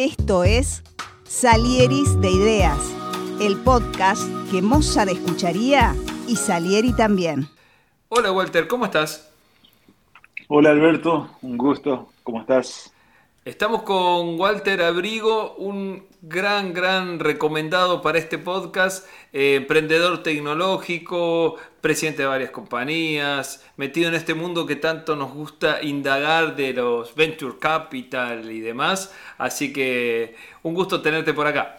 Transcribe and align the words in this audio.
Esto 0.00 0.44
es 0.44 0.84
Salieris 1.24 2.20
de 2.20 2.30
Ideas, 2.30 2.78
el 3.40 3.56
podcast 3.56 4.22
que 4.48 4.62
Mozart 4.62 5.10
escucharía 5.10 5.92
y 6.28 6.36
Salieri 6.36 6.92
también. 6.92 7.48
Hola 8.08 8.30
Walter, 8.30 8.68
¿cómo 8.68 8.84
estás? 8.84 9.28
Hola 10.46 10.70
Alberto, 10.70 11.28
un 11.42 11.58
gusto, 11.58 12.10
¿cómo 12.22 12.42
estás? 12.42 12.94
Estamos 13.48 13.82
con 13.82 14.38
Walter 14.38 14.82
Abrigo, 14.82 15.54
un 15.54 16.04
gran, 16.20 16.74
gran 16.74 17.18
recomendado 17.18 18.02
para 18.02 18.18
este 18.18 18.36
podcast, 18.36 19.08
eh, 19.32 19.54
emprendedor 19.54 20.22
tecnológico, 20.22 21.56
presidente 21.80 22.20
de 22.20 22.28
varias 22.28 22.50
compañías, 22.50 23.66
metido 23.78 24.10
en 24.10 24.16
este 24.16 24.34
mundo 24.34 24.66
que 24.66 24.76
tanto 24.76 25.16
nos 25.16 25.32
gusta 25.32 25.82
indagar 25.82 26.56
de 26.56 26.74
los 26.74 27.14
venture 27.14 27.54
capital 27.58 28.50
y 28.50 28.60
demás. 28.60 29.16
Así 29.38 29.72
que 29.72 30.36
un 30.62 30.74
gusto 30.74 31.00
tenerte 31.00 31.32
por 31.32 31.46
acá. 31.46 31.78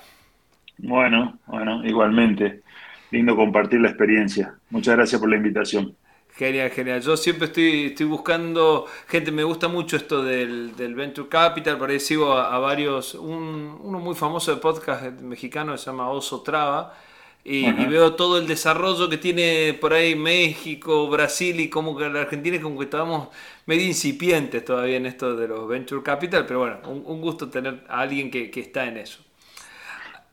Bueno, 0.80 1.38
bueno, 1.46 1.86
igualmente. 1.86 2.64
Lindo 3.12 3.36
compartir 3.36 3.80
la 3.80 3.90
experiencia. 3.90 4.56
Muchas 4.72 4.96
gracias 4.96 5.22
por 5.22 5.30
la 5.30 5.38
invitación. 5.38 5.96
Genial, 6.40 6.70
genial. 6.70 7.02
Yo 7.02 7.18
siempre 7.18 7.48
estoy, 7.48 7.88
estoy 7.88 8.06
buscando 8.06 8.86
gente, 9.10 9.30
me 9.30 9.44
gusta 9.44 9.68
mucho 9.68 9.98
esto 9.98 10.24
del, 10.24 10.72
Venture 10.96 11.28
Capital, 11.28 11.78
por 11.78 11.90
ahí 11.90 12.00
sigo 12.00 12.32
a, 12.32 12.58
varios, 12.60 13.14
uno 13.14 14.00
muy 14.00 14.16
famoso 14.16 14.56
de 14.56 14.62
podcast 14.62 15.20
mexicano 15.20 15.78
se 15.78 15.88
llama 15.88 16.10
Oso 16.10 16.42
Traba, 16.42 16.96
y, 17.44 17.70
veo 17.88 18.16
todo 18.16 18.38
el 18.38 18.48
desarrollo 18.48 19.10
que 19.10 19.18
tiene 19.18 19.78
por 19.82 19.92
ahí 19.92 20.16
México, 20.16 21.10
Brasil 21.10 21.60
y 21.60 21.70
como 21.70 21.98
que 21.98 22.08
la 22.08 22.22
Argentina 22.22 22.56
es 22.56 22.64
como 22.64 22.78
que 22.80 22.86
estábamos 22.86 23.28
medio 23.66 23.86
incipientes 23.86 24.64
todavía 24.64 24.96
en 24.96 25.08
esto 25.08 25.36
de 25.36 25.46
los 25.46 25.68
Venture 25.68 26.02
Capital, 26.02 26.46
pero 26.46 26.60
bueno, 26.60 26.80
un, 26.86 27.20
gusto 27.20 27.50
tener 27.50 27.84
a 27.90 28.00
alguien 28.00 28.32
que, 28.32 28.50
está 28.56 28.86
en 28.86 28.96
eso. 28.96 29.20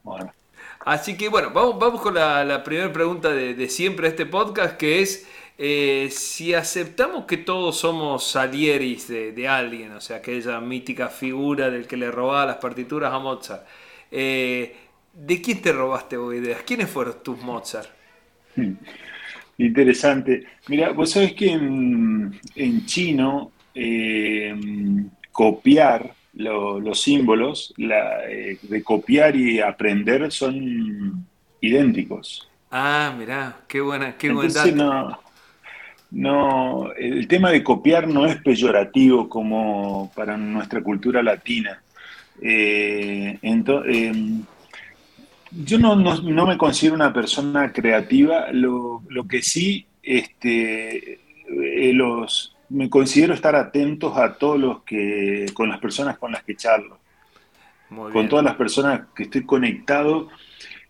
Bueno. 0.05 0.33
Así 0.85 1.17
que 1.17 1.29
bueno, 1.29 1.51
vamos, 1.53 1.81
vamos 1.81 2.01
con 2.01 2.15
la, 2.15 2.63
primera 2.63 2.93
pregunta 2.93 3.31
de, 3.31 3.55
de 3.55 3.69
siempre 3.69 4.07
este 4.07 4.25
podcast, 4.25 4.77
que 4.77 5.03
es... 5.03 5.27
Eh, 5.59 6.09
si 6.11 6.53
aceptamos 6.53 7.25
que 7.25 7.39
todos 7.39 7.79
somos 7.79 8.25
salieris 8.25 9.09
de, 9.09 9.49
alguien, 9.49 9.93
o 9.93 10.01
sea, 10.01 10.19
aquella 10.19 10.61
mítica 10.61 11.09
figura 11.09 11.71
del 11.71 11.87
que 11.87 11.97
le 11.97 12.11
robaba 12.11 12.45
las 12.45 12.57
partituras 12.57 13.13
a 13.13 13.19
Mozart, 13.19 13.67
eh, 14.11 14.77
¿de 15.15 15.41
quién 15.41 15.63
te 15.63 15.73
robaste 15.73 16.19
vos 16.19 16.35
ideas? 16.35 16.63
¿Quiénes 16.63 16.91
fueron 16.91 17.17
tus 17.23 17.41
Mozart? 17.41 17.89
Hmm. 18.55 18.75
Interesante. 19.59 20.45
Mira, 20.69 20.93
vos 20.93 21.13
sabés 21.13 21.33
que 21.33 21.51
en, 21.51 22.85
chino 22.85 23.53
eh, 23.75 24.55
copiar 25.33 26.13
los 26.35 27.01
símbolos, 27.01 27.73
de 27.79 28.83
copiar 28.85 29.35
y 29.35 29.61
aprender 29.61 30.31
son 30.31 31.27
idénticos. 31.63 32.47
Ah, 32.71 33.15
mirá, 33.17 33.61
qué 33.67 33.81
buena, 33.81 34.19
qué 34.19 34.31
buen 34.31 34.53
dato 34.53 34.77
no, 34.77 35.19
el 36.13 37.29
tema 37.29 37.51
de 37.51 37.63
copiar 37.63 38.07
no 38.09 38.27
es 38.27 38.37
peyorativo 38.37 39.29
como 39.29 40.11
para 40.15 40.37
nuestra 40.37 40.83
cultura 40.83 41.23
latina. 41.23 41.81
Eh, 42.41 43.39
em, 43.43 44.43
yo 45.51 45.79
no, 45.79 45.97
me 46.47 46.59
considero 46.59 46.95
una 46.95 47.13
persona 47.13 47.73
creativa, 47.73 48.47
lo, 48.53 49.03
que 49.29 49.43
sí 49.43 49.87
este, 50.03 51.15
eh, 51.15 51.93
los, 51.93 52.55
me 52.69 52.91
considero 52.91 53.35
estar 53.35 53.57
atentos 53.57 54.17
a 54.17 54.35
todos 54.35 54.59
los 54.59 54.83
que, 54.83 55.47
con 55.55 55.69
las 55.69 55.79
personas 55.81 56.19
con 56.19 56.33
las 56.33 56.43
que 56.45 56.57
charlo, 56.57 56.99
con 58.13 58.29
todas 58.29 58.45
las 58.45 58.57
personas 58.57 59.03
que 59.15 59.25
estoy 59.25 59.45
conectado. 59.45 60.29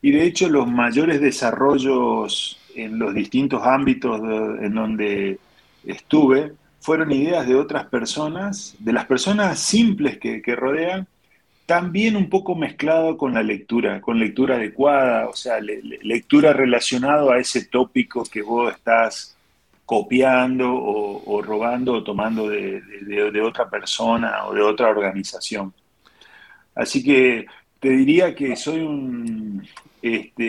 Y 0.02 0.10
de 0.10 0.24
hecho 0.24 0.48
los 0.48 0.66
mayores 0.68 1.20
desarrollos 1.20 2.58
en 2.76 2.98
los 2.98 3.14
distintos 3.14 3.62
ámbitos 3.64 4.20
en 4.60 4.74
donde 4.74 5.38
estuve 5.84 6.52
fueron 6.80 7.10
ideas 7.10 7.48
de 7.48 7.56
otras 7.56 7.86
personas, 7.86 8.76
de 8.78 8.92
las 8.92 9.06
personas 9.06 9.58
simples 9.58 10.18
que, 10.18 10.54
rodean, 10.54 11.08
también 11.66 12.14
un 12.14 12.30
poco 12.30 12.54
mezclado 12.54 13.16
con 13.16 13.34
la 13.34 13.42
lectura, 13.42 14.00
con 14.00 14.20
lectura 14.20 14.54
adecuada, 14.54 15.28
o 15.28 15.34
sea, 15.34 15.58
lectura 15.60 16.52
relacionada 16.52 17.34
a 17.34 17.40
ese 17.40 17.64
tópico 17.64 18.22
que 18.22 18.40
vos 18.40 18.72
estás 18.72 19.36
copiando 19.84 20.72
o, 20.72 21.42
robando 21.42 21.94
o 21.94 22.04
tomando 22.04 22.48
de, 22.48 22.80
de, 22.80 23.40
otra 23.40 23.68
persona 23.68 24.46
o 24.46 24.54
de 24.54 24.62
otra 24.62 24.88
organización. 24.88 25.74
Así 26.72 27.02
que 27.02 27.46
te 27.80 27.88
diría 27.88 28.32
que 28.32 28.54
soy 28.54 28.82
un, 28.82 29.66
este, 30.14 30.42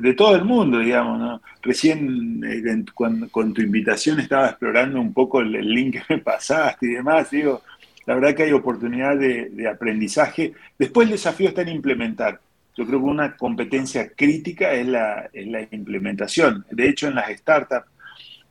de, 0.00 0.14
todo 0.14 0.36
el 0.36 0.44
mundo, 0.44 0.78
digamos. 0.78 1.40
Recién 1.62 2.42
eh, 2.44 2.84
con 2.94 3.52
tu 3.52 3.62
invitación 3.62 4.20
estaba 4.20 4.48
explorando 4.48 5.00
un 5.00 5.12
poco 5.12 5.40
el, 5.40 5.52
link 5.52 5.94
que 5.94 6.14
me 6.14 6.20
pasaste 6.20 6.86
y 6.86 6.90
demás. 6.90 7.30
Digo, 7.30 7.62
la 8.06 8.14
verdad 8.14 8.34
que 8.34 8.44
hay 8.44 8.52
oportunidad 8.52 9.16
de, 9.16 9.68
aprendizaje. 9.68 10.52
Después 10.78 11.06
el 11.06 11.12
desafío 11.12 11.48
está 11.48 11.62
en 11.62 11.70
implementar. 11.70 12.40
Yo 12.76 12.86
creo 12.86 12.98
que 12.98 13.06
una 13.06 13.36
competencia 13.36 14.10
crítica 14.14 14.72
es 14.72 14.86
la, 14.86 15.28
implementación. 15.70 16.64
De 16.70 16.88
hecho, 16.88 17.08
en 17.08 17.16
las 17.16 17.30
startups 17.30 17.88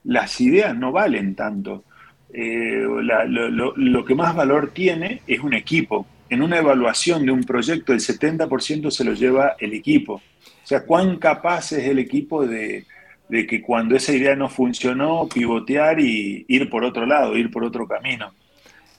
las 0.05 0.41
ideas 0.41 0.75
no 0.75 0.91
valen 0.91 1.33
tanto. 1.35 1.85
Eh, 2.33 2.83
lo 2.83 4.05
que 4.05 4.15
más 4.15 4.35
valor 4.35 4.71
tiene 4.71 5.21
es 5.27 5.39
un 5.39 5.53
equipo 5.53 6.07
en 6.33 6.41
una 6.41 6.57
evaluación 6.57 7.25
de 7.25 7.31
un 7.31 7.43
proyecto 7.43 7.93
el 7.93 7.99
70% 7.99 8.89
se 8.89 9.03
lo 9.03 9.13
lleva 9.13 9.55
el 9.59 9.73
equipo. 9.73 10.15
O 10.15 10.67
sea, 10.67 10.83
cuán 10.83 11.17
capaz 11.17 11.73
es 11.73 11.85
el 11.85 11.99
equipo 11.99 12.45
de, 12.47 12.85
que 13.29 13.61
cuando 13.61 13.95
esa 13.95 14.13
idea 14.13 14.35
no 14.35 14.49
funcionó, 14.49 15.29
pivotear 15.31 15.99
y 15.99 16.43
ir 16.47 16.69
por 16.71 16.83
otro 16.83 17.05
lado, 17.05 17.37
ir 17.37 17.51
por 17.51 17.63
otro 17.63 17.87
camino. 17.87 18.33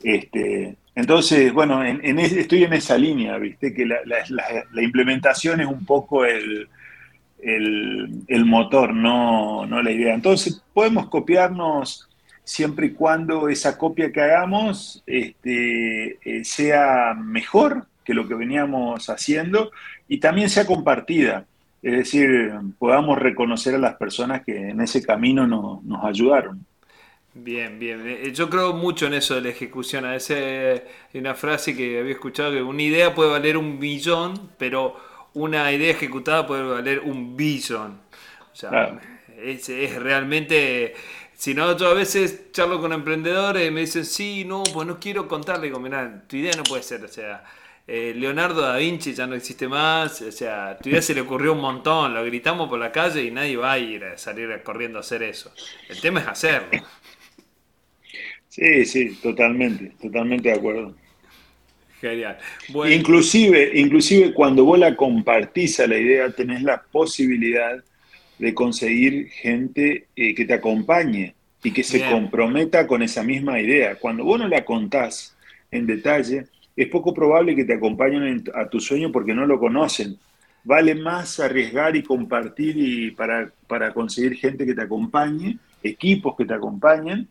Este, 0.03 0.77
entonces, 0.95 1.53
bueno, 1.53 1.83
estoy 1.83 2.63
en 2.63 2.73
esa 2.75 2.97
línea, 2.97 3.37
¿viste? 3.39 3.75
Que 3.75 3.85
la, 3.85 4.83
implementación 4.83 5.61
es 5.61 5.67
un 5.67 5.85
poco 5.85 6.25
el, 6.25 6.69
motor, 8.45 8.95
no, 8.95 9.67
no 9.67 9.83
la 9.83 9.91
idea. 9.91 10.15
Entonces, 10.15 10.63
podemos 10.73 11.09
copiarnos 11.09 12.09
siempre 12.45 12.87
y 12.87 12.93
cuando 12.93 13.49
esa 13.49 13.77
copia 13.79 14.13
que 14.13 14.21
hagamos 14.21 15.03
este, 15.07 16.19
eh, 16.23 16.45
sea 16.45 17.15
mejor 17.15 17.87
que 18.05 18.15
lo 18.15 18.29
que 18.29 18.35
veníamos 18.35 19.09
haciendo 19.09 19.73
y 20.07 20.19
también 20.19 20.51
sea 20.51 20.67
compartida. 20.67 21.47
Es 21.83 21.93
decir, 21.93 22.53
podamos 22.79 23.19
reconocer 23.19 23.75
a 23.75 23.79
las 23.79 23.97
personas 23.97 24.43
que 24.45 24.71
en 24.71 24.81
ese 24.81 25.03
camino 25.03 25.47
nos 25.47 26.05
ayudaron. 26.05 26.65
Bien, 27.35 27.79
bien. 27.79 28.07
Eh, 28.07 28.33
yo 28.33 28.49
creo 28.49 28.73
mucho 28.75 29.07
en 29.07 29.15
eso 29.15 29.35
de 29.35 29.41
la 29.41 29.49
ejecución. 29.49 30.05
A 30.05 30.13
veces 30.13 30.83
hay 31.13 31.21
una 31.21 31.35
frase 31.35 31.77
que 31.77 31.99
había 31.99 32.13
escuchado 32.13 32.53
que 32.53 32.63
una 32.63 32.83
idea 32.83 33.15
puede 33.15 33.31
valer 33.31 33.57
un 33.57 33.81
billón, 33.81 34.51
pero 34.57 34.97
una 35.35 35.71
idea 35.73 35.91
ejecutada 35.91 36.47
puede 36.47 36.63
valer 36.63 37.01
un 37.01 37.37
billón. 37.37 37.99
O 38.53 38.57
sea, 38.57 39.01
es, 39.43 39.69
es 39.69 40.01
realmente 40.01 40.95
si 41.37 41.55
no, 41.55 41.77
yo 41.77 41.89
a 41.89 41.95
veces 41.95 42.53
charlo 42.53 42.81
con 42.81 42.93
emprendedores 42.93 43.69
y 43.69 43.71
me 43.71 43.83
dicen, 43.83 44.05
sí, 44.05 44.45
no, 44.45 44.63
pues 44.73 44.87
no 44.87 44.99
quiero 44.99 45.29
contarle. 45.29 45.67
Digo, 45.67 45.81
mirá, 45.81 46.25
tu 46.27 46.37
idea 46.37 46.53
no 46.57 46.63
puede 46.63 46.83
ser, 46.83 47.05
o 47.05 47.09
sea, 47.09 47.45
eh, 47.87 48.15
Leonardo 48.17 48.63
da 48.63 48.79
Vinci 48.79 49.13
ya 49.13 49.27
no 49.27 49.35
existe 49.35 49.69
más, 49.69 50.23
o 50.23 50.33
sea, 50.33 50.79
tu 50.79 50.89
idea 50.89 51.03
se 51.03 51.15
le 51.15 51.21
ocurrió 51.21 51.53
un 51.53 51.61
montón, 51.61 52.15
lo 52.15 52.25
gritamos 52.25 52.69
por 52.69 52.79
la 52.79 52.91
calle 52.91 53.23
y 53.25 53.31
nadie 53.31 53.57
va 53.57 53.73
a 53.73 53.79
ir 53.79 54.05
a 54.05 54.17
salir 54.17 54.49
corriendo 54.63 54.99
a 54.99 55.01
hacer 55.01 55.23
eso. 55.23 55.53
El 55.89 56.01
tema 56.01 56.21
es 56.21 56.29
hacerlo. 56.29 56.83
Sí, 58.49 58.87
sí, 58.87 59.17
totalmente, 59.17 59.93
totalmente 60.01 60.49
de 60.49 60.55
acuerdo. 60.55 60.95
Genial. 62.01 62.39
Inclusive, 62.69 63.73
inclusive 63.75 64.33
cuando 64.33 64.65
vos 64.65 64.79
la 64.79 64.95
compartís 64.95 65.81
a 65.81 65.87
la 65.87 65.99
idea, 65.99 66.31
tenés 66.31 66.63
la 66.63 66.83
posibilidad 66.83 67.83
de 68.39 68.55
conseguir 68.55 69.29
gente 69.29 70.07
eh, 70.17 70.35
que 70.35 70.45
te 70.45 70.55
acompañe 70.55 71.35
y 71.63 71.73
que 71.73 71.83
se 71.83 72.05
comprometa 72.11 72.87
con 72.87 73.03
esa 73.03 73.23
misma 73.23 73.61
idea. 73.61 73.97
Cuando 73.97 74.25
vos 74.25 74.39
no 74.39 74.49
la 74.49 74.65
contás 74.65 75.35
en 75.71 75.87
detalle, 75.87 76.47
es 76.77 76.89
poco 76.89 77.15
probable 77.15 77.57
que 77.57 77.65
te 77.65 77.75
acompañen 77.75 78.45
a 78.55 78.69
tu 78.69 78.81
sueño 78.81 79.11
porque 79.11 79.35
no 79.35 79.47
lo 79.47 79.59
conocen. 79.59 80.19
Vale 80.65 80.95
más 80.95 81.41
arriesgar 81.41 81.97
y 81.97 82.03
compartir 82.03 82.77
y 82.77 83.11
para, 83.13 83.51
para 83.67 83.93
conseguir 83.95 84.35
gente 84.37 84.67
que 84.67 84.75
te 84.75 84.83
acompañe, 84.83 85.59
equipos 85.83 86.37
que 86.37 86.45
te 86.45 86.55
acompañen, 86.55 87.29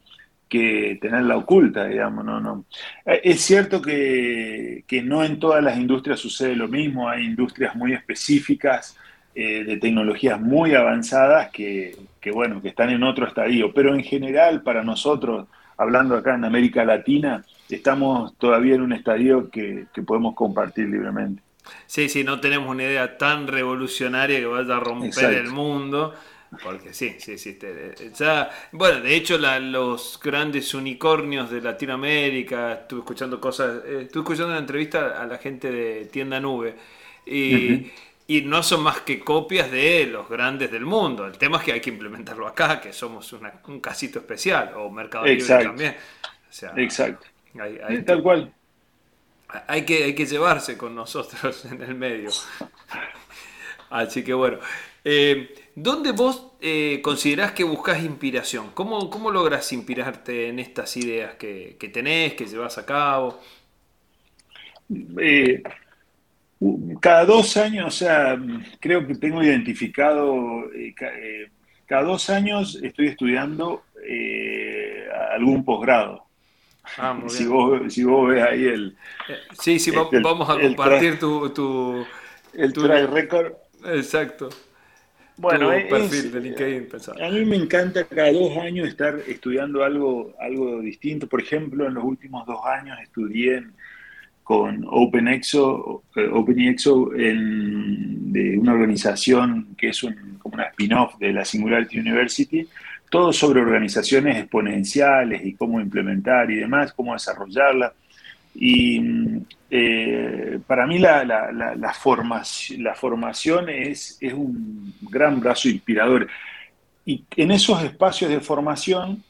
que 0.48 0.98
tenerla 1.02 1.38
oculta, 1.38 1.88
digamos, 1.88 2.24
no, 2.24 2.40
no. 2.40 2.66
Eh, 3.06 3.22
es 3.24 3.42
cierto 3.42 3.82
que, 3.82 4.84
que, 4.88 5.02
no 5.02 5.24
en 5.24 5.40
todas 5.40 5.64
las 5.64 5.78
industrias 5.78 6.20
sucede 6.20 6.56
lo 6.56 6.68
mismo, 6.68 7.10
hay 7.10 7.26
industrias 7.26 7.76
muy 7.76 7.94
específicas 7.94 8.96
eh, 9.36 9.64
de 9.64 9.78
tecnologías 9.78 10.40
muy 10.40 10.76
avanzadas 10.76 11.50
que, 11.52 11.98
bueno, 12.32 12.62
que 12.62 12.70
están 12.70 12.92
en 12.92 13.02
otro 13.04 13.28
estadio. 13.28 13.74
Pero 13.74 13.96
en 13.96 14.04
general, 14.04 14.62
para 14.62 14.84
nosotros, 14.84 15.48
hablando 15.78 16.16
acá 16.16 16.36
en 16.36 16.46
América 16.46 16.86
Latina, 16.86 17.44
estamos 17.70 18.38
todavía 18.38 18.76
en 18.76 18.82
un 18.82 18.94
estadio 18.94 19.50
que, 19.50 19.88
podemos 20.06 20.36
compartir 20.36 20.88
libremente. 20.88 21.42
Sí, 21.88 22.10
sí, 22.10 22.24
no 22.24 22.40
tenemos 22.40 22.70
una 22.70 22.84
idea 22.84 23.18
tan 23.18 23.48
revolucionaria 23.48 24.40
que 24.40 24.46
vaya 24.46 24.78
a 24.78 24.80
romper 24.80 25.34
el 25.34 25.50
mundo. 25.50 26.14
Porque 26.62 26.94
sí, 26.94 27.16
sí, 27.18 27.38
sí. 27.38 27.58
Ya, 28.16 28.52
bueno, 28.72 29.02
de 29.02 29.16
hecho, 29.16 29.38
los 29.38 30.20
grandes 30.24 30.74
unicornios 30.74 31.50
de 31.50 31.62
Latinoamérica, 31.62 32.74
estuve 32.74 33.00
escuchando 33.00 33.42
cosas, 33.42 33.82
eh, 33.86 34.02
estuve 34.04 34.22
escuchando 34.22 34.52
una 34.52 34.60
entrevista 34.60 35.20
a 35.20 35.26
la 35.26 35.38
gente 35.40 35.72
de 35.72 36.06
Tienda 36.06 36.40
Nube. 36.40 36.76
Y, 37.26 37.92
y 38.28 38.42
no 38.42 38.64
son 38.64 38.84
más 38.84 39.02
que 39.02 39.20
copias 39.20 39.70
de 39.70 40.06
los 40.06 40.30
grandes 40.30 40.72
del 40.72 40.86
mundo. 40.86 41.26
El 41.26 41.38
tema 41.38 41.58
es 41.58 41.64
que 41.64 41.74
hay 41.74 41.82
que 41.82 41.90
implementarlo 41.90 42.48
acá, 42.48 42.80
que 42.80 42.94
somos 42.94 43.34
un 43.34 43.80
casito 43.80 44.20
especial, 44.20 44.74
o 44.78 44.90
Mercado 44.90 45.26
Libre 45.26 45.64
también. 45.64 45.96
Exacto. 46.78 47.28
Tal 48.06 48.24
cual. 48.24 48.54
Hay 49.68 49.86
que, 49.86 50.06
hay 50.06 50.16
que 50.16 50.26
llevarse 50.26 50.78
con 50.78 50.96
nosotros 50.96 51.66
en 51.72 51.82
el 51.82 51.96
medio. 51.96 52.30
Así 53.90 54.24
que 54.24 54.34
bueno. 54.34 54.60
Eh, 55.06 55.54
¿Dónde 55.76 56.12
vos 56.12 56.54
eh, 56.62 57.02
considerás 57.04 57.52
que 57.52 57.64
buscas 57.64 58.02
inspiración? 58.04 58.72
¿Cómo, 58.74 59.10
¿Cómo 59.10 59.32
logras 59.32 59.72
inspirarte 59.74 60.48
en 60.48 60.60
estas 60.60 60.96
ideas 60.98 61.36
que, 61.36 61.76
que 61.80 61.90
tenés, 61.90 62.36
que 62.36 62.46
llevas 62.46 62.78
a 62.78 62.86
cabo? 62.86 63.42
Eh, 65.20 65.64
cada 67.00 67.26
dos 67.26 67.58
años, 67.58 67.88
o 67.88 67.92
sea, 67.92 68.40
creo 68.80 69.06
que 69.06 69.16
tengo 69.16 69.44
identificado, 69.44 70.72
eh, 70.74 70.94
eh, 71.00 71.50
cada 71.86 72.04
dos 72.04 72.30
años 72.30 72.80
estoy 72.82 73.08
estudiando 73.08 73.84
eh, 74.08 75.08
algún 75.32 75.64
posgrado. 75.66 76.26
Ah, 76.98 77.18
si, 77.28 77.46
vos, 77.46 77.94
si 77.94 78.04
vos 78.04 78.30
ves 78.30 78.44
ahí 78.44 78.66
el... 78.66 78.96
Sí, 79.60 79.80
sí, 79.80 79.92
vamos 79.92 80.50
a 80.50 80.60
compartir 80.60 81.18
tu, 81.18 81.50
tu... 81.50 82.06
El 82.54 82.74
tu, 82.74 82.86
record. 82.88 83.54
Exacto. 83.86 84.50
Bueno, 85.38 85.70
perfil 85.90 86.32
de 86.32 86.40
LinkedIn, 86.42 86.90
a 87.20 87.30
mí 87.30 87.46
me 87.46 87.56
encanta 87.56 88.04
cada 88.04 88.32
dos 88.32 88.56
años 88.58 88.88
estar 88.88 89.20
estudiando 89.28 89.84
algo, 89.84 90.36
algo 90.40 90.80
distinto. 90.82 91.28
Por 91.28 91.42
ejemplo, 91.42 91.88
en 91.88 91.96
los 91.96 92.04
últimos 92.04 92.46
dos 92.46 92.60
años 92.66 93.00
estudié 93.02 93.58
en 93.58 93.74
con 94.44 94.86
OpenExo, 94.90 96.04
eh, 96.16 96.30
OpenExo 96.32 97.10
de 97.14 98.58
una 98.58 98.74
organización 98.74 99.76
que 99.78 99.90
es 99.90 100.02
como 100.40 100.56
una 100.56 100.66
spin-off 100.66 101.18
de 101.18 101.34
la 101.34 101.46
Singularity 101.46 102.00
University, 102.00 102.68
todo 103.10 103.32
sobre 103.32 103.62
organizaciones 103.62 104.38
exponenciales 104.38 105.46
y 105.46 105.54
cómo 105.54 105.80
implementar 105.80 106.52
y 106.52 106.56
demás, 106.56 106.94
cómo 106.94 107.14
desarrollarla. 107.14 107.94
Y 108.56 109.02
eh, 109.70 110.60
para 110.68 110.86
mí 110.86 111.00
la, 111.00 111.24
la, 111.24 111.52
la, 111.52 111.94
formación, 111.94 112.84
la 112.84 112.96
formación 112.96 113.70
es, 113.70 114.18
es 114.20 114.34
un 114.34 114.94
gran 115.02 115.40
brazo 115.40 115.70
inspirador. 115.70 116.28
Y 117.06 117.24
en 117.36 117.52
esos 117.52 117.84
espacios 117.84 118.30
de 118.30 118.40
formación, 118.40 119.24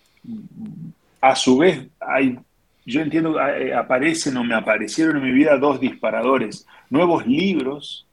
a 1.22 1.36
su 1.36 1.58
vez, 1.58 1.88
hay 2.00 2.38
yo 2.86 3.02
entiendo, 3.02 3.40
eh, 3.40 3.74
aparecen 3.74 4.38
o 4.38 4.44
me 4.44 4.56
aparecieron 4.56 5.18
en 5.18 5.24
mi 5.24 5.32
vida 5.32 5.58
dos 5.58 5.80
disparadores, 5.80 6.68
nuevos 6.90 7.26
libros, 7.26 8.06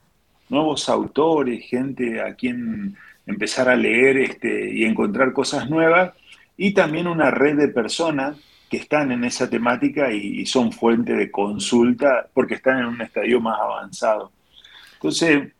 nuevos 0.48 0.88
autores, 0.88 1.64
gente 1.66 2.20
a 2.20 2.34
quien 2.34 2.96
empezar 3.26 3.68
a 3.68 3.76
leer 3.76 4.18
este, 4.18 4.72
y 4.72 4.84
encontrar 4.84 5.32
cosas 5.32 5.68
nuevas, 5.68 6.12
y 6.56 6.72
también 6.72 7.06
una 7.06 7.30
red 7.30 7.56
de 7.56 7.68
personas 7.68 8.36
que 8.68 8.76
están 8.76 9.10
en 9.10 9.24
esa 9.24 9.50
temática 9.50 10.12
y, 10.12 10.46
son 10.46 10.72
fuente 10.72 11.14
de 11.14 11.30
consulta 11.30 12.28
porque 12.32 12.54
están 12.54 12.78
en 12.78 12.86
un 12.86 13.02
estadio 13.02 13.40
más 13.40 13.58
avanzado. 13.60 14.30
Entonces, 14.94 15.52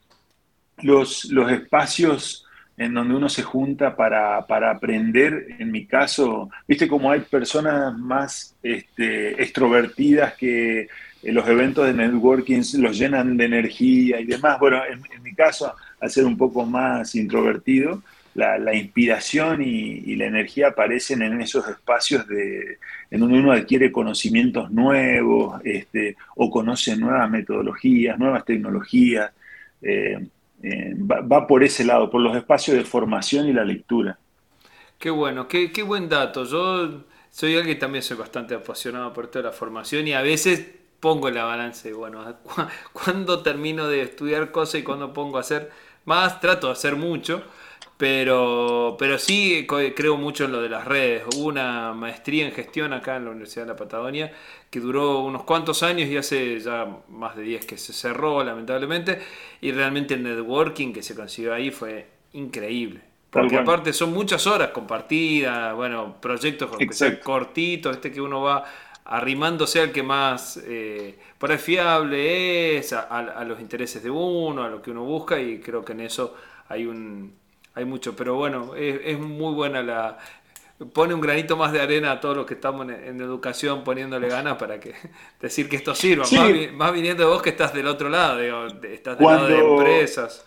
los, 0.79 1.25
los 1.25 1.51
espacios 1.51 2.47
en 2.81 2.95
donde 2.95 3.15
uno 3.15 3.29
se 3.29 3.43
junta 3.43 3.95
para, 3.95 4.39
aprender. 4.39 5.49
En 5.59 5.71
mi 5.71 5.85
caso, 5.85 6.49
viste 6.67 6.89
como 6.89 7.11
hay 7.11 7.21
personas 7.21 7.95
más 7.99 8.57
este, 8.63 9.43
extrovertidas 9.43 10.33
que 10.33 10.81
eh, 10.81 10.89
los 11.25 11.47
eventos 11.47 11.87
de 11.87 11.93
networking 11.93 12.63
los 12.79 12.99
llenan 12.99 13.37
de 13.37 13.45
energía 13.45 14.19
y 14.19 14.25
demás. 14.25 14.59
Bueno, 14.59 14.81
en, 14.87 15.23
mi 15.23 15.35
caso, 15.35 15.75
al 16.01 16.11
ser 16.11 16.25
un 16.25 16.39
poco 16.39 16.65
más 16.65 17.15
introvertido, 17.15 18.03
la, 18.33 18.75
inspiración 18.75 19.61
y, 19.61 20.17
la 20.17 20.25
energía 20.25 20.69
aparecen 20.69 21.21
en 21.21 21.39
esos 21.43 21.69
espacios 21.69 22.27
de, 22.29 22.79
en 23.11 23.21
donde 23.21 23.41
uno 23.41 23.53
adquiere 23.53 23.93
conocimientos 23.93 24.71
nuevos 24.71 25.61
este, 25.65 26.17
o 26.35 26.51
conoce 26.51 26.97
nuevas 26.97 27.29
metodologías, 27.29 28.19
nuevas 28.19 28.43
tecnologías. 28.47 29.33
Eh, 29.83 30.19
eh, 30.63 30.95
va, 30.97 31.47
por 31.47 31.63
ese 31.65 31.85
lado, 31.85 32.11
por 32.11 32.21
los 32.21 32.37
espacios 32.37 32.77
de 32.77 32.85
formación 32.85 33.49
y 33.49 33.53
la 33.53 33.65
lectura. 33.65 34.19
Qué 34.99 35.11
bueno, 35.11 35.49
qué, 35.49 35.73
qué 35.73 35.83
buen 35.83 36.09
dato. 36.09 36.45
Yo 36.45 37.05
soy 37.31 37.57
alguien 37.57 37.77
que 37.77 37.81
también 37.81 38.03
soy 38.03 38.17
bastante 38.17 38.55
apasionado 38.55 39.13
por 39.13 39.29
toda 39.29 39.47
la 39.47 39.53
formación 39.53 40.07
y 40.07 40.13
a 40.13 40.23
veces 40.23 40.67
pongo 41.01 41.29
en 41.29 41.35
la 41.35 41.45
balanza 41.45 41.89
bueno, 41.95 42.23
cuando 42.93 43.43
termino 43.43 43.89
de 43.89 44.03
estudiar 44.03 44.53
cosas 44.53 44.81
y 44.81 44.83
cuando 44.85 45.13
pongo 45.13 45.39
a 45.39 45.41
hacer 45.41 45.71
más, 46.05 46.41
trato 46.41 46.67
de 46.69 46.75
hacer 46.75 46.97
mucho, 46.97 47.43
pero, 48.01 48.97
pero 48.99 49.19
sí 49.19 49.67
creo 49.67 50.17
mucho 50.17 50.47
en 50.47 50.53
lo 50.53 50.63
de 50.63 50.71
las 50.71 50.87
redes. 50.87 51.23
Hubo 51.37 51.49
una 51.49 51.93
maestría 51.93 52.47
en 52.47 52.53
gestión 52.53 52.95
acá 52.95 53.17
en 53.17 53.27
la 53.27 53.31
Universidad 53.33 53.67
de 53.67 53.73
la 53.73 53.77
Patagonia 53.77 54.33
que 54.71 54.81
duró 54.81 55.19
unos 55.19 55.43
cuantos 55.43 55.83
años 55.83 56.09
y 56.09 56.17
hace 56.17 56.59
ya 56.61 56.89
más 57.11 57.37
de 57.37 57.43
10 57.43 57.67
que 57.67 57.77
se 57.77 57.93
cerró 57.93 58.43
lamentablemente. 58.43 59.19
Y 59.61 59.73
realmente 59.73 60.15
el 60.15 60.23
networking 60.23 60.95
que 60.95 61.03
se 61.03 61.15
consiguió 61.15 61.53
ahí 61.53 61.71
fue 61.71 62.07
increíble. 62.33 63.03
Porque 63.29 63.59
aparte 63.59 63.93
son 63.93 64.15
muchas 64.15 64.47
horas 64.47 64.71
compartidas, 64.71 65.77
bueno, 65.77 66.17
proyectos 66.23 66.71
cortitos, 67.23 67.97
este 67.97 68.11
que 68.11 68.23
uno 68.23 68.41
va 68.41 68.65
arrimándose 69.05 69.79
al 69.79 69.93
que 69.93 70.03
más 70.03 70.59
eh, 70.65 71.19
para 71.39 71.59
fiable 71.59 72.79
es, 72.79 72.95
a, 72.95 73.45
los 73.45 73.61
intereses 73.61 74.03
de 74.03 74.09
uno, 74.09 74.65
a 74.65 74.71
lo 74.71 74.81
que 74.81 74.91
uno 74.91 75.05
busca 75.05 75.39
y 75.39 75.61
creo 75.61 75.85
que 75.85 75.93
en 75.93 76.01
eso 76.01 76.35
hay 76.69 76.87
un, 76.87 77.40
hay 77.81 77.87
mucho, 77.87 78.15
pero 78.15 78.37
bueno, 78.37 78.75
es, 78.77 79.19
muy 79.19 79.55
buena 79.55 79.83
la... 79.83 80.19
Pone 80.95 81.13
un 81.13 81.21
granito 81.21 81.59
más 81.59 81.73
de 81.73 81.81
arena 81.83 82.13
a 82.13 82.21
todos 82.21 82.35
los 82.35 82.47
que 82.47 82.55
estamos 82.55 82.89
en, 82.89 83.21
educación 83.21 83.85
poniéndole 83.85 84.29
ganas 84.29 84.57
para 84.57 84.81
que 84.81 84.95
decir 85.41 85.69
que 85.69 85.77
esto 85.77 85.95
sirva. 85.95 86.25
Más, 86.73 86.93
viniendo 86.93 87.25
de 87.25 87.29
vos 87.29 87.43
que 87.43 87.51
estás 87.51 87.75
del 87.75 87.87
otro 87.87 88.09
lado, 88.09 88.41
estás 88.41 89.19
del 89.19 89.27
lado 89.27 89.47
de 89.47 89.59
empresas. 89.59 90.47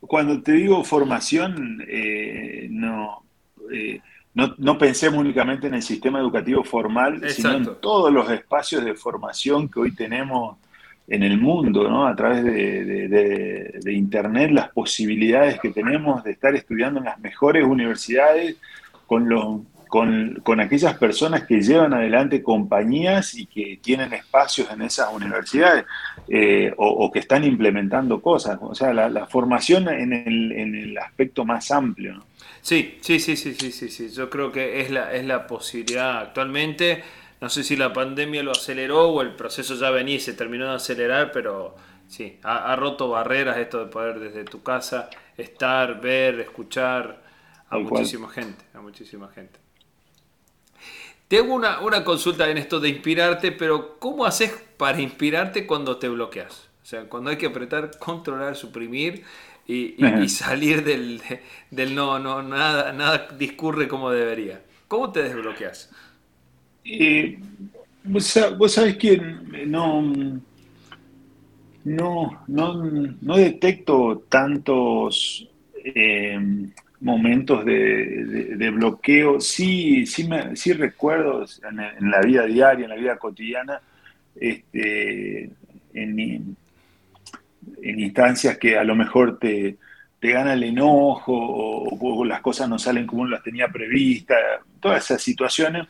Cuando 0.00 0.42
te 0.42 0.52
digo 0.52 0.82
formación, 0.82 1.84
eh, 1.86 2.66
no, 2.70 3.22
eh, 3.70 4.00
no, 4.34 4.54
no, 4.58 4.78
pensemos 4.78 5.20
únicamente 5.20 5.66
en 5.66 5.74
el 5.74 5.82
sistema 5.82 6.18
educativo 6.18 6.64
formal, 6.64 7.28
sino 7.30 7.52
en 7.52 7.80
todos 7.80 8.12
los 8.12 8.28
espacios 8.30 8.84
de 8.84 8.94
formación 8.94 9.68
que 9.68 9.80
hoy 9.80 9.94
tenemos 9.94 10.56
en 11.10 11.24
el 11.24 11.38
mundo, 11.38 11.90
¿no? 11.90 12.06
a 12.06 12.14
través 12.14 12.44
de, 12.44 13.92
Internet, 13.92 14.52
las 14.52 14.70
posibilidades 14.70 15.58
que 15.58 15.70
tenemos 15.70 16.22
de 16.22 16.30
estar 16.30 16.54
estudiando 16.54 17.00
en 17.00 17.06
las 17.06 17.18
mejores 17.18 17.64
universidades 17.64 18.56
con, 19.08 19.28
los, 19.28 19.62
con, 19.88 20.60
aquellas 20.60 20.96
personas 20.96 21.44
que 21.46 21.60
llevan 21.60 21.92
adelante 21.92 22.44
compañías 22.44 23.34
y 23.34 23.46
que 23.46 23.80
tienen 23.82 24.12
espacios 24.12 24.70
en 24.70 24.82
esas 24.82 25.12
universidades 25.12 25.84
eh, 26.28 26.72
o, 26.76 27.10
que 27.10 27.18
están 27.18 27.42
implementando 27.42 28.22
cosas. 28.22 28.58
O 28.60 28.74
sea, 28.76 28.94
la, 28.94 29.26
formación 29.26 29.88
en 29.88 30.12
el, 30.12 30.52
en 30.52 30.76
el, 30.76 30.96
aspecto 30.96 31.44
más 31.44 31.72
amplio. 31.72 32.14
¿no? 32.14 32.24
Sí, 32.62 32.98
sí, 33.00 33.18
sí, 33.18 33.36
sí, 33.36 33.54
sí, 33.54 33.72
sí, 33.72 33.88
sí. 33.88 34.10
Yo 34.10 34.30
creo 34.30 34.52
que 34.52 34.80
es 34.80 34.90
la, 34.90 35.12
es 35.12 35.24
la 35.24 35.48
posibilidad 35.48 36.18
actualmente 36.18 37.02
no 37.40 37.48
sé 37.48 37.64
si 37.64 37.76
la 37.76 37.92
pandemia 37.92 38.42
lo 38.42 38.52
aceleró 38.52 39.08
o 39.08 39.22
el 39.22 39.34
proceso 39.34 39.74
ya 39.74 39.90
venía 39.90 40.16
y 40.16 40.20
se 40.20 40.34
terminó 40.34 40.68
de 40.68 40.74
acelerar, 40.74 41.32
pero 41.32 41.74
sí, 42.06 42.38
ha, 42.42 42.76
roto 42.76 43.08
barreras 43.08 43.56
esto 43.56 43.78
de 43.78 43.86
poder 43.86 44.20
desde 44.20 44.44
tu 44.44 44.62
casa 44.62 45.08
estar, 45.36 46.00
ver, 46.00 46.40
escuchar 46.40 47.22
a 47.70 47.78
muchísima 47.78 48.28
gente, 48.28 48.64
a 48.74 48.80
muchísima 48.80 49.28
gente. 49.28 49.58
Tengo 51.28 51.54
una, 51.54 51.80
una 51.80 52.04
consulta 52.04 52.50
en 52.50 52.58
esto 52.58 52.80
de 52.80 52.88
inspirarte, 52.88 53.52
pero 53.52 53.98
¿cómo 53.98 54.26
haces 54.26 54.52
para 54.76 55.00
inspirarte 55.00 55.66
cuando 55.66 55.96
te 55.96 56.08
bloqueas? 56.08 56.68
O 56.82 56.86
sea, 56.86 57.04
cuando 57.08 57.30
hay 57.30 57.36
que 57.36 57.46
apretar, 57.46 57.96
controlar, 57.98 58.56
suprimir 58.56 59.24
y, 59.66 59.94
salir 60.28 60.84
del, 60.84 61.22
del, 61.70 61.94
no, 61.94 62.18
no, 62.18 62.42
nada, 62.42 62.92
nada 62.92 63.28
discurre 63.38 63.86
como 63.86 64.10
debería. 64.10 64.62
¿Cómo 64.88 65.12
te 65.12 65.22
desbloqueas? 65.22 65.90
Eh, 66.92 67.38
vos, 68.04 68.24
sabés 68.72 68.96
que 68.96 69.16
no, 69.66 70.12
no, 71.84 72.44
no, 72.48 73.36
detecto 73.36 74.24
tantos, 74.28 75.48
eh, 75.84 76.38
momentos 77.00 77.64
de, 77.64 78.70
bloqueo. 78.74 79.40
Sí, 79.40 80.06
sí, 80.06 80.26
me, 80.26 80.56
sí 80.56 80.72
recuerdo 80.72 81.44
en, 81.68 82.10
la 82.10 82.20
vida 82.20 82.44
diaria, 82.44 82.84
en 82.84 82.90
la 82.90 82.96
vida 82.96 83.16
cotidiana, 83.16 83.80
este, 84.34 85.50
en, 85.94 86.56
instancias 87.82 88.58
que 88.58 88.76
a 88.76 88.84
lo 88.84 88.94
mejor 88.94 89.38
te, 89.38 89.78
gana 90.20 90.52
el 90.52 90.64
enojo 90.64 91.32
o, 91.32 92.24
las 92.24 92.40
cosas 92.40 92.68
no 92.68 92.78
salen 92.78 93.06
como 93.06 93.22
uno 93.22 93.30
las 93.30 93.42
tenía 93.42 93.68
previstas, 93.68 94.38
todas 94.80 95.04
esas 95.04 95.22
situaciones. 95.22 95.86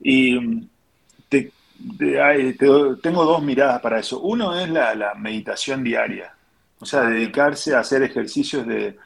Y 0.00 0.66
tengo 2.58 3.24
dos 3.24 3.42
miradas 3.42 3.80
para 3.80 4.00
eso. 4.00 4.20
Uno 4.20 4.58
es 4.58 4.68
la 4.68 5.14
meditación 5.16 5.84
diaria, 5.84 6.32
o 6.80 6.86
sea, 6.86 7.02
dedicarse 7.02 7.74
a 7.74 7.80
hacer 7.80 8.02
ejercicios 8.02 8.66
de, 8.66 8.96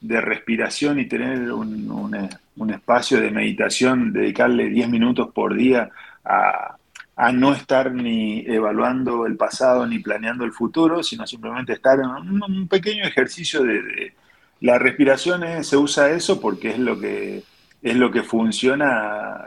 de 0.00 0.20
respiración 0.20 0.98
y 1.00 1.06
tener 1.06 1.52
un, 1.52 2.40
un, 2.56 2.70
espacio 2.70 3.20
de 3.20 3.30
meditación, 3.30 4.12
dedicarle 4.12 4.68
10 4.68 4.88
minutos 4.88 5.30
por 5.32 5.56
día 5.56 5.90
a, 6.24 6.76
a, 7.16 7.32
no 7.32 7.52
estar 7.52 7.92
ni 7.92 8.40
evaluando 8.46 9.26
el 9.26 9.36
pasado 9.36 9.86
ni 9.86 9.98
planeando 9.98 10.44
el 10.44 10.52
futuro, 10.52 11.02
sino 11.02 11.26
simplemente 11.26 11.72
estar 11.72 11.98
en 11.98 12.42
un, 12.42 12.68
pequeño 12.68 13.04
ejercicio 13.04 13.62
de, 13.62 14.12
la 14.60 14.78
respiración 14.78 15.64
se 15.64 15.76
usa 15.76 16.10
eso 16.10 16.40
porque 16.40 16.70
es 16.70 16.78
lo 16.78 16.98
que 16.98 17.42
es 17.82 17.96
lo 17.96 18.10
que 18.10 18.22
funciona 18.22 19.44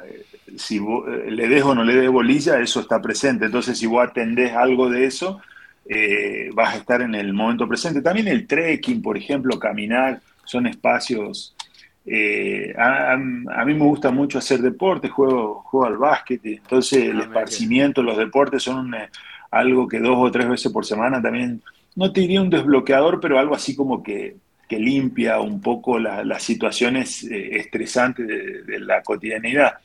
si 0.57 0.79
le 0.79 1.47
des 1.47 1.63
o 1.63 1.75
no 1.75 1.83
le 1.83 1.95
des 1.95 2.09
bolilla, 2.09 2.59
eso 2.59 2.81
está 2.81 3.01
presente. 3.01 3.45
Entonces, 3.45 3.77
si 3.77 3.85
vos 3.85 4.05
atendés 4.07 4.53
algo 4.53 4.89
de 4.89 5.05
eso, 5.05 5.41
eh, 5.85 6.49
vas 6.53 6.73
a 6.73 6.77
estar 6.77 7.01
en 7.01 7.15
el 7.15 7.33
momento 7.33 7.67
presente. 7.67 8.01
También 8.01 8.27
el 8.27 8.47
trekking, 8.47 9.01
por 9.01 9.17
ejemplo, 9.17 9.59
caminar, 9.59 10.19
son 10.45 10.67
espacios... 10.67 11.55
Eh, 12.03 12.73
a, 12.79 13.15
mí 13.15 13.73
me 13.75 13.85
gusta 13.85 14.09
mucho 14.09 14.39
hacer 14.39 14.59
deporte, 14.59 15.07
juego, 15.07 15.61
juego 15.65 15.85
al 15.85 15.97
básquet, 15.97 16.43
entonces 16.43 17.03
el 17.03 17.19
ah, 17.19 17.23
esparcimiento, 17.25 18.01
los 18.01 18.17
deportes 18.17 18.63
son 18.63 18.95
eh, 18.95 19.09
algo 19.51 19.87
que 19.87 19.99
dos 19.99 20.17
o 20.17 20.31
tres 20.31 20.49
veces 20.49 20.71
por 20.71 20.83
semana 20.83 21.21
también, 21.21 21.61
no 21.95 22.11
te 22.11 22.21
diría 22.21 22.41
un 22.41 22.49
desbloqueador, 22.49 23.19
pero 23.19 23.37
algo 23.37 23.53
así 23.53 23.75
como 23.75 24.01
que, 24.01 24.35
que 24.71 24.79
limpia 24.79 25.41
un 25.41 25.59
poco 25.59 25.99
las 25.99 26.41
situaciones 26.41 27.25
eh, 27.25 27.57
estresantes 27.57 28.25
de, 28.25 28.79
la 28.79 29.03
cotidianidad. 29.03 29.79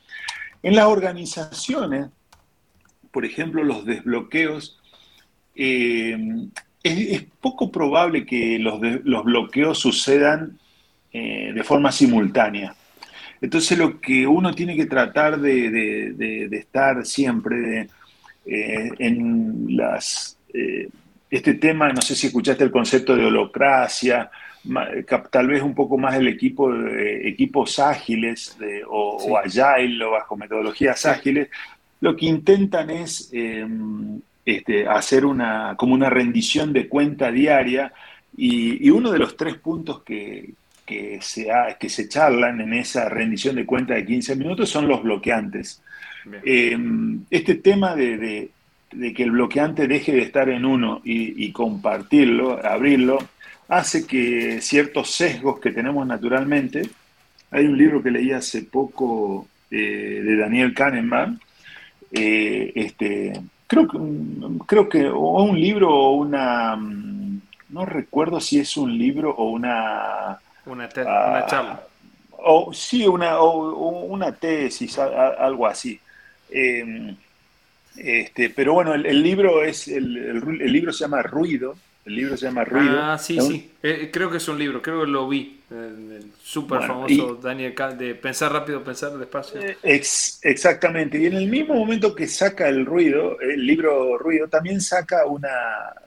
En 0.62 0.76
las 0.76 0.84
organizaciones, 0.84 2.06
por 3.10 3.24
ejemplo, 3.24 3.64
los 3.64 3.84
desbloqueos, 3.84 4.78
es, 5.56 6.16
poco 7.40 7.72
probable 7.72 8.24
que 8.24 8.60
los, 8.60 8.80
los 9.02 9.24
bloqueos 9.24 9.76
sucedan 9.80 10.56
eh, 11.12 11.50
de 11.52 11.64
forma 11.64 11.90
simultánea. 11.90 12.72
Entonces 13.40 13.76
lo 13.76 14.00
que 14.00 14.24
uno 14.24 14.54
tiene 14.54 14.76
que 14.76 14.86
tratar 14.86 15.40
de, 15.40 16.46
estar 16.52 17.04
siempre 17.04 17.88
eh, 18.46 18.90
en 19.00 19.76
las... 19.76 20.38
Eh, 20.54 20.88
este 21.28 21.54
tema, 21.54 21.92
no 21.92 22.00
sé 22.00 22.14
si 22.14 22.28
escuchaste 22.28 22.62
el 22.62 22.70
concepto 22.70 23.16
de 23.16 23.24
holocracia, 23.24 24.30
tal 25.30 25.48
vez 25.48 25.62
un 25.62 25.74
poco 25.74 25.98
más 25.98 26.14
el 26.16 26.28
equipo, 26.28 26.72
equipos 26.74 27.78
ágiles 27.78 28.56
o, 28.88 29.16
o, 29.16 29.36
agile 29.36 30.04
o 30.04 30.12
bajo 30.12 30.36
metodologías 30.36 31.06
ágiles, 31.06 31.48
lo 32.00 32.16
que 32.16 32.26
intentan 32.26 32.90
es 32.90 33.32
este, 34.46 34.86
hacer 34.86 35.26
una, 35.26 35.74
como 35.76 35.92
una 35.92 36.08
rendición 36.08 36.72
de 36.72 36.88
cuenta 36.88 37.32
diaria 37.32 37.92
y, 38.36 38.88
uno 38.90 39.10
de 39.10 39.18
los 39.18 39.36
tres 39.36 39.56
puntos 39.58 40.02
que, 40.02 40.52
se 41.20 41.48
que 41.80 41.88
se 41.88 42.08
charlan 42.08 42.60
en 42.60 42.72
esa 42.74 43.08
rendición 43.08 43.56
de 43.56 43.66
cuenta 43.66 43.94
de 43.94 44.06
15 44.06 44.36
minutos 44.36 44.70
son 44.70 44.86
los 44.86 45.02
bloqueantes. 45.02 45.82
Em, 46.44 47.24
este 47.28 47.56
tema 47.56 47.96
de, 47.96 48.50
que 48.90 49.22
el 49.22 49.32
bloqueante 49.32 49.88
deje 49.88 50.12
de 50.12 50.22
estar 50.22 50.48
en 50.48 50.64
uno 50.64 51.00
y, 51.04 51.50
compartirlo, 51.50 52.64
abrirlo, 52.64 53.18
hace 53.68 54.06
que 54.06 54.60
ciertos 54.60 55.10
sesgos 55.10 55.60
que 55.60 55.70
tenemos 55.70 56.06
naturalmente, 56.06 56.88
hay 57.50 57.66
un 57.66 57.76
libro 57.76 58.02
que 58.02 58.10
leí 58.10 58.32
hace 58.32 58.62
poco 58.62 59.48
eh, 59.70 60.20
de 60.24 60.36
Daniel 60.36 60.74
Kahneman, 60.74 61.40
eh, 62.12 62.72
este, 62.74 63.40
creo 63.66 63.88
que, 63.88 63.98
creo 64.66 64.88
que 64.88 65.08
o 65.08 65.42
un 65.42 65.60
libro 65.60 65.92
o 65.92 66.12
una, 66.16 66.76
mm, 66.76 67.40
no 67.70 67.84
recuerdo 67.84 68.40
si 68.40 68.58
es 68.58 68.76
un 68.76 68.96
libro 68.96 69.34
o 69.34 69.50
una... 69.50 70.38
Una, 70.66 70.88
ah, 71.06 71.46
charla. 71.48 71.82
O, 72.38 72.72
sí, 72.72 73.06
una, 73.06 73.38
o, 73.38 74.04
una 74.06 74.32
tesis, 74.32 74.98
algo 74.98 75.66
así. 75.66 75.98
Em, 76.50 77.16
este, 77.96 78.50
pero 78.50 78.74
bueno, 78.74 78.94
el, 78.94 79.22
libro 79.22 79.62
es 79.62 79.88
el, 79.88 80.16
el, 80.16 80.72
libro 80.72 80.92
se 80.92 81.04
llama 81.04 81.22
Ruido 81.22 81.76
el 82.06 82.14
libro 82.14 82.36
se 82.36 82.46
llama 82.46 82.64
Ruido. 82.64 83.02
Ah, 83.02 83.18
sí, 83.18 83.38
sí. 83.40 83.72
Eh, 83.82 84.10
creo 84.12 84.30
que 84.30 84.36
es 84.36 84.46
un 84.46 84.58
libro, 84.58 84.80
creo 84.80 85.00
que 85.00 85.06
lo 85.08 85.28
vi. 85.28 85.60
El, 85.68 86.30
súper 86.40 86.86
famoso 86.86 87.34
Daniel 87.42 87.74
Kahn, 87.74 87.98
de 87.98 88.14
Pensar 88.14 88.52
rápido, 88.52 88.84
pensar 88.84 89.12
despacio. 89.18 89.60
Eh, 89.60 89.76
exactamente. 89.82 91.18
Y 91.18 91.26
en 91.26 91.34
el 91.34 91.48
mismo 91.48 91.74
momento 91.74 92.14
que 92.14 92.28
saca 92.28 92.68
el 92.68 92.86
ruido, 92.86 93.40
el 93.40 93.66
libro 93.66 94.16
Ruido, 94.18 94.46
también 94.46 94.80
saca 94.80 95.26
una, 95.26 95.50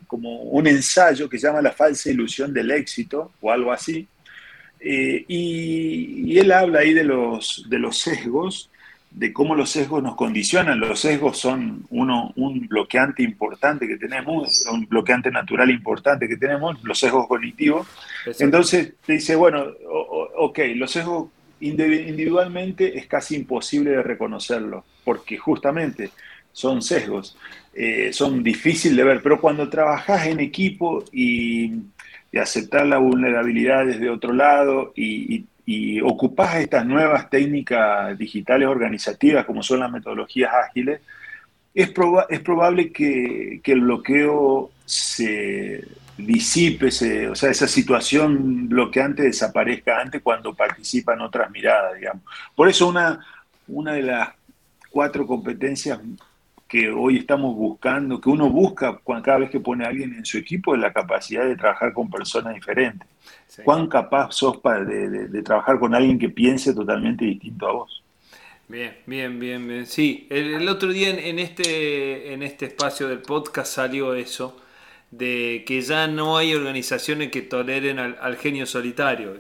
como 0.08 0.44
un 0.44 0.68
ensayo 0.68 1.30
que 1.30 1.38
se 1.38 1.48
llama 1.48 1.62
La 1.62 1.74
falsa 1.74 2.10
ilusión 2.10 2.54
del 2.54 2.72
éxito 2.72 3.34
o 3.42 3.52
algo 3.52 3.74
así. 3.74 4.08
Eh, 4.80 5.26
y, 5.28 6.32
y, 6.32 6.40
él 6.40 6.54
habla 6.54 6.80
ahí 6.80 6.94
de 6.94 7.04
los, 7.04 7.66
de 7.68 7.78
los 7.78 7.98
sesgos 7.98 8.72
de 9.12 9.34
cómo 9.34 9.56
los 9.56 9.72
sesgos 9.72 10.04
nos 10.04 10.16
condicionan. 10.16 10.80
Los 10.80 11.00
sesgos 11.00 11.38
son 11.38 11.86
uno, 11.90 12.32
un 12.36 12.68
bloqueante 12.68 13.24
importante 13.24 13.88
que 13.88 13.98
tenemos, 13.98 14.66
un 14.72 14.86
bloqueante 14.88 15.32
natural 15.32 15.70
importante 15.72 16.28
que 16.28 16.38
tenemos, 16.38 16.82
los 16.84 17.00
sesgos 17.00 17.28
cognitivos. 17.28 17.88
Entonces 18.40 18.94
te 19.06 19.14
dice, 19.14 19.36
bueno, 19.36 19.66
ok, 20.38 20.60
los 20.76 20.92
sesgos 20.92 21.30
individualmente 21.60 22.98
es 22.98 23.08
casi 23.08 23.36
imposible 23.36 23.92
de 23.92 24.04
reconocerlos, 24.04 24.84
porque 25.04 25.38
justamente 25.38 26.12
son 26.52 26.82
sesgos, 26.82 27.38
eh, 27.74 28.12
son 28.14 28.44
difíciles 28.44 28.98
de 28.98 29.04
ver, 29.04 29.22
pero 29.22 29.40
cuando 29.40 29.70
trabajas 29.70 30.28
en 30.28 30.40
equipo 30.40 31.04
y, 31.12 31.74
y 32.32 32.38
aceptar 32.38 32.86
la 32.86 32.98
vulnerabilidad 32.98 33.86
desde 33.86 34.10
otro 34.10 34.34
lado 34.34 34.94
y, 34.96 35.36
y 35.36 35.46
ocupas 36.02 36.56
estas 36.56 36.86
nuevas 36.86 37.30
técnicas 37.30 38.18
digitales 38.18 38.68
organizativas 38.68 39.46
como 39.46 39.62
son 39.62 39.82
las 39.82 39.92
metodologías 39.92 40.52
ágiles, 40.54 41.02
es, 41.74 41.94
es 42.30 42.40
probable 42.40 42.92
que, 42.92 43.62
el 43.64 43.82
bloqueo 43.82 44.72
se 44.86 45.84
disipe, 46.18 46.88
o 47.30 47.36
sea, 47.36 47.50
esa 47.50 47.68
situación 47.68 48.68
bloqueante 48.68 49.24
desaparezca 49.24 50.00
antes 50.00 50.22
cuando 50.22 50.54
participan 50.54 51.22
otras 51.22 51.50
miradas, 51.52 51.98
digamos. 51.98 52.24
Por 52.56 52.68
eso 52.68 52.88
una, 52.88 53.26
una 53.68 53.94
de 53.94 54.04
las 54.04 54.30
cuatro 54.90 55.26
competencias 55.26 56.00
que 56.68 56.90
hoy 56.90 57.18
estamos 57.18 57.56
buscando, 57.56 58.20
que 58.20 58.30
uno 58.30 58.50
busca 58.50 59.00
cada 59.24 59.40
vez 59.40 59.50
que 59.50 59.60
pone 59.60 59.86
a 59.86 59.88
alguien 59.88 60.14
en 60.14 60.26
su 60.26 60.38
equipo, 60.38 60.76
es 60.76 60.82
la 60.82 60.94
capacidad 60.94 61.46
de 61.46 61.56
trabajar 61.56 61.94
con 61.94 62.10
personas 62.10 62.54
diferentes. 62.54 63.08
¿Cuán 63.64 63.88
capaz 63.88 64.32
sos 64.32 64.58
para 64.58 64.84
de, 64.84 65.42
trabajar 65.44 65.80
con 65.80 65.96
alguien 65.96 66.20
que 66.20 66.30
piense 66.30 66.74
totalmente 66.74 67.26
distinto 67.26 67.68
a 67.68 67.72
vos? 67.74 68.04
Bien, 68.68 68.96
bien, 69.08 69.40
bien, 69.40 69.68
bien. 69.68 69.88
Sí, 69.88 70.28
el, 70.30 70.68
otro 70.70 70.90
día 70.90 71.10
en, 71.10 71.40
este, 71.40 72.34
en 72.34 72.44
este 72.44 72.68
espacio 72.68 73.08
del 73.08 73.20
podcast 73.20 73.74
salió 73.74 74.14
eso, 74.14 74.56
de 75.10 75.64
que 75.66 75.82
ya 75.82 76.08
no 76.08 76.38
hay 76.38 76.54
organizaciones 76.54 77.32
que 77.32 77.42
toleren 77.42 77.98
al, 77.98 78.38
genio 78.38 78.68
solitario, 78.68 79.36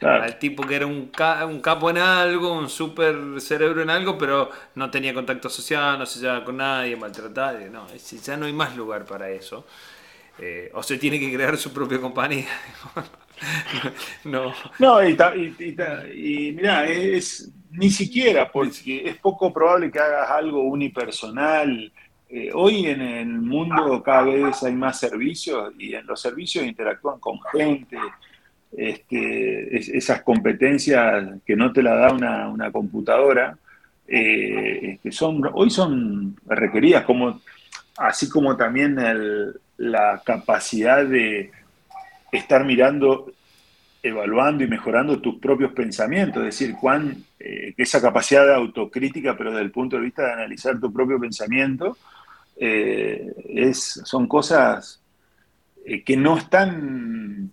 al 0.00 0.38
tipo 0.38 0.66
que 0.66 0.76
era 0.76 0.86
un, 0.86 1.12
un, 1.46 1.60
capo 1.60 1.90
en 1.90 1.98
algo, 1.98 2.54
un 2.54 2.70
super 2.70 3.14
cerebro 3.38 3.82
en 3.82 3.90
algo, 3.90 4.16
pero 4.16 4.50
no 4.74 4.90
tenía 4.90 5.12
contacto 5.12 5.50
social, 5.50 5.98
no 5.98 6.06
se 6.06 6.20
llevaba 6.20 6.42
con 6.42 6.56
nadie, 6.56 6.96
maltrataba. 6.96 7.58
No, 7.70 7.86
ya 7.92 8.36
no 8.38 8.46
hay 8.46 8.54
más 8.54 8.74
lugar 8.74 9.04
para 9.04 9.28
eso. 9.28 9.66
Eh, 10.38 10.70
o 10.72 10.82
se 10.82 10.96
tiene 10.96 11.20
que 11.20 11.32
crear 11.32 11.58
su 11.58 11.72
propia 11.72 12.00
compañía. 12.00 12.48
no. 14.24 14.52
No, 14.78 15.02
y, 15.02 15.16
y, 16.14 16.52
mira, 16.52 16.86
es 16.86 17.50
ni 17.70 17.90
siquiera, 17.90 18.50
porque 18.50 19.08
es 19.08 19.16
poco 19.16 19.52
probable 19.52 19.90
que 19.90 19.98
hagas 19.98 20.30
algo 20.30 20.62
unipersonal. 20.62 21.92
Eh, 22.28 22.50
hoy 22.54 22.86
en 22.86 23.02
el 23.02 23.28
mundo 23.28 24.02
cada 24.02 24.22
vez 24.22 24.62
hay 24.62 24.74
más 24.74 24.98
servicios 24.98 25.72
y 25.78 25.94
en 25.94 26.06
los 26.06 26.20
servicios 26.20 26.64
interactúan 26.64 27.18
con 27.18 27.38
gente. 27.52 27.98
Este, 28.74 29.76
esas 29.76 30.22
competencias 30.22 31.28
que 31.44 31.56
no 31.56 31.72
te 31.72 31.82
la 31.82 31.94
da 31.94 32.12
una, 32.52 32.72
computadora, 32.72 33.56
eh, 34.08 34.94
este, 34.94 35.12
son, 35.12 35.42
hoy 35.52 35.68
son 35.68 36.36
requeridas, 36.46 37.04
como, 37.04 37.42
así 37.98 38.30
como 38.30 38.56
también 38.56 38.96
la 39.76 40.22
capacidad 40.24 41.04
de 41.04 41.50
estar 42.32 42.64
mirando 42.64 43.32
evaluando 44.02 44.64
y 44.64 44.66
mejorando 44.66 45.20
tus 45.20 45.38
propios 45.38 45.72
pensamientos, 45.72 46.38
es 46.38 46.58
decir, 46.58 46.74
cuán, 46.74 47.24
eh, 47.38 47.72
esa 47.76 48.00
capacidad 48.00 48.44
de 48.44 48.54
autocrítica, 48.54 49.36
pero 49.36 49.50
desde 49.50 49.64
el 49.64 49.70
punto 49.70 49.96
de 49.96 50.02
vista 50.02 50.26
de 50.26 50.32
analizar 50.32 50.80
tu 50.80 50.92
propio 50.92 51.20
pensamiento, 51.20 51.96
eh, 52.56 53.32
es, 53.48 54.02
son 54.04 54.26
cosas 54.26 55.00
eh, 55.86 56.02
que 56.02 56.16
no 56.16 56.36
están, 56.36 57.52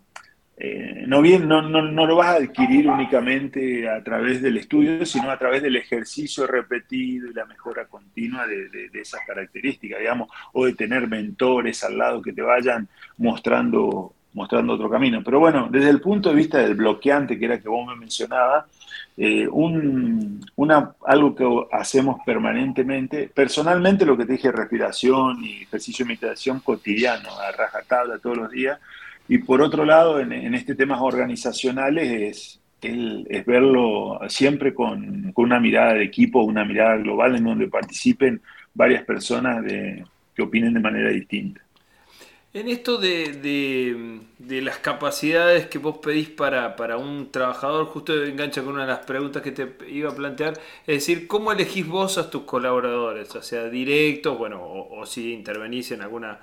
no, 1.08 1.22
bien, 1.22 1.48
no, 1.48 1.62
no, 1.62 2.06
lo 2.06 2.18
vas 2.18 2.28
a 2.28 2.34
adquirir 2.34 2.90
únicamente 2.90 3.88
a 3.88 4.04
través 4.04 4.42
del 4.42 4.58
estudio, 4.58 5.06
sino 5.06 5.32
a 5.32 5.38
través 5.38 5.62
del 5.62 5.78
ejercicio 5.78 6.46
repetido 6.46 7.30
y 7.30 7.34
la 7.34 7.46
mejora 7.46 7.86
continua 7.86 8.46
de, 8.46 8.68
de 8.68 9.00
esas 9.00 9.22
características, 9.26 10.00
digamos, 10.00 10.30
o 10.52 10.66
de 10.66 10.74
tener 10.74 11.08
mentores 11.08 11.82
al 11.86 11.98
lado 11.98 12.22
que 12.22 12.34
te 12.34 12.42
vayan 12.42 12.90
mostrando 13.18 14.14
mostrando 14.34 14.74
otro 14.74 14.90
camino. 14.90 15.22
Pero 15.24 15.40
bueno, 15.40 15.68
desde 15.72 15.90
el 15.90 16.02
punto 16.02 16.30
de 16.30 16.36
vista 16.36 16.60
del 16.60 16.76
bloqueante, 16.76 17.38
que 17.38 17.46
era 17.46 17.60
que 17.60 17.70
vos 17.70 17.88
me 17.88 17.96
mencionabas, 17.96 18.66
eh, 19.18 19.48
un, 19.48 20.40
una, 20.56 20.94
algo 21.06 21.36
que 21.36 21.46
hacemos 21.74 22.22
permanentemente, 22.26 23.30
personalmente 23.34 24.06
lo 24.06 24.16
que 24.16 24.26
te 24.26 24.34
dije, 24.34 24.52
respiración 24.52 25.44
y 25.44 25.64
ejercicio 25.64 26.06
de 26.06 26.10
meditación 26.10 26.62
cotidiano, 26.62 27.30
a 27.38 27.52
rajatabla 27.52 28.20
todos 28.20 28.38
los 28.38 28.52
días, 28.52 28.80
y 29.28 29.40
por 29.40 29.62
otro 29.62 29.86
lado, 29.86 30.20
en, 30.20 30.32
en 30.32 30.56
este 30.56 30.74
temas 30.74 31.02
organizacionales 31.02 32.60
es, 32.82 33.28
es 33.30 33.46
verlo 33.46 34.20
siempre 34.28 34.74
con, 34.74 35.32
con, 35.34 35.46
una 35.46 35.60
mirada 35.60 35.96
de 35.96 36.04
equipo, 36.04 36.42
una 36.42 36.66
mirada 36.66 36.96
global 36.98 37.36
en 37.36 37.44
donde 37.44 37.68
participen 37.68 38.42
varias 38.74 39.04
personas 39.04 39.64
de, 39.64 40.04
que 40.34 40.42
opinen 40.42 40.74
de 40.74 40.80
manera 40.80 41.10
distinta. 41.10 41.62
En 42.52 42.68
esto 42.68 42.98
de, 42.98 44.22
las 44.40 44.80
capacidades 44.80 45.68
que 45.68 45.78
vos 45.78 46.00
pedís 46.00 46.30
para, 46.30 46.98
un 46.98 47.32
trabajador, 47.32 47.86
justo 47.86 48.24
engancha 48.24 48.64
con 48.64 48.74
una 48.74 48.84
de 48.84 48.88
las 48.88 49.06
preguntas 49.06 49.44
que 49.44 49.52
te 49.52 49.72
iba 49.88 50.10
a 50.10 50.16
plantear, 50.16 50.54
es 50.88 50.96
decir, 50.96 51.28
¿cómo 51.28 51.52
elegís 51.52 51.86
vos 51.86 52.18
a 52.18 52.32
tus 52.32 52.44
colaboradores? 52.44 53.36
O 53.36 53.44
sea, 53.44 53.70
directos, 53.70 54.36
bueno, 54.36 54.62
o, 54.64 55.06
si 55.06 55.32
intervenís 55.32 55.92
en 55.92 56.02
alguna, 56.02 56.40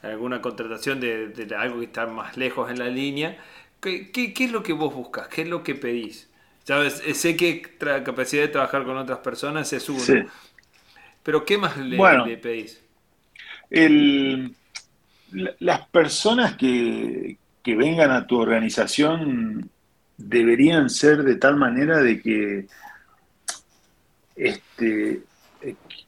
alguna 0.00 0.40
contratación 0.40 0.98
de, 0.98 1.54
algo 1.58 1.80
que 1.80 1.86
está 1.86 2.06
más 2.06 2.38
lejos 2.38 2.70
en 2.70 2.78
la 2.78 2.88
línea, 2.88 3.36
¿qué, 3.80 4.10
es 4.14 4.50
lo 4.50 4.62
que 4.62 4.72
vos 4.72 4.94
buscas? 4.94 5.28
¿Qué 5.28 5.42
es 5.42 5.48
lo 5.48 5.62
que 5.62 5.74
pedís? 5.74 6.30
¿Sabes? 6.64 7.02
Sé 7.12 7.36
que 7.36 7.76
la 7.80 8.02
capacidad 8.02 8.44
de 8.44 8.48
trabajar 8.48 8.84
con 8.84 8.96
otras 8.96 9.18
personas 9.18 9.70
es 9.74 9.90
uno, 9.90 10.26
pero 11.22 11.44
¿qué 11.44 11.58
más 11.58 11.76
le, 11.76 11.98
le 11.98 12.36
pedís? 12.38 12.82
El 13.68 14.54
las 15.58 15.86
personas 15.88 16.56
que, 16.56 17.36
vengan 17.64 18.10
a 18.10 18.26
tu 18.26 18.36
organización 18.36 19.70
deberían 20.16 20.90
ser 20.90 21.22
de 21.22 21.36
tal 21.36 21.54
manera 21.54 22.02
de 22.02 22.20
que 22.20 22.66
este, 24.34 25.20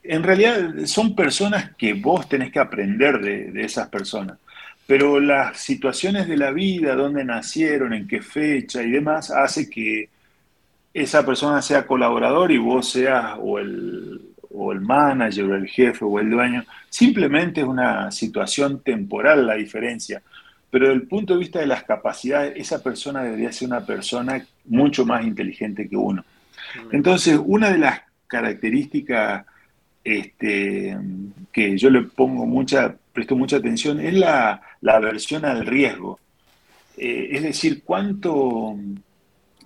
en 0.02 0.22
realidad 0.24 0.74
son 0.86 1.14
personas 1.14 1.70
que 1.76 1.94
vos 1.94 2.28
tenés 2.28 2.50
que 2.50 2.58
aprender 2.58 3.20
de, 3.20 3.64
esas 3.64 3.88
personas. 3.88 4.38
Pero 4.88 5.20
las 5.20 5.58
situaciones 5.58 6.26
de 6.26 6.36
la 6.36 6.50
vida, 6.50 6.96
dónde 6.96 7.24
nacieron, 7.24 7.92
en 7.92 8.08
qué 8.08 8.20
fecha 8.22 8.82
y 8.82 8.90
demás, 8.90 9.30
hace 9.30 9.70
que 9.70 10.08
esa 10.92 11.24
persona 11.24 11.62
sea 11.62 11.86
colaborador 11.86 12.50
y 12.50 12.58
vos 12.58 12.90
seas 12.90 13.36
o 13.38 13.60
el, 13.60 14.31
o 14.54 14.72
el 14.72 14.80
manager 14.80 15.44
o 15.44 15.54
el 15.56 15.66
jefe 15.66 16.04
o 16.04 16.18
el 16.18 16.30
dueño, 16.30 16.64
simplemente 16.88 17.60
es 17.60 17.66
una 17.66 18.10
situación 18.10 18.80
temporal 18.80 19.46
la 19.46 19.54
diferencia. 19.54 20.22
Pero 20.70 20.86
desde 20.88 21.00
el 21.02 21.08
punto 21.08 21.34
de 21.34 21.40
vista 21.40 21.58
de 21.60 21.66
las 21.66 21.84
capacidades, 21.84 22.54
esa 22.56 22.82
persona 22.82 23.22
debería 23.22 23.52
ser 23.52 23.68
una 23.68 23.84
persona 23.84 24.44
mucho 24.66 25.04
más 25.04 25.24
inteligente 25.24 25.88
que 25.88 25.96
uno. 25.96 26.24
Entonces, 26.90 27.38
una 27.44 27.70
de 27.70 27.78
las 27.78 28.00
características 28.26 29.44
este, 30.04 30.96
que 31.52 31.76
yo 31.76 31.90
le 31.90 32.02
pongo 32.02 32.46
mucha, 32.46 32.96
presto 33.12 33.36
mucha 33.36 33.56
atención 33.56 34.00
es 34.00 34.14
la, 34.14 34.60
aversión 34.86 35.44
al 35.44 35.66
riesgo. 35.66 36.18
Eh, 36.96 37.28
es 37.32 37.42
decir, 37.42 37.82
cuánto, 37.84 38.76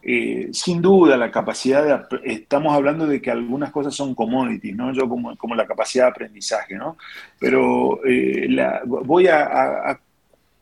eh, 0.08 0.50
sin 0.52 0.80
duda, 0.80 1.16
la 1.16 1.32
capacidad 1.32 1.82
de... 1.82 2.20
Estamos 2.32 2.72
hablando 2.72 3.08
de 3.08 3.20
que 3.20 3.28
algunas 3.28 3.72
cosas 3.72 3.92
son 3.92 4.14
commodities, 4.14 4.76
¿no? 4.76 4.92
Yo 4.92 5.08
como, 5.08 5.36
como 5.36 5.56
la 5.56 5.66
capacidad 5.66 6.04
de 6.04 6.10
aprendizaje, 6.10 6.76
¿no? 6.76 6.96
Pero 7.40 8.06
eh, 8.06 8.48
voy 8.86 9.26
a, 9.26 9.98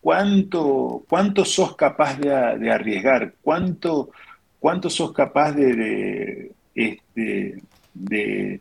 cuánto, 0.00 1.04
sos 1.44 1.76
capaz 1.76 2.18
de, 2.18 2.70
arriesgar, 2.72 3.34
cuánto, 3.42 4.12
cuánto 4.58 4.88
sos 4.88 5.12
capaz 5.12 5.52
de, 5.52 6.50
este, 6.74 7.62
de, 7.92 8.60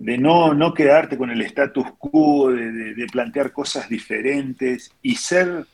de 0.00 0.18
no, 0.18 0.54
no, 0.54 0.74
quedarte 0.74 1.16
con 1.16 1.30
el 1.30 1.40
status 1.42 1.86
quo, 1.98 2.50
de, 2.50 3.06
plantear 3.12 3.52
cosas 3.52 3.88
diferentes 3.88 4.90
y 5.02 5.14
ser 5.14 5.66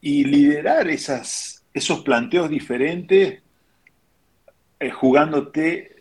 y 0.00 0.24
liderar 0.24 0.88
esas, 0.88 1.61
esos 1.72 2.00
planteos 2.00 2.50
diferentes, 2.50 3.42
eh, 4.80 4.90
jugándote 4.90 5.92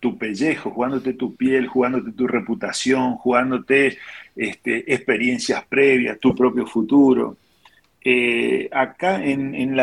tu 0.00 0.18
pellejo, 0.18 0.70
jugándote 0.70 1.14
tu 1.14 1.36
piel, 1.36 1.66
jugándote 1.66 2.12
tu 2.12 2.26
reputación, 2.26 3.16
jugándote 3.16 3.98
este, 4.34 4.92
experiencias 4.92 5.64
previas, 5.66 6.18
tu 6.20 6.34
propio 6.34 6.66
futuro. 6.66 7.36
Eh, 8.04 8.68
acá 8.70 9.24
en, 9.24 9.74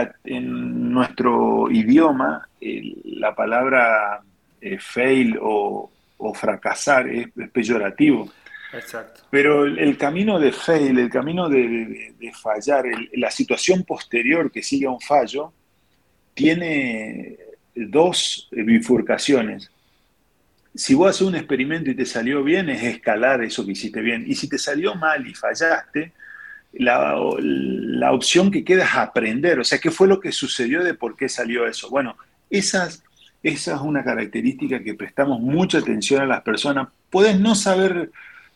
nuestro 0.93 1.69
idioma, 1.69 2.47
la 2.59 3.35
palabra 3.35 4.21
eh, 4.61 4.77
fail 4.79 5.37
o, 5.41 5.89
fracasar 6.33 7.09
es 7.09 7.27
peyorativo. 7.51 8.31
Pero 9.29 9.65
el, 9.65 9.97
camino 9.97 10.39
de 10.39 10.51
fail, 10.51 10.97
el 10.97 11.09
camino 11.09 11.47
de, 11.47 12.13
fallar, 12.41 12.85
la 13.13 13.29
situación 13.29 13.83
posterior 13.83 14.51
que 14.51 14.63
sigue 14.63 14.87
a 14.87 14.91
un 14.91 15.01
fallo, 15.01 15.53
tiene 16.33 17.37
dos 17.75 18.49
bifurcaciones. 18.51 19.71
Si 20.75 20.95
vos 20.95 21.09
haces 21.09 21.21
un 21.21 21.35
experimento 21.35 21.91
y 21.91 21.95
te 21.95 22.05
salió 22.05 22.43
bien, 22.43 22.69
es 22.69 22.83
escalar 22.83 23.43
eso 23.43 23.65
que 23.65 23.73
hiciste 23.73 24.01
bien. 24.01 24.23
Y 24.27 24.35
si 24.35 24.49
te 24.49 24.57
salió 24.57 24.95
mal 24.95 25.27
y 25.27 25.35
fallaste, 25.35 26.13
la, 26.73 27.15
la 27.39 28.11
opción 28.11 28.49
que 28.49 28.63
queda 28.63 28.85
es 28.85 28.95
aprender. 28.95 29.59
O 29.59 29.63
sea, 29.63 29.77
¿qué 29.77 29.91
fue 29.91 30.07
lo 30.07 30.19
que 30.19 30.31
sucedió 30.31 30.83
de 30.83 30.95
por 30.95 31.15
qué 31.15 31.29
salió 31.29 31.67
eso? 31.67 31.89
Bueno, 31.91 32.17
esas, 32.49 33.03
esa 33.43 33.75
es 33.75 33.81
una 33.81 34.03
característica 34.03 34.83
que 34.83 34.95
prestamos 34.95 35.39
mucha 35.39 35.77
atención 35.77 36.21
a 36.23 36.25
las 36.25 36.41
personas. 36.41 36.87
Puedes 37.11 37.39
no 37.39 37.53
saber 37.53 38.09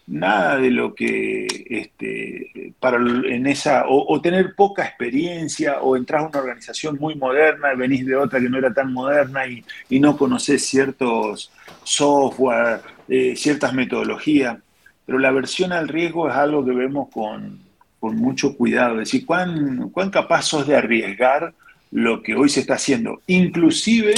nada 0.07 0.57
de 0.57 0.71
lo 0.71 0.95
que 0.95 1.45
este, 1.69 2.73
para 2.79 2.97
en 2.97 3.45
esa 3.45 3.85
o, 3.87 4.19
tener 4.21 4.55
poca 4.55 4.85
experiencia 4.85 5.81
o 5.81 5.97
entrar 5.97 6.21
a 6.21 6.27
una 6.27 6.39
organización 6.39 6.97
muy 6.99 7.15
moderna 7.15 7.73
y 7.73 7.77
venís 7.77 8.05
de 8.05 8.15
otra 8.15 8.39
que 8.39 8.49
no 8.49 8.57
era 8.57 8.73
tan 8.73 8.93
moderna 8.93 9.43
y, 9.47 9.99
no 9.99 10.17
conocés 10.17 10.65
ciertos 10.65 11.51
software, 11.83 12.81
eh, 13.07 13.35
ciertas 13.35 13.73
metodologías. 13.73 14.57
Pero 15.05 15.19
la 15.19 15.31
versión 15.31 15.71
al 15.71 15.87
riesgo 15.87 16.29
es 16.29 16.35
algo 16.35 16.65
que 16.65 16.71
vemos 16.71 17.09
con, 17.09 17.65
mucho 18.01 18.55
cuidado, 18.55 18.93
es 18.93 19.11
decir, 19.11 19.25
¿cuán, 19.25 19.89
cuán 19.89 20.09
capaz 20.09 20.43
sos 20.43 20.65
de 20.65 20.77
arriesgar 20.77 21.53
lo 21.91 22.21
que 22.23 22.35
hoy 22.35 22.47
se 22.47 22.61
está 22.61 22.75
haciendo, 22.75 23.21
inclusive 23.27 24.13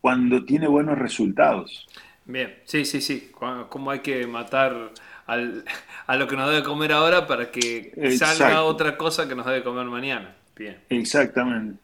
cuando 0.00 0.44
tiene 0.44 0.68
buenos 0.68 0.98
resultados. 0.98 1.88
Bien, 2.24 2.56
sí, 2.64 2.84
sí, 2.84 3.00
sí, 3.00 3.30
cómo 3.68 3.90
hay 3.90 4.00
que 4.00 4.26
matar 4.26 4.92
a 5.26 6.16
lo 6.16 6.28
que 6.28 6.36
nos 6.36 6.50
debe 6.50 6.62
comer 6.62 6.92
ahora 6.92 7.26
para 7.26 7.50
que 7.50 7.92
salga 8.18 8.62
otra 8.62 8.96
cosa 8.96 9.28
que 9.28 9.34
nos 9.34 9.46
debe 9.46 9.62
comer 9.62 9.86
mañana. 9.86 10.34
Bien. 10.54 10.78
Exactamente. 10.88 11.78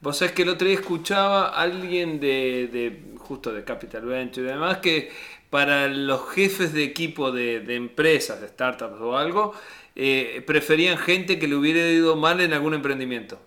Vos 0.00 0.18
sabés 0.18 0.34
que 0.34 0.42
el 0.42 0.50
otro 0.50 0.66
día 0.66 0.76
escuchaba 0.78 1.48
a 1.48 1.62
alguien 1.62 2.20
de, 2.20 3.00
justo 3.18 3.52
de 3.52 3.64
Capital 3.64 4.04
Venture 4.04 4.46
y 4.46 4.50
demás 4.50 4.78
que 4.78 5.10
para 5.48 5.88
los 5.88 6.28
jefes 6.30 6.74
de 6.74 6.84
equipo 6.84 7.32
de, 7.32 7.74
empresas, 7.74 8.40
de 8.40 8.48
startups 8.48 9.00
o 9.00 9.16
algo, 9.16 9.54
eh, 9.96 10.42
preferían 10.46 10.98
gente 10.98 11.38
que 11.38 11.48
le 11.48 11.54
hubiera 11.54 11.88
ido 11.88 12.16
mal 12.16 12.40
en 12.40 12.52
algún 12.52 12.74
emprendimiento. 12.74 13.40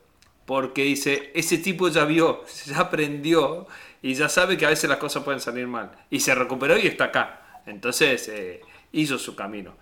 Porque 0.45 0.83
dice, 0.83 1.31
ese 1.35 1.57
tipo 1.57 1.89
ya 1.89 2.05
vio, 2.05 2.43
ya 2.65 2.79
aprendió 2.79 3.67
y 4.01 4.13
ya 4.15 4.29
sabe 4.29 4.57
que 4.57 4.65
a 4.65 4.69
veces 4.69 4.89
las 4.89 4.97
cosas 4.97 5.23
pueden 5.23 5.41
salir 5.41 5.67
mal. 5.67 5.91
Y 6.09 6.21
se 6.21 6.33
recuperó 6.33 6.75
y 6.77 6.87
está 6.87 7.05
acá. 7.05 7.61
Entonces, 7.67 8.29
eh, 8.29 8.61
hizo 8.99 9.17
su 9.17 9.35
camino. 9.35 9.75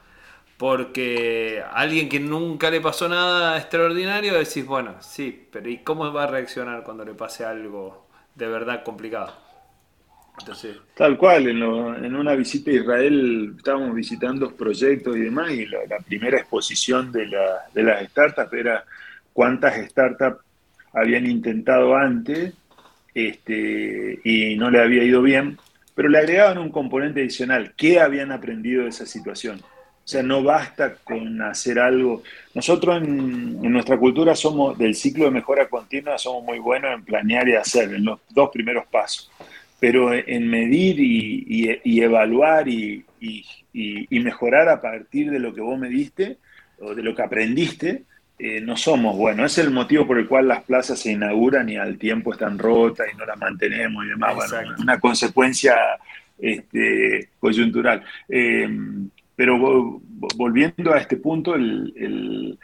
Porque 0.58 1.62
alguien 1.73 2.08
que 2.08 2.19
nunca 2.19 2.71
le 2.71 2.80
pasó 2.80 3.10
nada 3.10 3.58
extraordinario, 3.58 4.34
decís, 4.36 4.65
bueno, 4.65 4.95
sí, 5.01 5.47
pero 5.51 5.69
¿y 5.69 5.80
cómo 5.80 6.13
va 6.13 6.23
a 6.23 6.28
reaccionar 6.28 6.84
cuando 6.84 7.04
le 7.04 7.13
pase 7.13 7.43
algo 7.43 8.08
de 8.36 8.47
verdad 8.47 8.84
complicado? 8.84 9.34
Entonces... 10.39 10.78
Tal 10.95 11.17
cual, 11.17 11.47
en, 11.47 11.63
una 12.15 12.36
visita 12.36 12.71
a 12.71 12.75
Israel 12.75 13.56
estábamos 13.58 13.95
visitando 13.95 14.51
proyectos 14.51 15.17
y 15.17 15.21
demás, 15.21 15.51
y 15.51 15.65
la, 15.65 15.97
primera 16.06 16.38
exposición 16.38 17.12
de, 17.12 17.30
de 17.73 17.84
las 17.84 18.10
startups 18.10 18.54
era 18.54 18.86
cuántas 19.34 19.75
startups 19.89 20.41
habían 20.93 21.25
intentado 21.25 21.95
antes 21.95 22.54
este, 23.15 24.19
y 24.23 24.58
no 24.58 24.69
le 24.69 24.82
había 24.82 25.04
ido 25.04 25.21
bien, 25.21 25.58
pero 25.95 26.10
le 26.10 26.19
agregaban 26.19 26.58
un 26.58 26.69
componente 26.69 27.21
adicional. 27.21 27.73
¿Qué 27.75 27.99
habían 27.99 28.31
aprendido 28.31 28.84
de 28.84 28.89
esa 28.89 29.05
situación? 29.05 29.62
O 30.05 30.08
sea, 30.08 30.21
no 30.21 30.43
basta 30.43 30.97
con 31.03 31.41
hacer 31.41 31.79
algo. 31.79 32.21
Nosotros 32.53 33.01
en, 33.01 33.60
nuestra 33.71 33.97
cultura 33.97 34.36
somos 34.36 34.77
del 34.77 34.93
ciclo 34.93 35.25
de 35.25 35.31
mejora 35.31 35.67
continua, 35.67 36.19
somos 36.19 36.43
muy 36.43 36.60
buenos 36.60 36.93
en 36.93 37.03
planear 37.03 37.47
y 37.47 37.55
hacer, 37.55 37.91
en 37.91 38.05
los 38.05 38.19
dos 38.29 38.51
primeros 38.53 38.86
pasos. 38.86 39.31
Pero 39.79 40.13
en 40.13 40.47
medir 40.47 40.99
y, 40.99 42.01
evaluar 42.01 42.67
y, 42.67 43.03
mejorar 44.12 44.69
a 44.69 44.81
partir 44.81 45.31
de 45.31 45.39
lo 45.39 45.53
que 45.53 45.62
vos 45.62 45.79
me 45.79 45.89
diste 45.89 46.38
o 46.79 46.93
de 46.93 47.01
lo 47.01 47.15
que 47.15 47.23
aprendiste, 47.23 48.03
eh, 48.38 48.60
no 48.62 48.76
somos 48.76 49.15
buenos. 49.15 49.52
Es 49.52 49.65
el 49.65 49.71
motivo 49.71 50.06
por 50.06 50.19
el 50.19 50.28
cual 50.28 50.48
las 50.48 50.63
plazas 50.63 51.00
se 51.00 51.12
inauguran 51.12 51.69
y 51.69 51.78
al 51.78 51.98
tiempo 51.98 52.34
están 52.34 52.60
rotas 52.60 53.08
y 53.12 53.17
no 53.17 53.26
las 53.26 53.38
mantenemos 53.38 54.06
y 54.06 54.10
demás. 54.10 54.36
Bueno, 54.36 54.76
una 54.80 55.00
consecuencia 55.00 55.76
este, 56.38 57.30
coyuntural. 57.39 58.04
Eh, 58.28 58.67
pero 59.36 60.02
volviendo 60.36 60.93
a 60.93 60.98
este 60.98 61.17
punto, 61.17 61.56
el, 61.56 62.58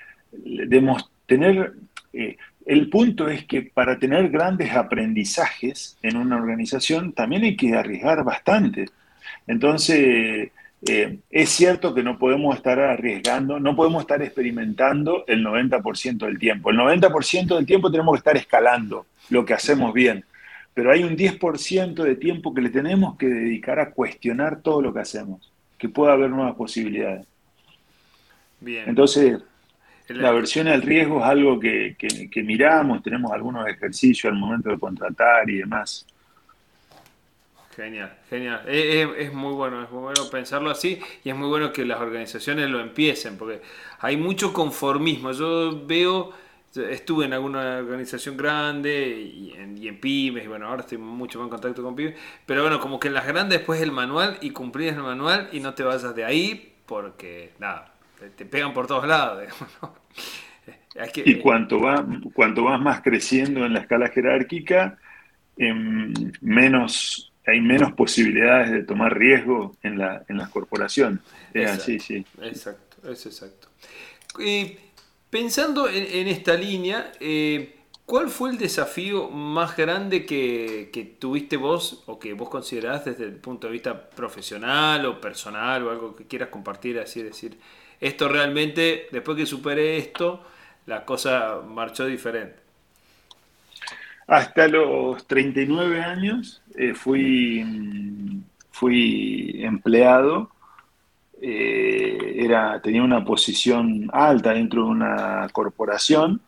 tener, 1.25 1.73
eh, 2.13 2.38
el 2.65 2.89
punto 2.89 3.27
es 3.27 3.45
que 3.45 3.62
para 3.62 3.99
tener 3.99 4.29
grandes 4.29 4.73
aprendizajes 4.73 5.97
en 6.01 6.17
una 6.17 6.38
organización 6.38 7.12
también 7.13 7.43
hay 7.43 7.55
que 7.55 7.75
arriesgar 7.75 8.23
bastante. 8.23 8.86
Entonces, 9.47 10.51
eh, 10.87 11.19
es 11.29 11.49
cierto 11.49 11.93
que 11.93 12.03
no 12.03 12.17
podemos 12.17 12.55
estar 12.55 12.79
arriesgando, 12.79 13.59
no 13.59 13.75
podemos 13.75 14.01
estar 14.01 14.21
experimentando 14.21 15.23
el 15.27 15.45
90% 15.45 16.25
del 16.25 16.39
tiempo. 16.39 16.71
El 16.71 16.77
90% 16.77 17.55
del 17.55 17.65
tiempo 17.65 17.91
tenemos 17.91 18.13
que 18.13 18.19
estar 18.19 18.37
escalando 18.37 19.05
lo 19.29 19.45
que 19.45 19.53
hacemos 19.53 19.93
bien, 19.93 20.25
pero 20.73 20.91
hay 20.91 21.03
un 21.03 21.15
10% 21.15 22.03
de 22.03 22.15
tiempo 22.15 22.53
que 22.53 22.61
le 22.61 22.69
tenemos 22.69 23.17
que 23.17 23.27
dedicar 23.27 23.79
a 23.79 23.91
cuestionar 23.91 24.61
todo 24.61 24.81
lo 24.81 24.93
que 24.93 25.01
hacemos 25.01 25.51
que 25.81 25.89
pueda 25.89 26.13
haber 26.13 26.29
nuevas 26.29 26.53
posibilidades. 26.53 27.25
Bien. 28.59 28.83
Entonces, 28.87 29.41
la 30.09 30.29
aversión 30.29 30.67
al 30.67 30.83
riesgo 30.83 31.19
es 31.19 31.25
algo 31.25 31.59
que, 31.59 31.95
miramos, 32.45 33.01
tenemos 33.01 33.31
algunos 33.31 33.67
ejercicios 33.67 34.31
al 34.31 34.37
momento 34.37 34.69
de 34.69 34.77
contratar 34.77 35.49
y 35.49 35.57
demás. 35.57 36.05
Genial, 37.75 38.17
genial. 38.29 38.63
Es, 38.67 39.31
muy 39.34 39.53
bueno, 39.53 39.84
es 39.84 39.89
muy 39.89 40.01
bueno 40.01 40.29
pensarlo 40.29 40.69
así 40.69 40.99
y 41.23 41.29
es 41.29 41.36
muy 41.36 41.47
bueno 41.47 41.71
que 41.71 41.86
las 41.86 42.01
organizaciones 42.01 42.69
lo 42.69 42.81
empiecen, 42.81 43.38
porque 43.38 43.62
hay 43.99 44.17
mucho 44.17 44.51
conformismo. 44.51 45.31
Yo 45.31 45.86
veo, 45.86 46.34
estuve 46.75 47.25
en 47.25 47.34
alguna 47.34 47.77
organización 47.77 48.36
grande 48.36 49.17
y 49.21 49.53
en, 49.53 49.77
y 49.77 49.88
en, 49.88 49.99
pymes, 50.01 50.43
y 50.43 50.47
bueno, 50.47 50.67
ahora 50.67 50.81
estoy 50.81 50.97
mucho 50.97 51.39
más 51.39 51.45
en 51.45 51.49
contacto 51.51 51.81
con 51.81 51.95
pymes, 51.95 52.15
pero 52.45 52.62
bueno, 52.62 52.79
como 52.79 52.99
que 52.99 53.07
en 53.07 53.13
las 53.13 53.25
grandes 53.25 53.60
después 53.60 53.81
el 53.81 53.93
manual 53.93 54.38
y 54.41 54.49
cumplir 54.51 54.89
el 54.89 55.01
manual 55.01 55.47
y 55.53 55.62
no 55.62 55.73
te 55.73 55.84
vayas 55.84 56.13
de 56.13 56.25
ahí 56.25 56.73
porque, 56.86 57.53
nada, 57.57 57.93
te, 58.36 58.45
pegan 58.45 58.73
por 58.73 58.86
todos 58.86 59.07
lados. 59.07 59.45
y 61.23 61.36
cuanto, 61.36 61.79
va, 61.79 62.05
cuanto 62.34 62.65
vas 62.65 62.81
más 62.81 63.01
creciendo 63.01 63.65
en 63.65 63.73
la 63.73 63.79
escala 63.79 64.10
jerárquica, 64.10 64.97
em, 65.55 66.13
menos, 66.41 67.30
hay 67.45 67.62
menos 67.62 67.93
posibilidades 67.93 68.71
de 68.71 68.84
tomar 68.84 69.17
riesgo 69.17 69.75
en, 69.82 69.97
la, 69.97 70.23
en 70.27 70.38
las 70.38 70.49
corporaciones. 70.49 71.19
Es 71.54 71.69
así, 71.69 71.99
sí. 71.99 72.25
Exacto, 72.41 73.10
es 73.10 73.25
exacto. 73.25 73.67
Pensando 75.32 75.88
en, 75.88 76.27
esta 76.27 76.56
línea, 76.56 77.13
eh, 77.21 77.75
¿cuál 78.06 78.30
fue 78.30 78.49
el 78.49 78.58
desafío 78.58 79.30
más 79.30 79.77
grande 79.77 80.25
que, 80.25 81.15
tuviste 81.19 81.56
vos 81.56 82.04
o 82.06 82.19
que 82.19 82.34
vos 82.34 82.49
considerás 82.49 83.06
desde 83.06 83.23
el 83.23 83.36
punto 83.36 83.67
de 83.67 83.73
vista 83.73 84.10
profesional 84.10 85.06
o 85.06 85.21
personal 85.21 85.88
o 85.88 85.89
algo 85.89 86.15
que 86.17 86.27
quieras 86.27 86.49
compartir? 86.49 86.99
Así 86.99 87.23
decir, 87.23 87.58
esto 88.01 88.27
realmente, 88.27 89.08
después 89.13 89.38
que 89.38 89.45
superé 89.45 89.97
esto, 89.97 90.43
la 90.86 91.06
cosa 91.06 91.62
marchó 91.65 92.06
diferente. 92.06 92.61
Hasta 94.27 94.67
los 94.67 95.25
39 95.27 96.01
años 96.01 96.62
eh, 96.75 96.93
fui, 96.93 97.65
fui 98.71 99.63
empleado 99.63 100.49
eh, 101.43 102.36
era, 102.38 102.79
tenía 102.81 103.01
una 103.01 103.25
posición 103.25 104.12
alta 104.13 104.53
dentro 104.53 104.84
de 104.86 104.89
una 104.91 105.49
corporación 105.51 106.39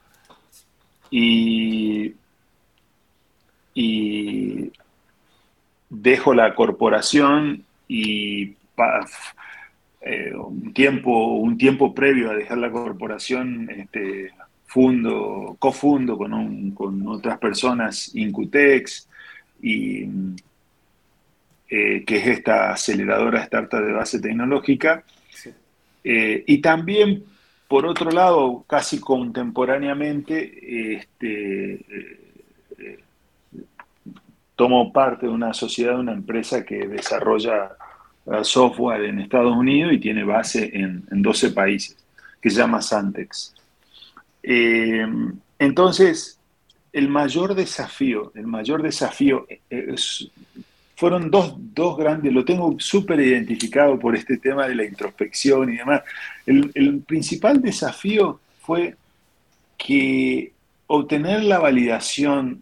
y, 1.09 2.13
dejo 5.89 6.33
la 6.35 6.53
corporación 6.53 7.63
y 7.87 8.55
eh, 10.01 10.33
un, 10.35 10.73
tiempo, 10.73 11.37
un 11.37 11.57
tiempo 11.57 11.93
previo 11.95 12.29
a 12.29 12.35
dejar 12.35 12.59
la 12.59 12.71
corporación 12.71 13.69
este, 13.71 14.31
fundo, 14.73 15.55
cofundo 15.59 16.17
con, 16.17 16.71
con 16.71 17.07
otras 17.07 17.37
personas 17.37 18.09
Incutex 18.15 19.07
y 19.61 20.07
eh, 21.69 22.03
que 22.03 22.15
es 22.17 22.27
esta 22.27 22.71
aceleradora 22.71 23.43
startup 23.43 23.85
de 23.85 23.93
base 23.93 24.19
tecnológica. 24.19 25.03
Eh, 26.03 26.43
y 26.47 26.57
también, 26.57 27.23
por 27.67 27.85
otro 27.85 28.09
lado, 28.09 28.65
casi 28.67 28.99
contemporáneamente, 28.99 30.95
este, 30.95 31.73
eh, 32.79 32.99
tomo 34.55 34.91
parte 34.91 35.27
de 35.27 35.31
una 35.31 35.53
sociedad, 35.53 35.93
de 35.93 35.99
una 35.99 36.13
empresa 36.13 36.65
que 36.65 36.87
desarrolla 36.87 37.77
software 38.41 39.03
en 39.03 39.19
Estados 39.19 39.55
Unidos 39.55 39.93
y 39.93 39.99
tiene 39.99 40.23
base 40.23 40.71
en, 40.73 41.03
en 41.11 41.21
12 41.21 41.51
países, 41.51 41.95
que 42.41 42.49
se 42.49 42.57
llama 42.57 42.81
Santex. 42.81 43.53
Entonces, 44.43 46.39
el 46.91 47.09
mayor 47.09 47.55
desafío, 47.55 48.31
el 48.35 48.45
mayor 48.45 48.83
desafío 48.83 49.47
es, 49.69 50.29
fueron 50.95 51.31
dos, 51.31 51.55
dos 51.57 51.97
grandes, 51.97 52.31
lo 52.31 52.45
tengo 52.45 52.75
súper 52.79 53.19
identificado 53.19 53.97
por 53.97 54.15
este 54.15 54.37
tema 54.37 54.67
de 54.67 54.75
la 54.75 54.85
introspección 54.85 55.73
y 55.73 55.77
demás. 55.77 56.01
El, 56.45 57.01
principal 57.01 57.61
desafío 57.61 58.39
fue 58.61 58.95
que 59.77 60.51
obtener 60.87 61.43
la 61.43 61.59
validación 61.59 62.61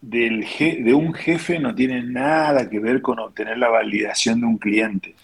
del 0.00 0.46
de 0.58 0.94
un 0.94 1.12
jefe 1.12 1.58
no 1.58 1.74
tiene 1.74 2.02
nada 2.02 2.70
que 2.70 2.78
ver 2.78 3.02
con 3.02 3.18
obtener 3.18 3.58
la 3.58 3.68
validación 3.68 4.40
de 4.40 4.46
un 4.46 4.58
cliente. 4.58 5.14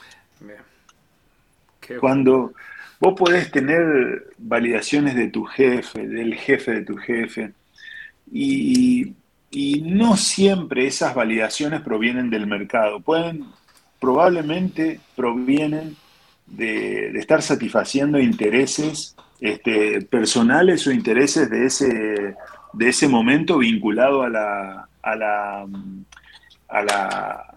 Cuando 1.99 2.53
vos 3.03 3.15
podés 3.15 3.51
tener 3.51 4.33
validaciones 4.39 5.15
de 5.15 5.29
tu 5.29 5.45
jefe, 5.45 6.07
del 6.07 6.35
jefe 6.37 6.73
de 6.73 6.85
tu 6.85 6.97
jefe, 6.97 7.53
y 8.31 9.13
y 9.53 9.83
no 9.83 10.17
siempre 10.17 10.87
esas 10.87 11.15
validaciones 11.15 11.83
provienen 11.83 12.31
del 12.31 12.47
mercado, 12.47 13.01
pueden, 13.01 13.45
probablemente 14.01 14.99
provienen 15.15 15.95
de, 16.47 17.11
estar 17.19 17.43
satisfaciendo 17.43 18.19
intereses 18.19 19.15
este, 19.41 20.01
personales 20.03 20.87
o 20.87 20.91
intereses 20.91 21.51
de 21.51 21.67
ese, 21.67 22.35
de 22.73 22.89
ese 22.89 23.09
momento 23.09 23.59
vinculado 23.59 24.23
a 24.23 24.31
la, 24.31 24.89
a 25.03 25.17
la, 25.17 25.67
a 26.69 26.83
la, 26.83 27.55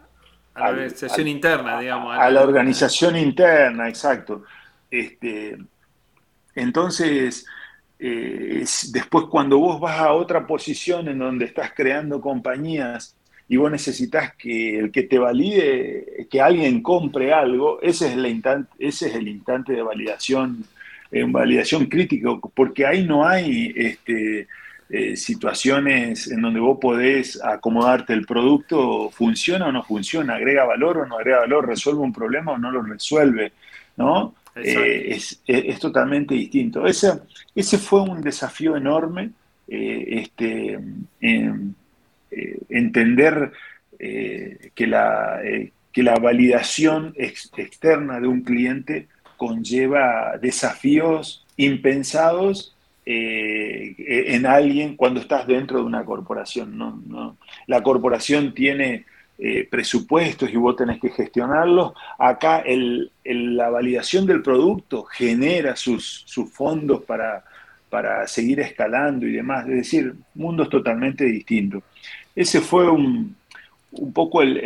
organización 0.54 1.30
interna, 1.30 1.80
digamos. 1.80 2.18
A 2.20 2.30
la 2.30 2.42
organización 2.42 3.16
interna, 3.16 3.88
exacto. 3.88 4.44
Este, 4.90 5.58
entonces, 6.56 7.46
eh, 8.00 8.66
después 8.92 9.26
cuando 9.30 9.60
vos 9.60 9.80
vas 9.80 10.00
a 10.00 10.14
otra 10.14 10.46
posición 10.46 11.08
en 11.08 11.20
donde 11.20 11.46
estás 11.46 11.72
creando 11.76 12.22
compañías 12.22 13.16
y 13.48 13.58
vos 13.58 13.72
necesitas 13.72 14.34
que 14.36 14.80
el 14.80 14.92
que 14.92 15.04
te 15.04 15.20
valide, 15.20 16.28
que 16.30 16.42
alguien 16.42 16.82
compre 16.82 17.32
algo, 17.32 17.82
ese 17.82 18.08
es 18.08 18.14
el 18.14 18.26
instante, 18.26 18.72
ese 18.80 19.10
es 19.10 19.16
el 19.16 19.28
instante 19.28 19.74
de 19.74 19.82
validación, 19.84 20.66
eh, 21.12 21.24
validación 21.28 21.86
crítico, 21.86 22.42
porque 22.54 22.86
ahí 22.86 23.06
no 23.06 23.28
hay 23.28 23.72
este, 23.76 24.48
eh, 24.90 25.16
situaciones 25.16 26.30
en 26.30 26.42
donde 26.42 26.60
vos 26.60 26.80
podés 26.82 27.42
acomodarte 27.44 28.14
el 28.14 28.26
producto, 28.26 29.10
funciona 29.12 29.68
o 29.68 29.72
no 29.72 29.84
funciona, 29.84 30.36
agrega 30.36 30.64
valor 30.66 31.00
o 31.00 31.06
no 31.06 31.18
agrega 31.18 31.40
valor, 31.40 31.68
resuelve 31.68 32.02
un 32.02 32.14
problema 32.14 32.54
o 32.54 32.58
no 32.58 32.72
lo 32.72 32.82
resuelve, 32.82 33.54
¿no? 33.98 34.36
Eh, 34.56 35.18
es, 35.46 35.80
totalmente 35.80 36.34
distinto. 36.34 36.86
Ese, 36.86 37.12
ese 37.54 37.78
fue 37.78 38.02
un 38.02 38.22
desafío 38.22 38.78
enorme, 38.78 39.32
eh, 39.68 40.06
este, 40.10 40.80
eh, 41.20 41.54
entender 42.70 43.52
que, 43.98 44.88
la, 44.88 45.42
que 45.92 46.04
la 46.04 46.16
validación 46.16 47.14
externa 47.18 48.20
de 48.20 48.28
un 48.28 48.42
cliente 48.42 49.08
conlleva 49.38 50.38
desafíos 50.42 51.46
impensados 51.58 52.76
en 53.06 54.46
alguien 54.46 54.96
cuando 54.96 55.20
estás 55.20 55.48
dentro 55.48 55.80
de 55.80 55.86
una 55.86 56.06
corporación. 56.06 56.78
¿no? 56.78 57.38
La 57.68 57.84
corporación 57.84 58.54
tiene 58.54 59.06
eh, 59.38 59.68
presupuestos 59.70 60.50
y 60.50 60.56
vos 60.56 60.76
tenés 60.76 61.00
que 61.00 61.10
gestionarlos. 61.10 61.94
Acá 62.18 62.64
la 63.24 63.70
validación 63.70 64.26
del 64.26 64.42
producto 64.42 65.04
genera 65.04 65.76
sus, 65.76 66.24
sus 66.26 66.52
fondos 66.52 67.04
para, 67.04 67.44
para, 67.90 68.28
seguir 68.28 68.60
escalando 68.60 69.28
y 69.28 69.34
demás. 69.34 69.68
Es 69.68 69.76
decir, 69.76 70.14
mundos 70.36 70.70
totalmente 70.70 71.26
distintos. 71.26 71.84
Ese 72.36 72.62
fue 72.62 72.90
un, 72.90 73.36
un 73.92 74.14
poco 74.14 74.42
el, 74.42 74.58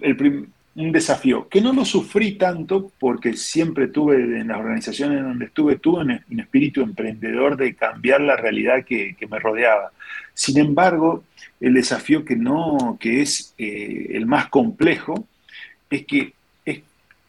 el, 0.00 0.48
un 0.76 0.90
desafío, 0.90 1.48
que 1.48 1.60
no 1.60 1.72
lo 1.72 1.84
sufrí 1.84 2.32
tanto 2.32 2.90
porque 2.98 3.34
siempre 3.34 3.88
tuve 3.88 4.16
en 4.16 4.48
las 4.48 4.58
organizaciones 4.58 5.22
donde 5.22 5.46
estuve, 5.46 5.76
tuve 5.76 6.00
un, 6.00 6.40
espíritu 6.40 6.82
emprendedor 6.82 7.56
de 7.56 7.74
cambiar 7.74 8.20
la 8.20 8.36
realidad 8.36 8.84
que, 8.84 9.16
me 9.30 9.38
rodeaba. 9.38 9.92
Sin 10.34 10.58
embargo, 10.58 11.24
el 11.60 11.74
desafío 11.74 12.24
que, 12.24 12.36
no, 12.36 12.98
que 13.00 13.22
es 13.22 13.54
eh, 13.58 14.08
el 14.10 14.26
más 14.26 14.48
complejo 14.48 15.26
es 15.88 16.04
que 16.06 16.34
es, 16.64 16.80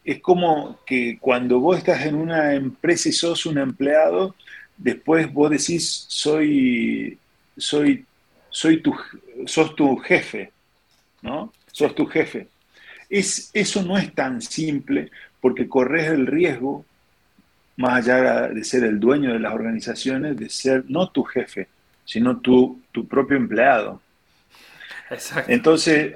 es 0.04 0.20
como 0.20 0.78
que 0.84 1.18
cuando 1.20 1.60
vos 1.60 1.78
estás 1.78 2.04
en 2.04 2.16
una 2.16 2.54
empresa 2.54 3.08
y 3.08 3.12
sos 3.12 3.46
un 3.46 3.58
empleado, 3.58 4.34
después 4.76 5.32
vos 5.32 5.50
decís, 5.50 6.06
soy, 6.08 7.18
soy, 7.56 8.04
soy 8.50 8.82
tu, 8.82 8.94
sos 9.46 9.74
tu 9.76 9.96
jefe, 9.96 10.50
¿no? 11.22 11.52
Sos 11.72 11.94
tu 11.94 12.06
jefe 12.06 12.48
es, 13.08 13.50
eso 13.52 13.82
no 13.82 13.98
es 13.98 14.12
tan 14.14 14.40
simple 14.42 15.10
porque 15.40 15.68
corres 15.68 16.08
el 16.08 16.26
riesgo, 16.26 16.84
más 17.76 18.08
allá 18.08 18.48
de 18.48 18.64
ser 18.64 18.84
el 18.84 18.98
dueño 18.98 19.32
de 19.32 19.38
las 19.38 19.52
organizaciones, 19.52 20.36
de 20.36 20.48
ser 20.48 20.84
no 20.88 21.10
tu 21.10 21.22
jefe, 21.24 21.68
sino 22.06 22.38
tu, 22.38 22.80
tu 22.92 23.06
propio 23.06 23.36
empleado. 23.36 24.00
Exacto. 25.10 25.52
Entonces, 25.52 26.14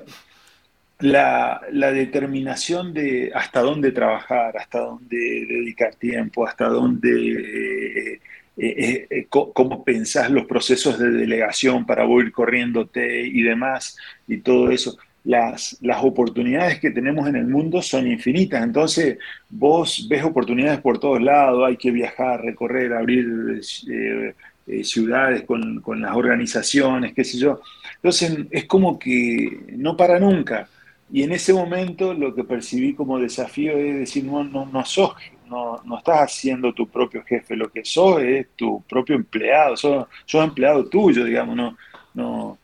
la, 1.01 1.61
determinación 1.71 2.95
de 2.95 3.31
hasta 3.35 3.61
dónde 3.61 3.93
trabajar, 3.93 4.57
hasta 4.57 4.81
dónde 4.81 5.17
dedicar 5.17 5.95
tiempo, 5.97 6.47
hasta 6.47 6.69
dónde, 6.69 7.33
eh, 7.33 8.21
eh, 8.57 9.07
eh, 9.11 9.27
cómo 9.29 9.85
pensás 9.85 10.31
los 10.31 10.47
procesos 10.47 10.99
de 10.99 11.11
delegación 11.11 11.85
para 11.87 12.05
ir 12.05 12.33
corriéndote 12.33 13.27
y 13.27 13.43
demás, 13.43 13.97
y 14.27 14.39
todo 14.39 14.71
eso, 14.71 14.97
las, 15.25 15.77
las, 15.83 16.03
oportunidades 16.03 16.81
que 16.81 16.91
tenemos 16.91 17.29
en 17.29 17.37
el 17.37 17.47
mundo 17.47 17.83
son 17.83 18.07
infinitas. 18.07 18.63
Entonces, 18.63 19.19
vos 19.49 20.07
ves 20.09 20.25
oportunidades 20.25 20.81
por 20.81 20.99
todos 20.99 21.21
lados, 21.21 21.67
hay 21.67 21.77
que 21.77 21.91
viajar, 21.91 22.43
recorrer, 22.43 22.93
abrir 22.93 23.61
eh, 23.91 24.35
eh, 24.67 24.85
ciudades 24.85 25.43
con, 25.45 25.81
con, 25.81 26.01
las 26.01 26.15
organizaciones, 26.15 27.13
qué 27.15 27.25
sé 27.25 27.39
yo. 27.39 27.61
Entonces, 27.97 28.47
es 28.51 28.65
como 28.67 28.99
que 28.99 29.65
no 29.77 29.97
para 29.97 30.19
nunca. 30.19 30.69
Y 31.13 31.23
en 31.23 31.33
ese 31.33 31.53
momento 31.53 32.15
lo 32.15 32.35
que 32.35 32.45
percibí 32.45 32.95
como 32.95 33.19
desafío 33.19 33.77
es 33.77 33.99
decir, 34.01 34.25
no, 34.25 34.45
no, 34.45 34.67
no 34.67 34.85
sos, 34.85 35.15
no, 35.49 35.81
no 35.85 35.99
estás 35.99 36.21
haciendo 36.21 36.73
tu 36.73 36.89
propio 36.89 37.25
jefe, 37.25 37.57
lo 37.57 37.71
que 37.71 37.85
sos 37.85 38.23
es 38.23 38.49
tu 38.55 38.83
propio 38.83 39.17
empleado, 39.17 39.77
sos, 39.77 40.07
sos 40.25 40.45
empleado 40.45 40.87
tuyo, 40.87 41.25
digamos, 41.25 41.57
no, 41.57 41.77
no, 42.15 42.59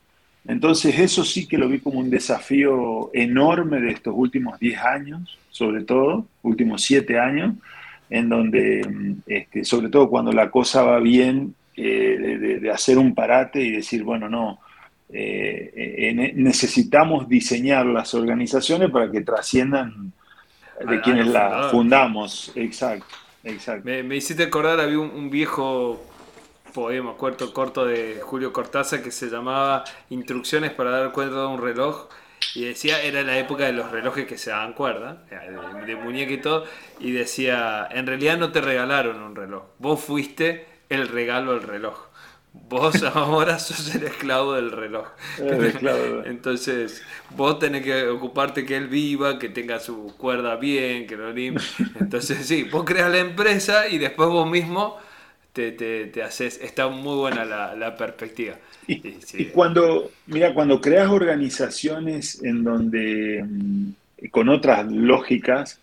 entonces 0.48 0.98
eso 0.98 1.24
sí 1.24 1.46
que 1.46 1.58
lo 1.58 1.68
vi 1.68 1.80
como 1.80 1.98
un 1.98 2.10
desafío 2.10 3.10
enorme 3.12 3.80
de 3.80 3.90
estos 3.90 4.14
últimos 4.16 4.58
10 4.60 4.78
años, 4.80 5.38
sobre 5.50 5.82
todo, 5.82 6.26
últimos 6.42 6.82
7 6.82 7.18
años, 7.18 7.54
en 8.08 8.28
donde, 8.28 9.16
este, 9.26 9.64
sobre 9.64 9.88
todo 9.88 10.08
cuando 10.08 10.32
la 10.32 10.50
cosa 10.50 10.84
va 10.84 11.00
bien, 11.00 11.54
eh, 11.76 12.58
de, 12.60 12.70
hacer 12.70 12.96
un 12.96 13.14
parate 13.14 13.60
y 13.60 13.70
decir, 13.70 14.02
bueno, 14.02 14.28
no, 14.28 14.60
eh, 15.12 15.72
eh, 15.74 16.32
necesitamos 16.34 17.28
diseñar 17.28 17.84
las 17.84 18.14
organizaciones 18.14 18.90
para 18.90 19.10
que 19.10 19.20
trasciendan 19.20 20.12
de 20.88 21.00
quienes 21.02 21.26
las 21.26 21.70
fundamos. 21.70 22.52
Exacto, 22.54 23.14
exacto. 23.44 23.84
Me, 23.84 24.16
hiciste 24.16 24.44
acordar, 24.44 24.80
había 24.80 24.98
un 24.98 25.28
viejo 25.28 26.02
poema 26.76 27.14
corto, 27.16 27.52
corto 27.52 27.86
de 27.86 28.20
Julio 28.22 28.52
Cortázar 28.52 29.02
que 29.02 29.10
se 29.10 29.28
llamaba 29.28 29.84
Instrucciones 30.10 30.72
para 30.72 30.90
dar 30.90 31.12
cuenta 31.12 31.40
de 31.40 31.46
un 31.46 31.60
reloj. 31.60 32.08
Y 32.54 32.64
decía, 32.64 33.02
era 33.02 33.22
la 33.22 33.38
época 33.38 33.64
de 33.64 33.72
los 33.72 33.90
relojes 33.90 34.26
que 34.26 34.38
se 34.38 34.50
daban 34.50 34.74
cuerda, 34.74 35.24
de, 35.30 35.86
de 35.86 35.96
muñeca 35.96 36.32
y 36.32 36.38
todo. 36.38 36.64
Y 37.00 37.12
decía, 37.12 37.88
en 37.90 38.06
realidad 38.06 38.38
no 38.38 38.52
te 38.52 38.60
regalaron 38.60 39.22
un 39.22 39.34
reloj, 39.34 39.64
vos 39.78 40.00
fuiste 40.00 40.75
el 40.88 41.08
regalo 41.08 41.54
del 41.58 41.62
reloj. 41.62 42.06
Vos 42.68 43.02
ahora 43.02 43.58
sos 43.58 43.94
el 43.94 44.04
esclavo 44.04 44.54
del 44.54 44.72
reloj. 44.72 45.08
Entonces, 46.24 47.02
vos 47.36 47.58
tenés 47.58 47.82
que 47.84 48.08
ocuparte 48.08 48.64
que 48.64 48.78
él 48.78 48.88
viva, 48.88 49.38
que 49.38 49.50
tenga 49.50 49.78
su 49.78 50.14
cuerda 50.16 50.56
bien, 50.56 51.06
que 51.06 51.16
lo 51.16 51.32
limpie. 51.32 51.66
Entonces, 52.00 52.46
sí, 52.46 52.64
vos 52.64 52.84
creas 52.84 53.10
la 53.10 53.18
empresa 53.18 53.88
y 53.88 53.98
después 53.98 54.30
vos 54.30 54.48
mismo 54.48 54.98
te, 55.52 56.22
haces, 56.22 56.60
está 56.62 56.88
muy 56.88 57.16
buena 57.16 57.44
la, 57.44 57.96
perspectiva. 57.96 58.56
Y, 58.86 59.46
cuando, 59.46 60.10
mira, 60.26 60.52
cuando 60.52 60.80
creas 60.80 61.08
organizaciones 61.08 62.42
en 62.42 62.62
donde, 62.62 63.44
mm, 63.44 64.28
con 64.30 64.48
otras 64.48 64.90
lógicas, 64.90 65.80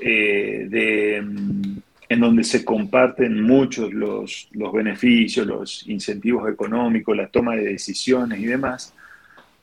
eh, 0.00 0.66
de, 0.68 1.22
mm, 1.22 1.78
en 2.08 2.20
donde 2.20 2.44
se 2.44 2.64
comparten 2.64 3.42
muchos 3.42 3.92
los, 3.92 4.48
beneficios, 4.72 5.46
los 5.46 5.86
incentivos 5.88 6.50
económicos, 6.50 7.16
la 7.16 7.28
toma 7.28 7.56
de 7.56 7.64
decisiones 7.64 8.40
y 8.40 8.46
demás, 8.46 8.94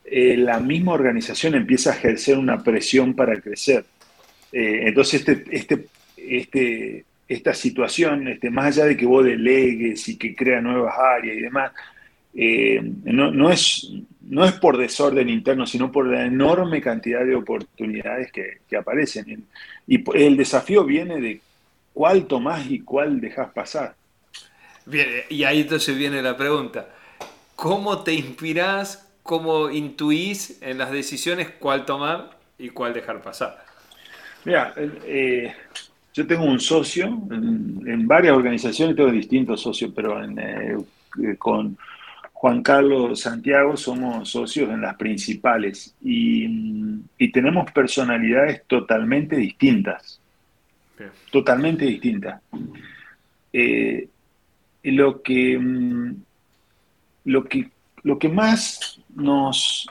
eh, 0.05 0.35
la 0.37 0.59
misma 0.59 0.93
organización 0.93 1.55
empieza 1.55 1.91
a 1.91 1.95
ejercer 1.95 2.37
una 2.37 2.63
presión 2.63 3.13
para 3.13 3.39
crecer. 3.39 3.85
Eh, 4.51 4.81
entonces, 4.87 5.21
este, 5.27 5.43
este, 5.55 5.87
este 6.17 7.05
esta 7.31 7.53
situación, 7.53 8.27
este, 8.27 8.49
más 8.49 8.65
allá 8.65 8.85
de 8.85 8.97
que 8.97 9.05
vos 9.05 9.23
delegues 9.23 10.07
y 10.09 10.17
que 10.17 10.35
crea 10.35 10.59
nuevas 10.59 10.93
áreas 10.97 11.37
y 11.37 11.41
demás, 11.41 11.71
eh, 12.33 12.81
no, 13.05 13.49
es, 13.49 13.89
no 14.21 14.45
es 14.45 14.51
por 14.53 14.77
desorden 14.77 15.29
interno, 15.29 15.65
sino 15.65 15.91
por 15.91 16.07
la 16.07 16.25
enorme 16.25 16.81
cantidad 16.81 17.25
de 17.25 17.35
oportunidades 17.35 18.31
que, 18.31 18.75
aparecen. 18.75 19.45
Y 19.87 20.03
el 20.17 20.35
desafío 20.35 20.83
viene 20.83 21.21
de 21.21 21.41
cuál 21.93 22.25
tomás 22.25 22.69
y 22.69 22.79
cuál 22.79 23.19
dejas 23.19 23.51
pasar. 23.51 23.95
Bien, 24.85 25.07
y 25.29 25.43
ahí 25.43 25.61
entonces 25.61 25.97
viene 25.97 26.21
la 26.21 26.35
pregunta. 26.35 26.87
¿Cómo 27.55 28.01
te 28.03 28.13
inspirás, 28.13 29.11
cómo 29.23 29.69
intuís 29.69 30.61
en 30.61 30.77
las 30.77 30.91
decisiones 30.91 31.49
cuál 31.59 31.85
tomar 31.85 32.37
y 32.57 32.69
cuál 32.69 32.93
dejar 32.93 33.21
pasar? 33.21 33.63
Mira, 34.43 34.73
eh, 34.77 35.53
yo 36.13 36.25
tengo 36.25 36.45
un 36.45 36.59
socio, 36.59 37.05
en, 37.05 38.07
varias 38.07 38.35
organizaciones 38.35 38.95
tengo 38.95 39.11
distintos 39.11 39.61
socios, 39.61 39.91
pero 39.95 40.19
eh, 40.23 40.75
con 41.37 41.77
Juan 42.33 42.63
Carlos 42.63 43.19
Santiago 43.19 43.77
somos 43.77 44.29
socios 44.29 44.69
en 44.71 44.81
las 44.81 44.95
principales 44.95 45.95
y, 46.01 46.71
tenemos 47.31 47.71
personalidades 47.71 48.63
totalmente 48.65 49.35
distintas. 49.35 50.20
Totalmente 51.31 51.85
distintas. 51.85 52.41
Eh, 53.53 54.07
lo, 54.83 55.21
que, 55.21 55.57
mm, 55.57 56.15
lo, 57.25 57.43
que, 57.45 57.69
lo 58.03 58.17
que 58.19 58.29
más 58.29 58.99
nos, 59.15 59.87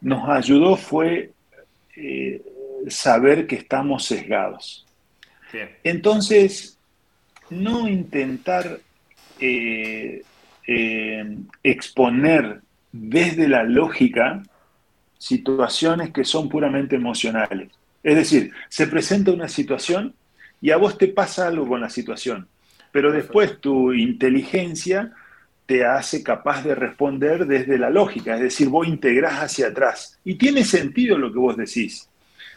nos 0.00 0.28
ayudó 0.28 0.76
fue 0.76 1.32
eh, 1.96 2.42
saber 2.88 3.46
que 3.46 3.56
estamos 3.56 4.04
sesgados. 4.04 4.86
Entonces, 5.84 6.78
no 7.50 7.86
intentar 7.86 8.80
eh, 9.38 10.22
exponer 11.62 12.62
desde 12.90 13.48
la 13.48 13.62
lógica 13.64 14.42
situaciones 15.18 16.10
que 16.10 16.24
son 16.24 16.48
puramente 16.48 16.96
emocionales. 16.96 17.70
Es 18.02 18.16
decir, 18.16 18.52
se 18.68 18.86
presenta 18.86 19.32
una 19.32 19.48
situación 19.48 20.14
y 20.60 20.70
a 20.70 20.76
vos 20.76 20.98
te 20.98 21.08
pasa 21.08 21.48
algo 21.48 21.66
con 21.66 21.80
la 21.80 21.90
situación, 21.90 22.48
pero 22.90 23.12
después 23.12 23.60
tu 23.60 23.92
inteligencia 23.92 25.12
te 25.66 25.84
hace 25.84 26.22
capaz 26.22 26.62
de 26.64 26.74
responder 26.74 27.46
desde 27.46 27.78
la 27.78 27.90
lógica, 27.90 28.34
es 28.34 28.40
decir, 28.40 28.68
vos 28.68 28.86
integrás 28.86 29.34
hacia 29.34 29.68
atrás. 29.68 30.18
Y 30.24 30.34
tiene 30.34 30.64
sentido 30.64 31.16
lo 31.16 31.32
que 31.32 31.38
vos 31.38 31.56
decís 31.56 32.08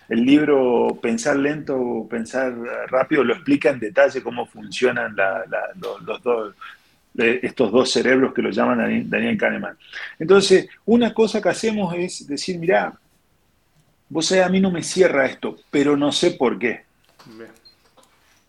el 0.10 0.26
libro 0.26 1.00
Pensar 1.02 1.38
lento, 1.38 1.80
o 1.80 2.08
pensar 2.08 2.56
rápido 2.88 3.24
lo 3.24 3.34
explica 3.34 3.70
en 3.70 3.80
detalle 3.80 4.22
cómo 4.22 4.46
funcionan 4.46 5.16
los, 6.06 6.24
dos, 6.24 6.54
eh, 7.18 7.40
estos 7.44 7.72
dos 7.72 7.92
cerebros 7.92 8.34
que 8.34 8.42
lo 8.42 8.52
llaman 8.52 9.10
Daniel 9.10 9.38
Kahneman. 9.38 9.78
Entonces, 10.20 10.68
una 10.86 11.14
cosa 11.14 11.42
que 11.42 11.50
hacemos 11.50 11.94
es 11.96 12.28
decir, 12.28 12.60
mira, 12.60 12.94
vos 14.10 14.26
sabés, 14.26 14.46
a 14.46 14.50
mí 14.50 14.60
no 14.60 14.72
me 14.72 14.84
cierra 14.84 15.26
esto, 15.26 15.58
pero 15.70 15.98
no 15.98 16.12
sé 16.12 16.32
por 16.32 16.60
qué. 16.60 16.84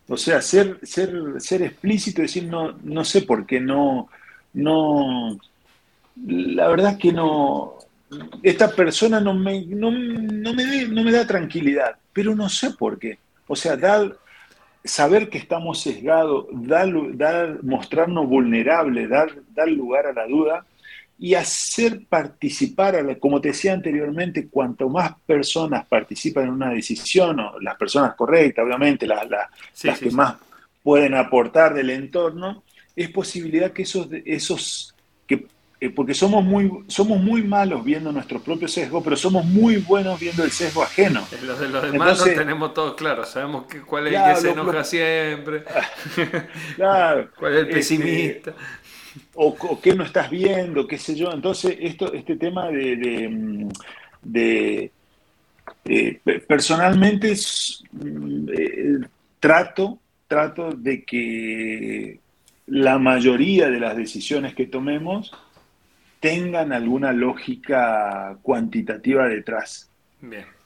O 0.09 0.17
sea, 0.17 0.41
ser, 0.41 0.79
ser, 0.83 1.13
ser 1.39 1.63
explícito 1.63 2.21
y 2.21 2.27
decir, 2.27 2.45
no, 2.45 2.73
no 2.85 3.05
sé 3.05 3.23
por 3.23 3.45
qué 3.45 3.59
no, 3.59 4.09
no, 4.53 5.37
la 6.25 6.69
verdad 6.69 6.93
es 6.93 6.99
que 6.99 7.13
no, 7.13 7.75
esta 8.43 8.71
persona 8.71 9.21
no 9.21 9.35
me, 9.35 9.67
no, 9.67 9.91
me, 9.91 10.87
no 10.87 11.03
me 11.03 11.13
da 11.13 11.27
tranquilidad, 11.27 11.97
pero 12.13 12.35
no 12.35 12.49
sé 12.49 12.71
por 12.71 12.99
qué. 12.99 13.19
O 13.49 13.57
sea, 13.57 13.77
dar, 13.77 14.17
saber 14.85 15.29
que 15.29 15.39
estamos 15.39 15.81
sesgados, 15.81 16.47
dar, 16.53 16.89
dar, 17.17 17.63
mostrarnos 17.65 18.29
vulnerables, 18.29 19.09
dar, 19.09 19.33
dar 19.55 19.69
lugar 19.69 20.07
a 20.07 20.13
la 20.13 20.27
duda 20.27 20.65
y 21.19 21.35
hacer 21.35 22.05
participar, 22.09 22.97
a 22.97 23.19
como 23.19 23.41
te 23.41 23.49
decía 23.49 23.73
anteriormente, 23.73 24.49
cuanto 24.49 24.89
más 24.89 25.13
personas 25.25 25.87
participan 25.87 26.45
en 26.45 26.51
una 26.51 26.71
decisión, 26.71 27.41
o 27.41 27.59
las 27.61 27.77
personas 27.77 28.15
correctas, 28.15 28.65
obviamente, 28.65 29.07
las, 29.07 29.27
las, 29.29 29.99
que 29.99 30.11
más 30.11 30.37
pueden 30.83 31.15
aportar 31.15 31.75
del 31.75 31.91
entorno, 31.91 32.63
es 32.95 33.11
posibilidad 33.11 33.73
que 33.73 33.83
esos, 33.83 34.09
esos 34.25 34.95
que 35.27 35.47
eh, 35.79 35.91
porque 35.91 36.15
somos 36.15 36.43
muy, 36.43 36.71
somos 36.87 37.21
muy 37.21 37.43
malos 37.43 37.85
viendo 37.85 38.11
nuestro 38.11 38.41
propio 38.41 38.67
sesgo, 38.67 39.03
pero 39.03 39.15
somos 39.15 39.45
muy 39.45 39.77
buenos 39.77 40.19
viendo 40.19 40.43
el 40.43 40.51
sesgo 40.51 40.83
ajeno. 40.83 41.27
Los 41.43 41.61
de 41.61 41.69
los 41.69 41.93
demás 41.93 42.25
tenemos 42.25 42.73
todos 42.73 42.95
claros, 42.95 43.29
sabemos 43.29 43.67
que, 43.67 43.83
cuál 43.83 44.07
es 44.07 44.15
el 44.15 44.25
que 44.25 44.41
se 44.41 44.51
enoja 44.53 44.85
siempre, 44.85 45.65
claro, 46.77 47.29
cuál 47.39 47.53
es 47.53 47.59
el 47.59 47.65
este, 47.67 47.75
pesimista. 47.75 48.55
O, 49.35 49.49
o, 49.49 49.81
qué 49.81 49.95
no 49.95 50.05
estás 50.05 50.31
viendo, 50.31 50.87
qué 50.87 50.99
sé 50.99 51.15
yo. 51.15 51.33
Entonces, 51.33 51.77
esto, 51.81 52.13
este 52.13 52.37
tema 52.37 52.69
de, 52.69 53.69
de, 54.23 54.91
personalmente 56.47 57.35
mm, 57.93 58.49
eh, 58.53 58.99
trato, 59.41 59.99
trato 60.27 60.73
de 60.73 61.05
que 61.05 62.21
la 62.67 62.99
mayoría 62.99 63.71
de 63.71 63.81
las 63.81 63.97
decisiones 63.97 64.55
que 64.55 64.67
tomemos 64.67 65.33
tengan 66.21 66.73
alguna 66.73 67.13
lógica 67.13 68.37
cuantitativa 68.43 69.29
detrás. 69.29 69.91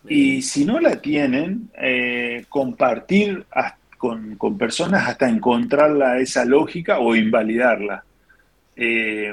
Y 0.08 0.40
si 0.42 0.64
no 0.64 0.80
la 0.80 1.00
tienen, 1.00 1.68
eh, 1.78 2.46
compartir 2.48 3.44
con, 3.98 4.38
personas 4.56 5.06
hasta 5.08 5.28
encontrarla 5.28 6.18
esa 6.18 6.44
lógica 6.46 7.00
o 7.00 7.14
invalidarla. 7.14 8.04
Eh, 8.82 9.30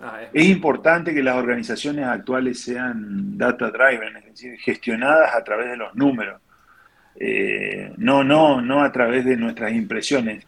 ah, 0.00 0.22
es 0.32 0.46
importante 0.46 1.14
que 1.14 1.22
las 1.22 1.36
organizaciones 1.36 2.04
actuales 2.04 2.60
sean 2.60 3.38
data 3.38 3.70
driven, 3.70 4.16
es 4.16 4.24
decir, 4.24 4.58
gestionadas 4.58 5.32
a 5.36 5.44
través 5.44 5.70
de 5.70 5.76
los 5.76 5.94
números, 5.94 6.40
eh, 7.14 7.92
no, 7.98 8.24
no, 8.24 8.60
no 8.60 8.82
a 8.82 8.90
través 8.90 9.24
de 9.24 9.36
nuestras 9.36 9.72
impresiones. 9.72 10.44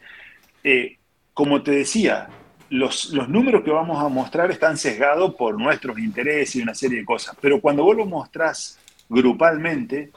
como 1.33 1.63
te 1.63 1.73
decía, 1.73 2.29
los, 2.71 3.13
números 3.29 3.63
que 3.63 3.71
vamos 3.71 4.03
a 4.03 4.09
mostrar 4.09 4.51
están 4.51 4.77
sesgados 4.77 5.37
por 5.37 5.57
nuestros 5.57 5.97
intereses 5.99 6.57
y 6.57 6.63
una 6.63 6.75
serie 6.75 6.99
de 6.99 7.05
cosas, 7.05 7.37
pero 7.41 7.61
cuando 7.61 7.85
vos 7.85 7.97
lo 7.97 8.05
mostrás 8.05 8.81
grupalmente, 9.09 10.11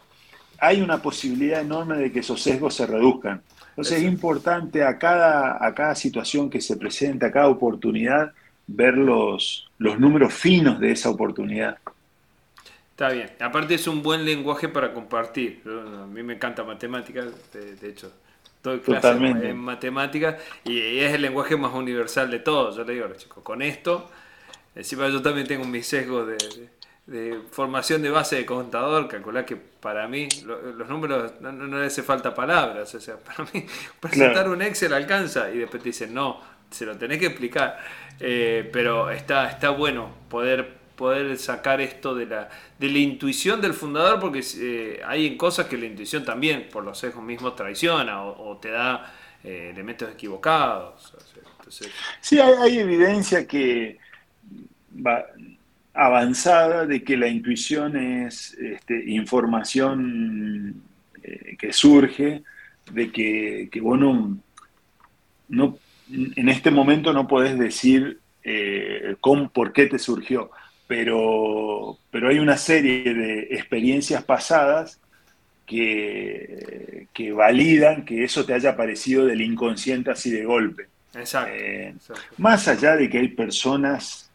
hay 0.58 0.82
una 0.82 1.00
posibilidad 1.00 1.62
enorme 1.62 1.98
de 1.98 2.12
que 2.12 2.22
esos 2.22 2.42
sesgos 2.42 2.74
se 2.74 2.88
reduzcan. 2.88 3.44
Entonces 3.78 4.00
es 4.00 4.04
importante 4.06 4.84
a 4.84 4.98
cada, 4.98 5.64
a 5.64 5.74
cada 5.76 5.94
situación 5.94 6.50
que 6.50 6.62
se 6.62 6.78
presenta, 6.78 7.28
a 7.28 7.32
cada 7.32 7.48
oportunidad, 7.48 8.34
ver 8.66 8.98
los, 8.98 9.70
los 9.78 10.00
números 10.00 10.34
finos 10.34 10.80
de 10.80 10.92
esa 10.92 11.12
oportunidad. 11.12 11.78
Está 12.92 13.10
bien. 13.10 13.30
Aparte 13.40 13.76
es 13.76 13.88
un 13.88 14.02
buen 14.02 14.26
lenguaje 14.26 14.68
para 14.68 14.92
compartir. 14.94 15.62
A 15.66 16.08
mí 16.08 16.24
me 16.24 16.34
encanta 16.34 16.64
matemáticas, 16.64 17.28
de 17.54 17.90
hecho 17.90 18.12
doy 18.64 18.80
clases 18.80 19.22
en 19.22 19.58
matemáticas 19.58 20.42
y 20.64 21.00
es 21.00 21.14
el 21.14 21.22
lenguaje 21.22 21.56
más 21.56 21.74
universal 21.74 22.30
de 22.30 22.40
todos. 22.40 22.76
Yo 22.76 22.84
le 22.84 22.94
digo 22.94 23.06
a 23.06 23.10
los 23.10 23.18
chicos, 23.18 23.44
con 23.44 23.62
esto, 23.62 24.10
encima 24.76 25.08
yo 25.10 25.22
también 25.22 25.48
tengo 25.48 25.66
mi 25.66 25.84
sesgo 25.84 26.26
de, 26.26 26.38
formación 27.52 28.02
de 28.02 28.10
base 28.10 28.36
de 28.36 28.46
contador, 28.46 29.08
calcular 29.08 29.46
que 29.46 29.56
para 29.56 30.08
mí 30.08 30.28
los 30.44 30.90
números 30.90 31.34
no, 31.40 31.52
no, 31.54 31.80
le 31.80 31.86
hace 31.86 32.04
falta 32.04 32.34
palabras, 32.34 32.94
o 32.94 33.00
sea, 33.00 33.18
para 33.24 33.50
mí 33.54 33.66
presentar 34.00 34.50
un 34.50 34.62
Excel 34.62 34.94
alcanza 34.94 35.50
y 35.50 35.60
después 35.60 35.82
te 35.82 35.90
dicen, 35.90 36.14
no, 36.14 36.42
se 36.70 36.86
lo 36.86 36.98
tenés 36.98 37.20
que 37.20 37.28
explicar, 37.28 37.80
eh, 38.20 38.70
pero 38.74 39.10
está, 39.10 39.50
está 39.50 39.70
bueno 39.70 40.10
poder 40.30 40.78
poder 40.98 41.38
sacar 41.38 41.80
esto 41.80 42.16
de 42.16 42.26
la, 42.26 42.50
de 42.80 42.90
la 42.90 42.98
intuición 42.98 43.62
del 43.62 43.74
fundador, 43.74 44.20
porque 44.20 44.44
eh, 44.58 45.00
hay 45.06 45.38
cosas 45.38 45.68
que 45.68 45.78
la 45.78 45.86
intuición 45.86 46.26
también, 46.26 46.68
por 46.72 46.84
los 46.84 46.98
sesgos 46.98 47.24
mismos, 47.24 47.56
traiciona 47.56 48.24
o, 48.24 48.58
te 48.58 48.72
da 48.72 49.14
eh, 49.44 49.70
elementos 49.72 50.12
equivocados. 50.12 51.14
sí, 52.20 52.40
hay, 52.40 52.80
evidencia 52.80 53.48
que 53.48 54.00
va 55.06 55.24
avanzada 55.98 56.86
de 56.86 57.04
que 57.04 57.18
la 57.18 57.28
intuición 57.28 57.98
es 57.98 58.54
este, 58.54 59.10
información 59.12 60.82
eh, 61.24 61.56
que 61.58 61.74
surge, 61.74 62.44
de 62.92 63.12
que, 63.12 63.70
que 63.72 63.82
bueno, 63.82 64.38
no, 65.50 65.78
en 66.10 66.50
este 66.50 66.72
momento 66.72 67.12
no 67.12 67.28
podés 67.28 67.58
decir 67.58 68.20
con, 69.20 69.50
por 69.50 69.74
qué 69.74 69.88
te 69.88 70.00
surgió 70.00 70.52
pero, 70.88 72.00
pero 72.10 72.30
hay 72.30 72.40
una 72.40 72.58
serie 72.58 73.14
de 73.14 73.40
experiencias 73.52 74.24
pasadas 74.24 75.00
que, 75.66 77.08
que, 77.14 77.34
validan 77.34 78.06
que 78.06 78.24
eso 78.24 78.46
te 78.46 78.54
haya 78.54 78.72
aparecido 78.72 79.26
del 79.26 79.42
inconsciente 79.42 80.12
así 80.12 80.32
de 80.32 80.46
golpe. 80.46 80.88
Exacto. 81.14 81.52
Eh, 81.54 81.94
más 82.38 82.70
allá 82.70 82.96
de 82.96 83.10
que 83.10 83.18
hay 83.18 83.28
personas 83.28 84.32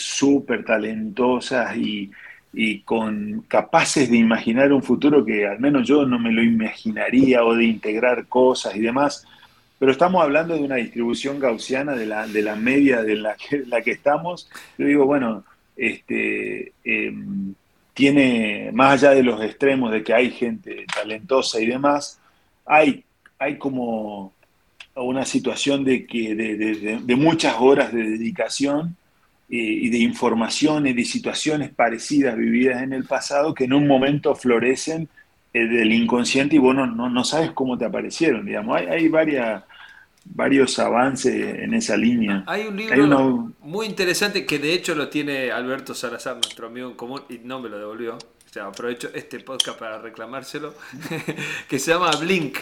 súper 0.00 0.64
talentosas 0.64 1.76
y, 1.76 2.10
y, 2.52 2.80
con 2.80 3.44
capaces 3.48 4.10
de 4.10 4.16
imaginar 4.16 4.72
un 4.72 4.82
futuro 4.82 5.24
que 5.24 5.46
al 5.46 5.60
menos 5.60 5.86
yo 5.86 6.06
no 6.06 6.18
me 6.18 6.32
lo 6.32 6.42
imaginaría 6.42 7.44
o 7.44 7.54
de 7.54 7.64
integrar 7.64 8.26
cosas 8.26 8.76
y 8.76 8.80
demás, 8.80 9.26
pero 9.78 9.92
estamos 9.92 10.22
hablando 10.22 10.54
de 10.54 10.62
una 10.62 10.76
distribución 10.76 11.38
gaussiana 11.38 11.94
de 11.94 12.06
la, 12.06 12.26
de 12.26 12.42
la 12.42 12.56
media 12.56 13.02
de 13.02 13.16
la 13.16 13.36
que, 13.36 13.64
la 13.66 13.80
que 13.80 13.92
estamos. 13.92 14.50
Yo 14.76 14.86
digo, 14.86 15.06
bueno, 15.06 15.44
este, 15.76 16.72
em, 16.82 17.54
tiene, 17.94 18.70
más 18.72 19.02
allá 19.02 19.14
de 19.14 19.22
los 19.22 19.42
extremos 19.42 19.92
de 19.92 20.02
que 20.02 20.14
hay 20.14 20.30
gente 20.30 20.84
talentosa 20.92 21.60
y 21.60 21.66
demás, 21.66 22.20
hay, 22.66 23.04
hay 23.38 23.56
como 23.56 24.32
una 24.94 25.24
situación 25.24 25.84
de, 25.84 26.06
que, 26.06 26.34
de, 26.34 27.16
muchas 27.16 27.54
horas 27.58 27.92
de 27.92 28.02
dedicación 28.02 28.96
y 29.48 29.88
de 29.88 29.98
información 29.98 30.86
y 30.86 30.92
de 30.92 31.04
situaciones 31.04 31.70
parecidas 31.70 32.36
vividas 32.36 32.82
en 32.82 32.92
el 32.92 33.04
pasado 33.04 33.54
que 33.54 33.64
en 33.64 33.72
un 33.72 33.86
momento 33.86 34.34
florecen 34.34 35.08
eh, 35.54 35.66
del 35.66 35.92
inconsciente 35.92 36.56
y 36.56 36.58
bueno, 36.58 36.86
no, 36.86 37.08
no 37.08 37.24
sabes 37.24 37.52
cómo 37.52 37.78
te 37.78 37.86
aparecieron, 37.86 38.44
digamos. 38.44 38.76
Hay, 38.76 38.86
hay 38.86 39.08
varias 39.08 39.64
varios 40.30 40.78
avances 40.78 41.34
en 41.62 41.72
esa 41.72 41.96
línea. 41.96 42.44
Hay 42.46 42.66
un 42.66 42.76
libro 42.76 43.52
muy 43.60 43.86
interesante 43.86 44.44
que 44.44 44.58
de 44.58 44.74
hecho 44.74 44.94
lo 44.94 45.08
tiene 45.08 45.50
Alberto 45.50 45.94
Salazar, 45.94 46.34
nuestro 46.34 46.66
amigo 46.66 46.90
en 46.90 46.96
común, 46.96 47.22
y 47.30 47.38
no 47.38 47.60
me 47.60 47.70
lo 47.70 47.78
devolvió. 47.78 48.16
O 48.16 48.52
sea, 48.52 48.66
aprovecho 48.66 49.10
este 49.14 49.40
podcast 49.40 49.78
para 49.78 49.98
reclamárselo, 49.98 50.74
que 51.68 51.78
se 51.78 51.92
llama 51.92 52.10
Blink. 52.16 52.58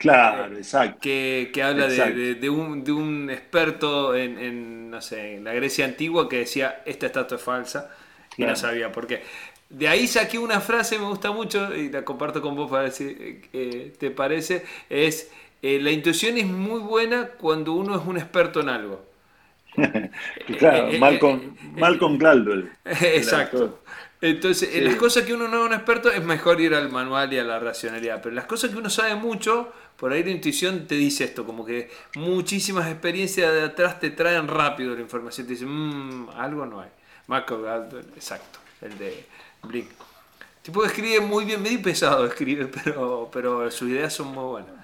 Claro, 0.00 0.56
exacto. 0.56 0.98
Que, 1.02 1.52
habla 1.62 1.86
De, 1.86 2.48
un, 2.48 2.82
de, 2.82 2.90
un, 2.90 3.28
experto 3.28 4.16
en, 4.16 4.88
no 4.88 5.02
sé, 5.02 5.34
en 5.34 5.44
la 5.44 5.52
Grecia 5.52 5.84
antigua 5.84 6.26
que 6.26 6.38
decía, 6.38 6.80
esta 6.86 7.04
estatua 7.04 7.36
es 7.36 7.42
falsa, 7.42 7.90
y 8.38 8.44
no 8.44 8.56
sabía 8.56 8.90
por 8.90 9.06
qué. 9.06 9.22
De 9.68 9.88
ahí 9.88 10.06
saqué 10.06 10.38
una 10.38 10.62
frase, 10.62 10.98
me 10.98 11.04
gusta 11.04 11.32
mucho, 11.32 11.76
y 11.76 11.90
la 11.90 12.02
comparto 12.02 12.40
con 12.40 12.56
vos 12.56 12.70
para 12.70 12.84
ver 12.84 12.92
si 12.92 13.42
eh, 13.52 13.92
te 13.98 14.10
parece, 14.10 14.64
es 14.88 15.30
eh, 15.60 15.78
la 15.78 15.90
intuición 15.90 16.38
es 16.38 16.46
muy 16.46 16.80
buena 16.80 17.32
cuando 17.38 17.74
uno 17.74 17.94
es 17.94 18.06
un 18.06 18.16
experto 18.16 18.62
en 18.62 18.70
algo. 18.70 19.04
claro, 20.58 20.90
Malcolm, 20.98 21.56
Malcolm 21.76 22.18
Gladwell. 22.18 22.70
Exacto. 22.84 23.80
Entonces, 24.22 24.74
en 24.74 24.84
las 24.84 24.96
cosas 24.96 25.24
que 25.24 25.32
uno 25.32 25.48
no 25.48 25.62
es 25.62 25.66
un 25.68 25.72
experto 25.72 26.10
es 26.10 26.22
mejor 26.22 26.60
ir 26.60 26.74
al 26.74 26.90
manual 26.90 27.32
y 27.32 27.38
a 27.38 27.44
la 27.44 27.58
racionalidad, 27.58 28.20
pero 28.22 28.34
las 28.34 28.44
cosas 28.44 28.70
que 28.70 28.76
uno 28.76 28.90
sabe 28.90 29.14
mucho, 29.14 29.72
por 29.96 30.12
ahí 30.12 30.22
la 30.22 30.30
intuición 30.30 30.86
te 30.86 30.94
dice 30.94 31.24
esto, 31.24 31.46
como 31.46 31.64
que 31.64 31.90
muchísimas 32.16 32.90
experiencias 32.90 33.50
de 33.50 33.62
atrás 33.62 33.98
te 33.98 34.10
traen 34.10 34.46
rápido 34.46 34.94
la 34.94 35.00
información, 35.00 35.46
te 35.46 35.54
dicen, 35.54 35.68
mmm, 35.70 36.28
algo 36.36 36.66
no 36.66 36.80
hay. 36.80 36.90
Malcolm 37.28 37.62
Gladwell, 37.62 38.06
exacto, 38.14 38.58
el 38.82 38.98
de 38.98 39.24
Blink. 39.62 39.88
Tipo 40.62 40.84
escribe 40.84 41.20
muy 41.20 41.46
bien, 41.46 41.62
medio 41.62 41.80
pesado 41.80 42.26
escribe, 42.26 42.66
pero, 42.84 43.30
pero 43.32 43.70
sus 43.70 43.88
ideas 43.88 44.12
son 44.12 44.28
muy 44.28 44.44
buenas. 44.44 44.79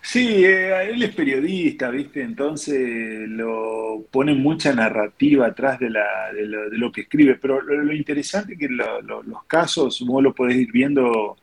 Sí, 0.00 0.44
eh, 0.44 0.90
él 0.90 1.02
es 1.02 1.14
periodista, 1.14 1.90
¿viste? 1.90 2.22
Entonces 2.22 3.28
lo 3.28 4.06
pone 4.10 4.34
mucha 4.34 4.72
narrativa 4.72 5.46
atrás 5.46 5.78
de, 5.78 5.90
la, 5.90 6.32
de, 6.32 6.46
lo, 6.78 6.90
que 6.90 7.02
escribe, 7.02 7.34
pero 7.34 7.60
lo, 7.60 7.92
interesante 7.92 8.54
es 8.54 8.58
que 8.58 8.68
los 8.68 9.44
casos, 9.46 10.02
vos 10.06 10.22
lo 10.22 10.34
podés 10.34 10.56
ir 10.56 10.72
viendo 10.72 11.36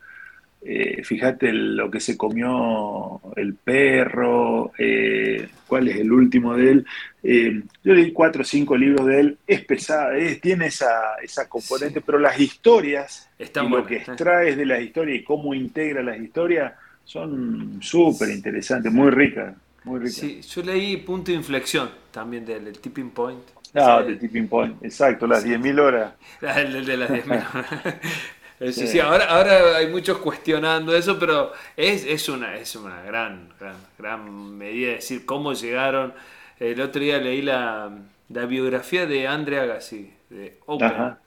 eh, 0.67 1.03
fíjate 1.03 1.53
lo 1.53 1.91
que 1.91 1.99
se 1.99 2.17
comió 2.17 3.21
el 3.35 3.53
perro, 3.53 4.71
eh, 4.79 5.47
cuál 5.67 5.89
es 5.89 5.97
el 5.97 6.11
último 6.11 6.57
de 6.57 6.71
él. 6.71 6.85
Eh, 7.21 7.61
yo 7.83 7.93
leí 7.93 8.11
cuatro 8.11 8.41
o 8.41 8.43
cinco 8.43 8.75
libros 8.75 9.05
de 9.05 9.19
él, 9.19 9.37
es 9.45 9.63
pesada, 9.63 10.13
tiene 10.41 10.65
esa, 10.65 11.17
esa 11.21 11.47
componente, 11.47 12.01
pero 12.01 12.17
las 12.17 12.39
historias 12.39 13.29
y 13.37 13.69
lo 13.69 13.85
que 13.85 13.97
extraes 13.97 14.57
de 14.57 14.65
las 14.65 14.81
historias 14.81 15.19
y 15.19 15.23
cómo 15.23 15.53
integra 15.53 16.01
las 16.01 16.19
historias 16.19 16.73
son 17.05 17.79
súper 17.81 18.29
interesantes, 18.29 18.91
muy 18.91 19.11
ricas. 19.11 19.55
Muy 19.83 19.99
ricas. 19.99 20.15
Sí, 20.19 20.41
yo 20.41 20.61
leí 20.63 20.97
Punto 20.97 21.31
de 21.31 21.37
Inflexión 21.37 21.89
también 22.11 22.45
del 22.45 22.67
el 22.67 22.79
Tipping 22.79 23.11
Point. 23.11 23.43
Ah, 23.73 24.01
del 24.03 24.17
Tipping 24.17 24.47
Point, 24.47 24.83
exacto, 24.83 25.27
las 25.27 25.43
10.000 25.43 25.79
horas. 25.79 26.13
El 26.41 26.85
de 26.85 26.97
las 26.97 27.09
10.000 27.09 27.55
horas. 27.55 27.95
Sí, 28.71 28.87
sí, 28.87 29.01
ahora, 29.01 29.25
ahora 29.25 29.75
hay 29.75 29.87
muchos 29.87 30.19
cuestionando 30.19 30.95
eso, 30.95 31.19
pero 31.19 31.51
es, 31.75 32.05
es, 32.05 32.29
una, 32.29 32.55
es 32.55 32.73
una 32.77 33.01
gran, 33.01 33.49
gran, 33.59 33.75
gran 33.97 34.57
medida 34.57 34.93
decir 34.93 35.25
cómo 35.25 35.51
llegaron. 35.51 36.13
El 36.57 36.79
otro 36.79 37.01
día 37.01 37.17
leí 37.17 37.41
la, 37.41 37.91
la 38.29 38.45
biografía 38.45 39.05
de 39.05 39.27
Andrea 39.27 39.63
Agassi, 39.63 40.09
de 40.29 40.57
Open. 40.67 41.17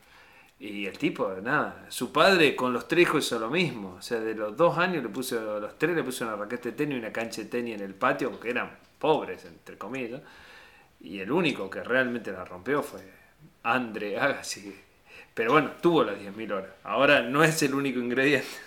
Y 0.60 0.86
el 0.86 0.98
tipo, 0.98 1.32
nada, 1.42 1.86
su 1.88 2.12
padre 2.12 2.56
con 2.56 2.72
los 2.72 2.88
tres 2.88 3.08
hizo 3.16 3.38
lo 3.38 3.48
mismo. 3.50 3.96
O 3.98 4.02
sea, 4.02 4.18
de 4.20 4.34
los 4.34 4.56
dos 4.56 4.76
años 4.78 5.02
le 5.02 5.08
puso, 5.08 5.60
los 5.60 5.78
tres 5.78 5.94
le 5.94 6.02
puso 6.02 6.24
una 6.24 6.36
raqueta 6.36 6.70
de 6.70 6.76
tenis 6.76 6.96
y 6.96 6.98
una 6.98 7.12
cancha 7.12 7.42
de 7.42 7.48
tenis 7.48 7.76
en 7.76 7.82
el 7.82 7.94
patio, 7.94 8.30
porque 8.30 8.50
eran 8.50 8.70
pobres, 8.98 9.44
entre 9.44 9.78
comillas. 9.78 10.20
Y 11.00 11.20
el 11.20 11.30
único 11.32 11.70
que 11.70 11.82
realmente 11.84 12.32
la 12.32 12.44
rompió 12.44 12.82
fue 12.82 13.02
Andre 13.62 14.18
Agassi 14.18 14.74
pero 15.38 15.52
bueno, 15.52 15.70
tuvo 15.80 16.02
las 16.02 16.18
10.000 16.18 16.52
horas. 16.52 16.70
Ahora 16.82 17.22
no 17.22 17.44
es 17.44 17.62
el 17.62 17.72
único 17.74 18.00
ingrediente. 18.00 18.48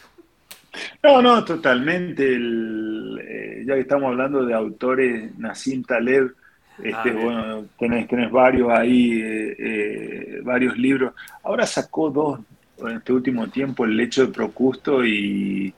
No, 1.04 1.22
no, 1.22 1.44
totalmente. 1.44 2.24
Eh, 2.34 3.64
ya 3.66 3.74
que 3.74 3.82
estamos 3.82 4.08
hablando 4.12 4.46
de 4.46 4.54
autores, 4.54 5.38
Nassim 5.38 5.84
Taleb, 5.84 6.34
este, 6.84 7.10
ah, 7.10 7.20
bueno, 7.22 7.66
tenés, 7.78 8.08
tenés, 8.08 8.32
varios 8.32 8.70
ahí, 8.72 9.22
eh, 9.22 9.56
eh, 9.60 10.42
varios 10.44 10.78
libros. 10.78 11.14
Ahora 11.44 11.66
sacó 11.66 12.10
dos 12.10 12.40
en 12.80 12.98
este 12.98 13.14
último 13.14 13.48
tiempo, 13.48 13.86
El 13.86 13.96
lecho 13.96 14.26
de 14.26 14.34
Procusto 14.34 15.06
y, 15.06 15.74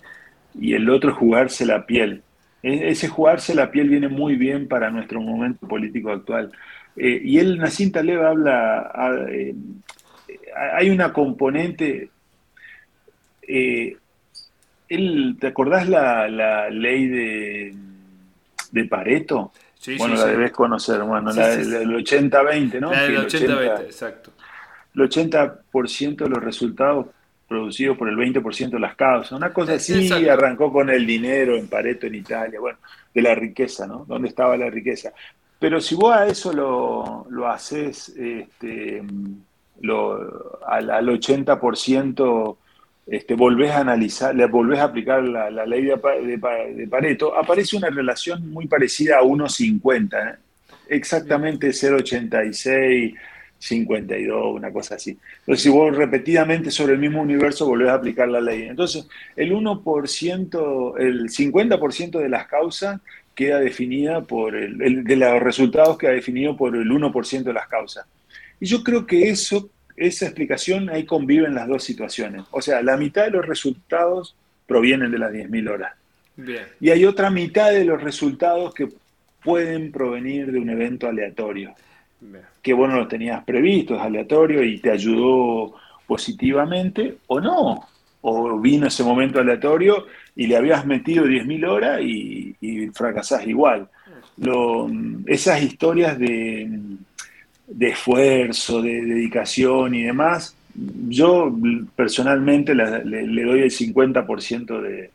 y 0.60 0.74
el 0.74 0.90
otro, 0.90 1.14
Jugarse 1.14 1.66
la 1.66 1.86
piel. 1.86 2.24
E, 2.62 2.90
ese 2.90 3.08
jugarse 3.08 3.54
la 3.54 3.72
piel 3.72 3.90
viene 3.90 4.08
muy 4.08 4.36
bien 4.36 4.68
para 4.68 4.90
nuestro 4.90 5.22
momento 5.22 5.68
político 5.68 6.12
actual. 6.12 6.52
y 6.96 7.38
él, 7.38 7.58
Nassim 7.58 7.92
Taleb, 7.92 8.22
habla, 8.24 8.92
hay 10.76 10.90
una 10.90 11.12
componente. 11.14 12.10
Eh, 13.48 13.98
¿Te 15.40 15.48
acordás 15.48 15.90
la, 15.90 16.70
ley 16.70 17.08
de, 17.08 17.76
de 18.72 18.86
Pareto? 18.86 19.52
Sí, 19.84 19.98
bueno, 19.98 20.16
la 20.16 20.28
debes 20.28 20.54
conocer, 20.54 21.02
bueno, 21.04 21.34
la, 21.34 21.58
del 21.58 21.90
80-20, 21.90 22.80
¿no? 22.80 22.90
La 22.90 23.04
del 23.04 23.18
80-20, 23.18 23.82
exacto. 23.82 24.32
El 24.96 25.02
80% 25.02 26.16
de 26.16 26.30
los 26.30 26.42
resultados 26.42 27.08
producidos 27.50 27.98
por 27.98 28.08
el 28.08 28.16
20% 28.16 28.70
de 28.70 28.80
las 28.80 28.96
causas. 28.96 29.34
Una 29.34 29.52
cosa 29.52 29.74
así 29.74 30.10
arrancó 30.30 30.72
con 30.72 30.90
el 30.90 31.06
dinero 31.06 31.58
en 31.58 31.68
Pareto 31.68 32.08
en 32.08 32.16
Italia, 32.16 32.62
bueno, 32.62 32.78
de 33.14 33.22
la 33.22 33.36
riqueza, 33.36 33.86
¿no? 33.86 34.06
¿Dónde 34.08 34.30
estaba 34.30 34.56
la 34.56 34.70
riqueza? 34.70 35.12
Pero 35.60 35.82
si 35.82 35.96
vos 35.96 36.16
a 36.16 36.28
eso 36.28 36.54
lo, 36.54 37.28
lo 37.30 37.50
haces, 37.50 38.08
este, 38.08 39.04
lo, 39.82 40.62
al, 40.66 40.92
al 40.92 41.08
80% 41.10 42.58
este, 43.06 43.36
volvés 43.36 43.72
a 43.72 43.80
analizar, 43.80 44.34
le 44.34 44.46
volvés 44.46 44.80
a 44.80 44.86
aplicar 44.86 45.24
la, 45.24 45.66
ley 45.66 45.86
de, 45.86 46.88
Pareto, 46.90 47.36
aparece 47.36 47.76
una 47.76 47.90
relación 47.90 48.50
muy 48.50 48.68
parecida 48.68 49.18
a 49.18 49.24
1,50, 49.24 50.34
¿eh? 50.34 50.38
exactamente 50.88 51.70
0,86, 51.70 53.16
52, 53.58 54.56
una 54.56 54.72
cosa 54.72 54.96
así. 54.96 55.18
Entonces, 55.40 55.64
si 55.64 55.70
vos 55.70 55.96
repetidamente 55.96 56.70
sobre 56.70 56.94
el 56.94 57.00
mismo 57.00 57.22
universo 57.22 57.66
volvés 57.66 57.90
a 57.90 57.96
aplicar 57.96 58.28
la 58.28 58.42
ley. 58.42 58.64
Entonces, 58.64 59.08
el 59.36 59.54
1%, 59.54 61.00
el 61.00 61.30
50% 61.30 62.20
de 62.20 62.30
las 62.30 62.48
causas 62.48 63.00
queda 63.36 63.60
definida 63.60 64.22
por 64.22 64.56
el, 64.56 65.04
de 65.04 65.16
los 65.16 65.42
resultados 65.42 65.98
queda 65.98 66.12
definido 66.12 66.56
por 66.56 66.76
el 66.76 66.90
1% 66.90 67.44
de 67.44 67.54
las 67.54 67.68
causas. 67.68 68.06
Y 68.60 68.66
yo 68.66 68.84
creo 68.84 69.06
que 69.06 69.30
eso, 69.30 69.70
esa 69.96 70.26
explicación 70.26 70.90
ahí 70.90 71.06
conviven 71.06 71.56
las 71.56 71.68
dos 71.68 71.84
situaciones. 71.84 72.44
O 72.52 72.62
sea, 72.62 72.82
la 72.82 72.98
mitad 72.98 73.26
de 73.26 73.32
los 73.32 73.46
resultados 73.46 74.36
provienen 74.68 75.12
de 75.12 75.20
las 75.20 75.32
10.000 75.32 75.70
horas. 75.70 75.94
Y 76.80 76.90
hay 76.90 77.06
otra 77.06 77.30
mitad 77.30 77.72
de 77.72 77.86
los 77.86 78.02
resultados 78.02 78.74
que 78.74 78.90
pueden 79.44 79.92
provenir 79.92 80.52
de 80.52 80.60
un 80.60 80.70
evento 80.70 81.08
aleatorio. 81.08 81.76
Que 82.62 82.74
vos 82.74 82.90
no 82.90 82.96
lo 82.96 83.08
tenías 83.08 83.44
previsto, 83.44 83.96
es 83.96 84.02
aleatorio 84.02 84.64
y 84.64 84.80
te 84.80 84.90
ayudó 84.90 85.76
positivamente 86.08 87.18
o 87.28 87.40
no. 87.40 87.88
O 88.22 88.58
vino 88.60 88.88
ese 88.88 89.04
momento 89.04 89.40
aleatorio 89.40 90.08
y 90.36 90.48
le 90.48 90.56
habías 90.56 90.86
metido 90.86 91.26
10.000 91.26 91.68
horas 91.68 92.02
y, 92.02 92.56
y 92.62 92.88
fracasás 92.88 93.46
igual. 93.46 93.90
Lo, 94.38 94.90
esas 95.28 95.62
historias 95.62 96.18
de, 96.18 96.68
de 97.68 97.90
esfuerzo, 97.90 98.82
de 98.82 99.02
dedicación 99.02 99.96
y 99.96 100.04
demás, 100.04 100.56
yo 101.08 101.54
personalmente 101.96 102.74
le, 102.74 103.44
doy 103.44 103.62
el 103.62 103.72
50% 103.72 104.82
de, 104.82 105.12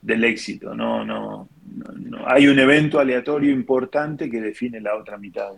del 0.00 0.24
éxito. 0.24 0.74
No, 0.74 1.04
no, 1.04 1.48
no, 1.96 2.18
hay 2.26 2.46
un 2.46 2.58
evento 2.58 2.98
aleatorio 2.98 3.50
importante 3.50 4.30
que 4.30 4.40
define 4.40 4.80
la 4.80 4.96
otra 4.96 5.18
mitad. 5.18 5.50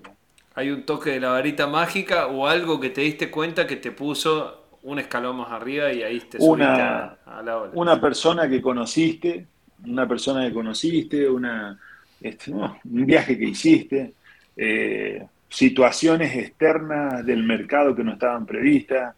¿Hay 0.55 0.71
un 0.71 0.85
toque 0.85 1.11
de 1.11 1.21
la 1.21 1.31
varita 1.31 1.67
mágica 1.67 2.27
o 2.27 2.47
algo 2.47 2.81
que 2.81 2.91
te 2.91 3.03
diste 3.03 3.31
cuenta 3.31 3.67
que 3.67 3.77
te 3.77 3.93
puso 3.93 4.67
un 4.83 4.99
escalón 4.99 5.37
más 5.37 5.51
arriba 5.51 5.93
y 5.93 6.03
ahí 6.03 6.21
te 6.21 6.39
una, 6.41 7.19
a, 7.25 7.43
la 7.43 7.59
ola? 7.59 7.71
Una 7.75 8.01
persona 8.01 8.49
que 8.49 8.61
conociste, 8.61 9.47
una 9.87 10.07
persona 10.07 10.47
que 10.47 10.53
conociste, 10.53 11.29
una, 11.29 11.79
este, 12.21 12.53
un 12.53 13.07
viaje 13.07 13.39
que 13.39 13.45
hiciste. 13.45 14.13
Eh, 14.57 15.25
situaciones 15.53 16.35
externas 16.35 17.25
del 17.27 17.45
mercado 17.45 17.95
que 17.95 18.03
no 18.03 18.15
estaban 18.15 18.47
previstas. 18.47 19.15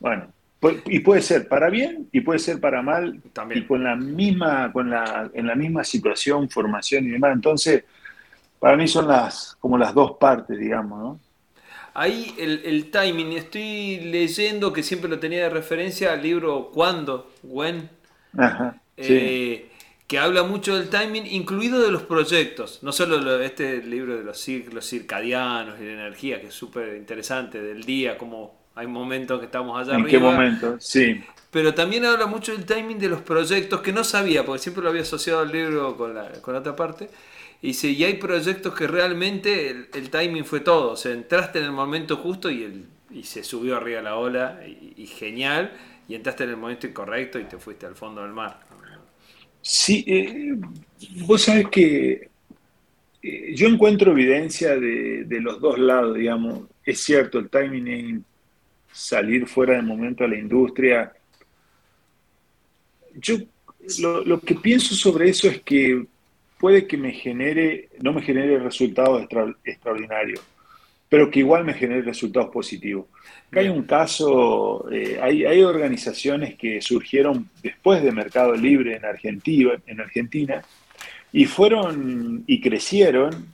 Bueno, 0.00 0.26
y 0.86 0.98
puede 1.00 1.22
ser 1.22 1.46
para 1.46 1.70
bien 1.70 2.08
y 2.10 2.20
puede 2.20 2.40
ser 2.40 2.60
para 2.60 2.82
mal 2.82 3.20
También. 3.32 3.62
y 3.62 3.66
con 3.66 3.84
la 3.84 3.94
misma 3.94 4.72
con 4.72 4.90
la 4.90 5.30
en 5.32 5.46
la 5.46 5.54
misma 5.54 5.84
situación 5.84 6.50
formación 6.50 7.06
y 7.06 7.10
demás 7.10 7.32
entonces 7.32 7.84
para 8.58 8.76
mí 8.76 8.88
son 8.88 9.06
las 9.06 9.56
como 9.60 9.78
las 9.78 9.94
dos 9.94 10.16
partes 10.18 10.58
digamos 10.58 10.98
¿no? 10.98 11.20
ahí 11.94 12.34
el, 12.38 12.90
timing 12.90 13.34
estoy 13.34 14.00
leyendo 14.00 14.72
que 14.72 14.82
siempre 14.82 15.08
lo 15.08 15.20
tenía 15.20 15.44
de 15.44 15.50
referencia 15.50 16.12
al 16.12 16.22
libro 16.22 16.72
cuándo 16.74 17.30
when 17.44 17.88
Ajá, 18.36 18.80
eh, 18.96 19.70
que 20.08 20.18
habla 20.18 20.42
mucho 20.42 20.74
del 20.74 20.88
timing, 20.88 21.26
incluido 21.26 21.82
de 21.82 21.92
los 21.92 22.02
proyectos. 22.02 22.82
No 22.82 22.92
solo 22.92 23.40
este 23.42 23.82
libro 23.82 24.16
de 24.16 24.24
los 24.24 24.38
ciclos 24.38 24.88
circadianos 24.88 25.78
y 25.78 25.84
de 25.84 25.92
energía, 25.92 26.40
que 26.40 26.46
es 26.46 26.54
súper 26.54 26.96
interesante, 26.96 27.60
del 27.60 27.84
día, 27.84 28.16
como 28.16 28.58
hay 28.74 28.86
momentos 28.86 29.38
que 29.38 29.44
estamos 29.44 29.78
allá 29.78 29.98
¿En 29.98 30.06
qué 30.06 30.18
momento? 30.18 30.76
Sí. 30.80 31.22
Pero 31.50 31.74
también 31.74 32.06
habla 32.06 32.24
mucho 32.24 32.52
del 32.52 32.64
timing 32.64 32.98
de 32.98 33.10
los 33.10 33.20
proyectos, 33.20 33.82
que 33.82 33.92
no 33.92 34.02
sabía, 34.02 34.46
porque 34.46 34.62
siempre 34.62 34.82
lo 34.82 34.88
había 34.88 35.02
asociado 35.02 35.40
al 35.40 35.52
libro 35.52 35.94
con 35.98 36.14
la, 36.14 36.32
con 36.40 36.56
otra 36.56 36.74
parte. 36.74 37.10
Y 37.60 37.74
si 37.74 37.94
y 37.94 38.04
hay 38.04 38.14
proyectos 38.14 38.74
que 38.74 38.86
realmente 38.86 39.68
el, 39.92 40.08
timing 40.08 40.46
fue 40.46 40.60
todo. 40.60 40.92
O 40.92 40.96
sea, 40.96 41.12
entraste 41.12 41.58
en 41.58 41.66
el 41.66 41.72
momento 41.72 42.16
justo 42.16 42.50
y, 42.50 42.62
el, 42.62 42.86
y 43.10 43.24
se 43.24 43.44
subió 43.44 43.76
arriba 43.76 44.00
la 44.00 44.16
ola, 44.16 44.60
y, 44.66 44.94
y 44.96 45.06
genial, 45.06 45.70
y 46.08 46.14
entraste 46.14 46.44
en 46.44 46.50
el 46.50 46.56
momento 46.56 46.86
incorrecto 46.86 47.38
y 47.38 47.44
te 47.44 47.58
fuiste 47.58 47.84
al 47.84 47.94
fondo 47.94 48.22
del 48.22 48.32
mar. 48.32 48.67
Sí, 49.70 50.02
eh, 50.06 50.56
vos 51.26 51.42
sabés 51.42 51.68
que 51.68 52.30
eh, 53.22 53.54
yo 53.54 53.68
encuentro 53.68 54.12
evidencia 54.12 54.78
de, 54.78 55.26
los 55.42 55.60
dos 55.60 55.78
lados, 55.78 56.16
digamos. 56.16 56.62
Es 56.82 57.02
cierto, 57.02 57.38
el 57.38 57.50
timing 57.50 58.24
salir 58.90 59.46
fuera 59.46 59.74
del 59.74 59.82
momento 59.82 60.24
a 60.24 60.28
la 60.28 60.38
industria. 60.38 61.12
Yo 63.16 63.36
lo, 63.98 64.40
que 64.40 64.54
pienso 64.54 64.94
sobre 64.94 65.28
eso 65.28 65.48
es 65.48 65.60
que 65.60 66.06
puede 66.58 66.86
que 66.86 66.96
me 66.96 67.12
genere, 67.12 67.90
no 68.00 68.14
me 68.14 68.22
genere 68.22 68.58
resultados 68.58 69.28
extraordinarios, 69.64 70.40
pero 71.08 71.30
que 71.30 71.40
igual 71.40 71.64
me 71.64 71.74
genere 71.74 72.02
resultados 72.02 72.50
positivos. 72.50 73.06
Acá 73.48 73.60
hay 73.60 73.68
un 73.68 73.84
caso, 73.84 74.88
eh, 74.90 75.18
hay, 75.22 75.44
hay, 75.44 75.62
organizaciones 75.62 76.56
que 76.56 76.82
surgieron 76.82 77.48
después 77.62 78.02
de 78.02 78.12
Mercado 78.12 78.54
Libre 78.54 78.96
en 78.96 79.04
Argentina, 79.04 79.72
en 79.86 80.00
Argentina 80.00 80.62
y 81.32 81.46
fueron 81.46 82.44
y 82.46 82.60
crecieron 82.60 83.48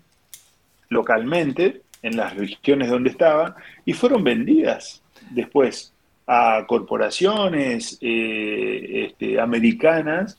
localmente 0.89 1.83
en 2.03 2.17
las 2.17 2.37
regiones 2.37 2.91
donde 2.91 3.11
estaban 3.11 3.55
y 3.85 3.93
fueron 3.93 4.23
vendidas 4.23 5.03
después 5.31 5.93
a 6.27 6.65
corporaciones 6.67 7.99
eh, 8.01 9.07
este, 9.07 9.41
americanas 9.41 10.39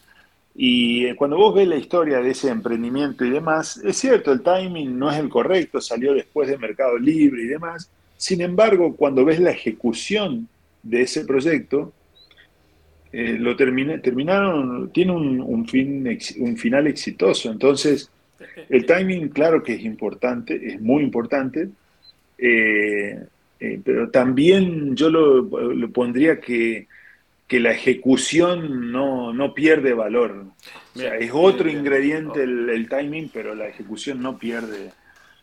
y 0.58 1.06
eh, 1.06 1.16
cuando 1.16 1.36
vos 1.36 1.54
ves 1.54 1.68
la 1.68 1.76
historia 1.76 2.22
de 2.22 2.32
ese 2.32 2.50
emprendimiento 2.50 3.26
y 3.26 3.30
demás, 3.30 3.78
es 3.84 3.98
cierto, 3.98 4.32
el 4.32 4.42
timing 4.42 4.98
no 4.98 5.12
es 5.12 5.20
el 5.20 5.28
correcto, 5.28 5.82
salió 5.82 6.14
después 6.14 6.48
de 6.48 6.58
Mercado 6.58 6.98
Libre 6.98 7.44
y 7.44 7.48
demás. 7.48 7.92
Sin 8.16 8.40
embargo, 8.40 8.96
cuando 8.96 9.26
ves 9.26 9.42
la 9.42 9.52
ejecución 9.52 10.48
de 10.82 11.02
ese 11.02 11.26
proyecto, 11.26 11.92
eh, 13.12 13.36
lo 13.38 13.58
terminaron, 13.58 14.92
tiene 14.92 15.12
un, 15.12 15.68
fin, 15.68 16.18
un 16.40 16.56
final 16.56 16.88
exitoso. 16.88 17.52
Entonces, 17.52 18.10
el 18.70 18.86
timing, 18.86 19.30
claro 19.30 19.62
que 19.62 19.74
es 19.74 19.84
importante, 19.84 20.56
es 20.56 20.80
muy 20.80 21.04
importante, 21.04 21.68
eh, 22.38 23.26
pero 23.84 24.10
también 24.10 24.96
yo 24.96 25.10
lo 25.10 25.90
pondría 25.92 26.40
que 26.40 26.88
que 27.48 27.60
la 27.60 27.72
ejecución 27.72 28.92
no, 28.92 29.34
no 29.34 29.54
pierde 29.54 29.94
valor. 29.94 30.46
O 30.96 31.00
sea, 31.00 31.16
es 31.18 31.32
otro 31.34 31.70
ingrediente 31.70 32.44
el, 32.44 32.88
timing, 32.90 33.30
pero 33.32 33.54
la 33.54 33.68
ejecución 33.68 34.22
no 34.22 34.38
pierde 34.38 34.92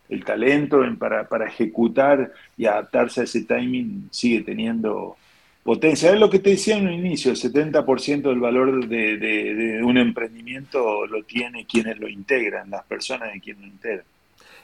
el 0.08 0.24
talento 0.24 0.82
para, 0.98 1.28
para, 1.28 1.46
ejecutar 1.46 2.32
y 2.56 2.66
adaptarse 2.66 3.20
a 3.20 3.24
ese 3.24 3.44
timing 3.44 4.08
sigue 4.10 4.42
teniendo 4.42 5.16
potencia. 5.62 6.12
Es 6.12 6.18
lo 6.18 6.28
que 6.28 6.40
te 6.40 6.50
decía 6.50 6.76
en 6.76 6.88
un 6.88 6.94
inicio, 6.94 7.30
el 7.30 7.36
70% 7.36 8.22
del 8.22 8.40
valor 8.40 8.88
de, 8.88 9.16
de, 9.16 9.82
un 9.82 9.96
emprendimiento 9.96 11.06
lo 11.06 11.22
tiene 11.22 11.66
quienes 11.66 11.98
lo 11.98 12.08
integran, 12.08 12.70
las 12.70 12.84
personas 12.84 13.32
de 13.32 13.40
quienes 13.40 13.62
lo 13.62 13.68
integran. 13.68 14.04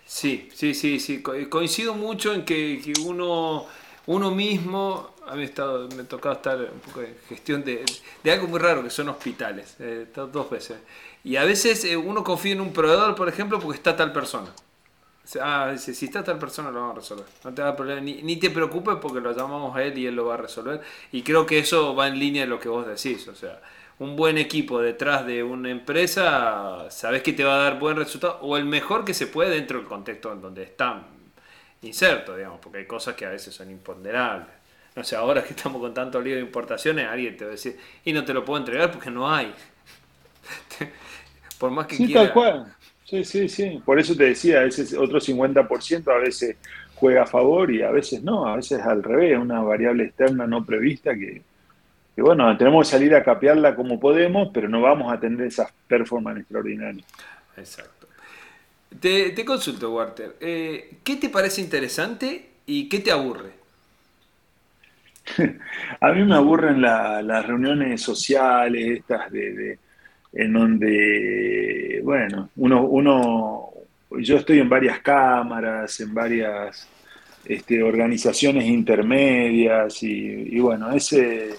Sí, 0.04 0.48
sí, 0.54 0.74
sí, 0.74 0.98
sí. 0.98 1.22
Coincido 1.22 1.94
mucho 1.94 2.34
en 2.34 2.44
que, 2.44 2.80
que 2.82 2.94
uno, 3.02 3.66
uno 4.08 4.30
mismo 4.30 5.10
a 5.26 5.36
mí 5.36 5.42
estado, 5.42 5.86
me 5.94 6.02
ha 6.02 6.08
tocado 6.08 6.36
estar 6.36 6.58
un 6.58 6.80
poco 6.80 7.02
en 7.02 7.14
gestión 7.28 7.62
de, 7.62 7.84
algo 8.30 8.48
muy 8.48 8.58
raro 8.58 8.82
que 8.82 8.88
son 8.88 9.10
hospitales, 9.10 9.76
eh, 9.78 10.06
dos 10.14 10.48
veces. 10.48 10.78
Y 11.24 11.36
a 11.36 11.44
veces 11.44 11.84
eh, 11.84 11.96
uno 11.96 12.24
confía 12.24 12.52
en 12.52 12.62
un 12.62 12.72
proveedor, 12.72 13.14
por 13.14 13.28
ejemplo, 13.28 13.60
porque 13.60 13.76
está 13.76 13.94
tal 13.94 14.12
persona. 14.12 14.48
Ah, 15.42 15.68
dice, 15.72 15.92
si 15.92 16.06
está 16.06 16.24
tal 16.24 16.38
persona 16.38 16.70
lo 16.70 16.80
vamos 16.80 16.96
a 16.96 17.00
resolver. 17.00 17.26
No 17.44 17.52
te 17.52 17.60
da 17.60 17.76
problema, 17.76 18.00
ni, 18.00 18.22
ni, 18.22 18.36
te 18.36 18.48
preocupes 18.48 18.96
porque 18.98 19.20
lo 19.20 19.36
llamamos 19.36 19.76
a 19.76 19.82
él 19.82 19.98
y 19.98 20.06
él 20.06 20.16
lo 20.16 20.24
va 20.24 20.34
a 20.34 20.38
resolver. 20.38 20.80
Y 21.12 21.22
creo 21.22 21.44
que 21.44 21.58
eso 21.58 21.94
va 21.94 22.08
en 22.08 22.18
línea 22.18 22.44
de 22.44 22.48
lo 22.48 22.58
que 22.58 22.70
vos 22.70 22.86
decís. 22.86 23.28
O 23.28 23.34
sea, 23.34 23.60
un 23.98 24.16
buen 24.16 24.38
equipo 24.38 24.80
detrás 24.80 25.26
de 25.26 25.42
una 25.42 25.68
empresa, 25.68 26.86
sabes 26.90 27.22
que 27.22 27.34
te 27.34 27.44
va 27.44 27.56
a 27.56 27.64
dar 27.64 27.78
buen 27.78 27.96
resultado 27.98 28.38
o 28.40 28.56
el 28.56 28.64
mejor 28.64 29.04
que 29.04 29.12
se 29.12 29.26
puede 29.26 29.50
dentro 29.50 29.78
del 29.78 29.86
contexto 29.86 30.32
en 30.32 30.40
donde 30.40 30.62
están 30.62 31.17
inserto, 31.82 32.36
digamos, 32.36 32.60
porque 32.60 32.78
hay 32.78 32.86
cosas 32.86 33.14
que 33.14 33.26
a 33.26 33.30
veces 33.30 33.54
son 33.54 33.70
imponderables 33.70 34.58
no 34.98 35.04
sé, 35.04 35.14
ahora 35.14 35.44
que 35.44 35.50
estamos 35.50 35.80
con 35.80 35.94
tanto 35.94 36.20
lío 36.20 36.34
de 36.34 36.40
importaciones, 36.40 37.06
alguien 37.06 37.36
te 37.36 37.44
va 37.44 37.50
a 37.50 37.52
decir, 37.52 37.76
y 38.04 38.12
no 38.12 38.24
te 38.24 38.34
lo 38.34 38.44
puedo 38.44 38.58
entregar 38.58 38.90
porque 38.90 39.10
no 39.10 39.32
hay. 39.32 39.54
Por 41.58 41.70
más 41.70 41.86
que 41.86 41.94
sí, 41.96 42.12
Tal 42.12 42.32
cual. 42.32 42.74
Sí, 43.04 43.24
sí, 43.24 43.48
sí. 43.48 43.80
Por 43.84 44.00
eso 44.00 44.16
te 44.16 44.24
decía, 44.24 44.64
ese 44.64 44.98
otro 44.98 45.20
50% 45.20 46.12
a 46.12 46.18
veces 46.18 46.56
juega 46.96 47.22
a 47.22 47.26
favor 47.26 47.70
y 47.70 47.82
a 47.82 47.92
veces 47.92 48.24
no, 48.24 48.46
a 48.46 48.56
veces 48.56 48.80
al 48.80 49.04
revés, 49.04 49.38
una 49.38 49.62
variable 49.62 50.04
externa 50.04 50.48
no 50.48 50.64
prevista 50.64 51.14
que, 51.14 51.42
bueno, 52.16 52.56
tenemos 52.56 52.86
que 52.86 52.96
salir 52.96 53.14
a 53.14 53.22
capearla 53.22 53.76
como 53.76 54.00
podemos, 54.00 54.48
pero 54.52 54.68
no 54.68 54.80
vamos 54.80 55.12
a 55.12 55.20
tener 55.20 55.46
esas 55.46 55.72
performance 55.86 56.40
extraordinarias. 56.40 57.06
Exacto. 57.56 57.97
Te, 59.00 59.44
consulto, 59.44 59.92
Walter. 59.92 60.36
Eh, 60.40 60.98
¿Qué 61.04 61.16
te 61.16 61.28
parece 61.28 61.60
interesante 61.60 62.48
y 62.66 62.88
qué 62.88 62.98
te 63.00 63.10
aburre? 63.10 63.52
a 66.00 66.12
mí 66.12 66.24
me 66.24 66.34
aburren 66.34 66.80
las 66.80 67.46
reuniones 67.46 68.00
sociales, 68.00 68.98
estas 68.98 69.30
de, 69.30 69.78
en 70.32 70.52
donde, 70.52 72.00
bueno, 72.02 72.50
uno, 72.56 72.82
uno, 72.82 73.70
yo 74.10 74.36
estoy 74.36 74.60
en 74.60 74.68
varias 74.68 75.00
cámaras, 75.00 76.00
en 76.00 76.14
varias 76.14 76.88
este, 77.44 77.82
organizaciones 77.82 78.64
intermedias 78.64 80.02
y, 80.02 80.58
bueno, 80.60 80.92
ese, 80.92 81.50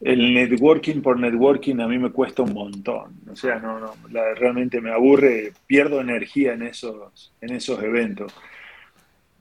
el 0.00 0.34
networking 0.34 1.00
por 1.00 1.18
networking 1.18 1.80
a 1.80 1.88
mí 1.88 1.98
me 1.98 2.10
cuesta 2.10 2.42
un 2.42 2.52
montón. 2.52 3.20
O 3.30 3.36
sea, 3.36 3.58
no, 3.58 3.80
no 3.80 3.94
realmente 4.34 4.80
me 4.80 4.92
aburre, 4.92 5.52
pierdo 5.66 6.00
energía 6.00 6.52
en 6.52 6.62
esos, 6.62 7.32
en 7.40 7.54
esos 7.54 7.82
eventos. 7.82 8.32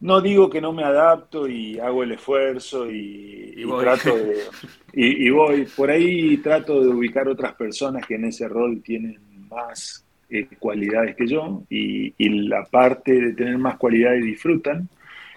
No 0.01 0.21
digo 0.21 0.49
que 0.49 0.61
no 0.61 0.73
me 0.73 0.83
adapto 0.83 1.47
y 1.47 1.79
hago 1.79 2.03
el 2.03 2.11
esfuerzo 2.11 2.89
y, 2.91 3.65
trato 3.79 4.15
de. 4.15 4.35
Y, 4.93 5.29
voy. 5.29 5.65
Por 5.75 5.89
ahí 5.89 6.37
trato 6.37 6.81
de 6.81 6.87
ubicar 6.87 7.27
otras 7.27 7.53
personas 7.55 8.05
que 8.05 8.15
en 8.15 8.25
ese 8.25 8.47
rol 8.47 8.81
tienen 8.81 9.19
más 9.49 10.05
eh, 10.29 10.47
cualidades 10.57 11.15
que 11.15 11.27
yo 11.27 11.63
y, 11.69 12.13
la 12.47 12.63
parte 12.65 13.13
de 13.13 13.33
tener 13.33 13.57
más 13.57 13.77
cualidades 13.77 14.23
disfrutan. 14.23 14.87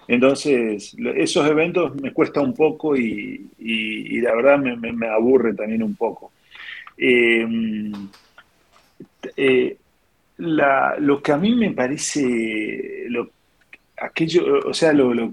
Entonces, 0.09 0.95
esos 1.17 1.47
eventos 1.47 1.93
me 2.01 2.11
cuesta 2.11 2.41
un 2.41 2.55
poco 2.55 2.97
y, 2.97 3.47
la 4.23 4.33
verdad 4.33 4.57
me, 4.57 5.07
aburre 5.07 5.53
también 5.53 5.83
un 5.83 5.93
poco. 5.93 6.31
Em, 6.97 7.91
eh, 9.37 9.77
lo 10.37 11.21
que 11.21 11.31
a 11.31 11.37
mí 11.37 11.53
me 11.53 11.69
parece, 11.73 13.05
lo, 13.09 13.29
aquello, 14.01 14.67
o 14.67 14.73
sea, 14.73 14.93
lo, 14.93 15.31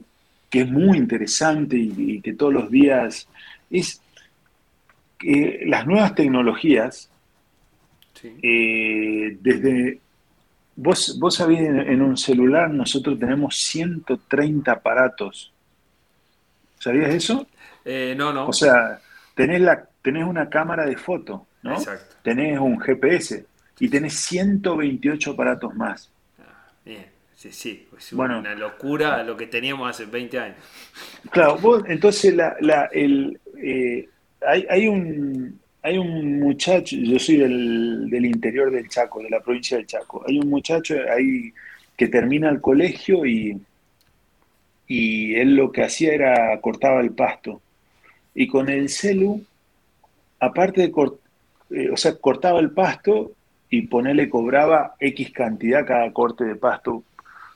que 0.50 0.60
es 0.60 0.70
muy 0.70 0.98
interesante 0.98 1.78
y, 1.78 2.20
que 2.20 2.34
todos 2.34 2.52
los 2.52 2.70
días 2.70 3.26
es 3.70 4.02
que 5.18 5.62
las 5.64 5.86
nuevas 5.86 6.14
tecnologías, 6.14 7.08
eh, 8.42 9.38
desde, 9.40 10.00
vos, 10.76 11.18
vos 11.18 11.34
sabés, 11.34 11.60
en, 11.60 12.02
un 12.02 12.16
celular 12.16 12.70
nosotros 12.70 13.18
tenemos 13.18 13.56
130 13.56 14.70
aparatos. 14.70 15.52
¿Sabías 16.78 17.14
eso? 17.14 17.46
Eh, 17.84 18.14
no, 18.16 18.32
no. 18.32 18.48
O 18.48 18.52
sea, 18.52 19.00
tenés, 19.34 19.60
la, 19.60 19.88
tenés 20.02 20.24
una 20.24 20.48
cámara 20.48 20.86
de 20.86 20.96
foto, 20.96 21.46
¿no? 21.62 21.74
Exacto. 21.74 22.16
Tenés 22.22 22.58
un 22.58 22.78
GPS 22.78 23.44
y 23.80 23.88
tenés 23.88 24.14
128 24.14 25.32
aparatos 25.32 25.74
más. 25.74 26.10
Ah, 26.38 26.70
bien. 26.84 27.16
Sí, 27.36 27.52
sí, 27.52 27.88
es 27.96 28.12
una 28.14 28.54
locura 28.54 29.22
lo 29.22 29.36
que 29.36 29.46
teníamos 29.46 29.90
hace 29.90 30.06
20 30.06 30.38
años. 30.38 30.56
Claro, 31.30 31.58
vos, 31.58 31.82
entonces 31.86 32.34
la, 32.34 32.56
la, 32.60 32.86
el, 32.86 33.38
eh, 33.58 34.08
hay, 34.40 34.66
hay, 34.70 34.88
un, 34.88 35.60
hay 35.86 35.98
un 35.98 36.40
muchacho, 36.40 36.96
yo 36.96 37.16
soy 37.16 37.36
del, 37.36 38.26
interior 38.26 38.72
del 38.72 38.88
Chaco, 38.88 39.22
de 39.22 39.30
la 39.30 39.38
provincia 39.38 39.76
del 39.76 39.86
Chaco, 39.86 40.24
hay 40.26 40.36
un 40.36 40.50
muchacho 40.50 40.96
ahí 41.14 41.52
que 41.96 42.08
termina 42.08 42.48
el 42.48 42.60
colegio 42.60 43.24
y, 43.24 43.56
y 44.88 45.36
él 45.36 45.54
lo 45.54 45.70
que 45.70 45.84
hacía 45.84 46.12
era 46.12 46.60
cortaba 46.60 47.00
el 47.00 47.12
pasto. 47.12 47.62
Y 48.34 48.48
con 48.48 48.68
el 48.68 48.88
celu, 48.88 49.44
aparte 50.40 50.80
de 50.80 50.90
cortar, 50.90 51.20
eh, 51.70 51.90
o 51.90 51.96
sea, 51.96 52.16
cortaba 52.16 52.58
el 52.58 52.72
pasto 52.72 53.30
y 53.70 53.82
ponerle 53.82 54.28
cobraba 54.28 54.96
X 54.98 55.30
cantidad 55.30 55.86
cada 55.86 56.12
corte 56.12 56.42
de 56.44 56.56
pasto 56.56 57.04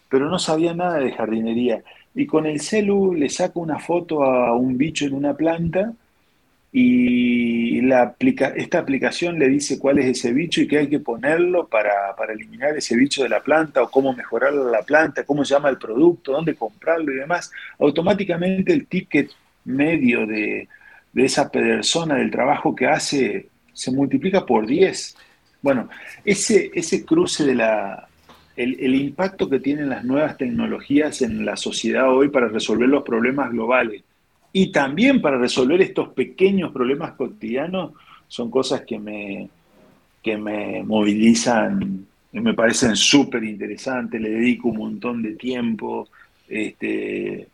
pero 0.08 0.28
no 0.28 0.40
sabía 0.40 0.74
nada 0.74 0.98
de 0.98 1.12
jardinería. 1.12 1.82
Y 2.14 2.26
con 2.26 2.44
el 2.44 2.60
celu 2.60 3.14
le 3.14 3.28
saco 3.28 3.60
una 3.60 3.78
foto 3.78 4.24
a 4.24 4.54
un 4.56 4.76
bicho 4.76 5.06
en 5.06 5.14
una 5.14 5.34
planta 5.34 5.94
y 6.72 7.80
la 7.82 8.02
aplica, 8.02 8.48
esta 8.48 8.78
aplicación 8.78 9.38
le 9.38 9.48
dice 9.48 9.78
cuál 9.78 9.98
es 9.98 10.06
ese 10.06 10.32
bicho 10.32 10.60
y 10.60 10.68
qué 10.68 10.78
hay 10.78 10.88
que 10.88 11.00
ponerlo 11.00 11.66
para, 11.66 12.14
eliminar 12.32 12.76
ese 12.76 12.96
bicho 12.96 13.24
de 13.24 13.28
la 13.28 13.42
planta 13.42 13.82
o 13.82 13.90
cómo 13.90 14.12
mejorarlo 14.12 14.70
la 14.70 14.82
planta, 14.82 15.24
cómo 15.24 15.44
se 15.44 15.54
llama 15.54 15.68
el 15.68 15.78
producto, 15.78 16.32
dónde 16.32 16.54
comprarlo 16.54 17.12
y 17.12 17.16
demás. 17.16 17.50
Automáticamente 17.78 18.72
el 18.72 18.86
ticket 18.86 19.30
medio 19.64 20.26
de, 20.26 20.68
de 21.12 21.24
esa 21.24 21.50
persona, 21.50 22.14
del 22.16 22.30
trabajo 22.30 22.74
que 22.74 22.86
hace, 22.86 23.48
se 23.72 23.90
multiplica 23.90 24.46
por 24.46 24.66
10. 24.66 25.16
Bueno, 25.62 25.88
ese, 26.24 26.70
ese 26.72 27.04
cruce 27.04 27.44
de 27.44 27.54
la, 27.56 28.08
el, 28.56 28.94
impacto 28.94 29.48
que 29.48 29.58
tienen 29.58 29.88
las 29.88 30.04
nuevas 30.04 30.36
tecnologías 30.36 31.22
en 31.22 31.44
la 31.44 31.56
sociedad 31.56 32.14
hoy 32.14 32.28
para 32.28 32.48
resolver 32.48 32.88
los 32.88 33.02
problemas 33.02 33.50
globales 33.50 34.02
y 34.52 34.72
también 34.72 35.20
para 35.20 35.38
resolver 35.38 35.80
estos 35.80 36.08
pequeños 36.10 36.72
problemas 36.72 37.12
cotidianos 37.12 37.92
son 38.28 38.50
cosas 38.50 38.82
que 38.82 38.98
me, 38.98 39.48
que 40.22 40.36
me 40.36 40.82
movilizan 40.82 42.06
y 42.32 42.40
me 42.40 42.54
parecen 42.54 42.96
súper 42.96 43.44
interesantes, 43.44 44.20
le 44.20 44.30
dedico 44.30 44.68
un 44.68 44.78
montón 44.78 45.22
de 45.22 45.34
tiempo, 45.34 46.08
este, 46.48 47.48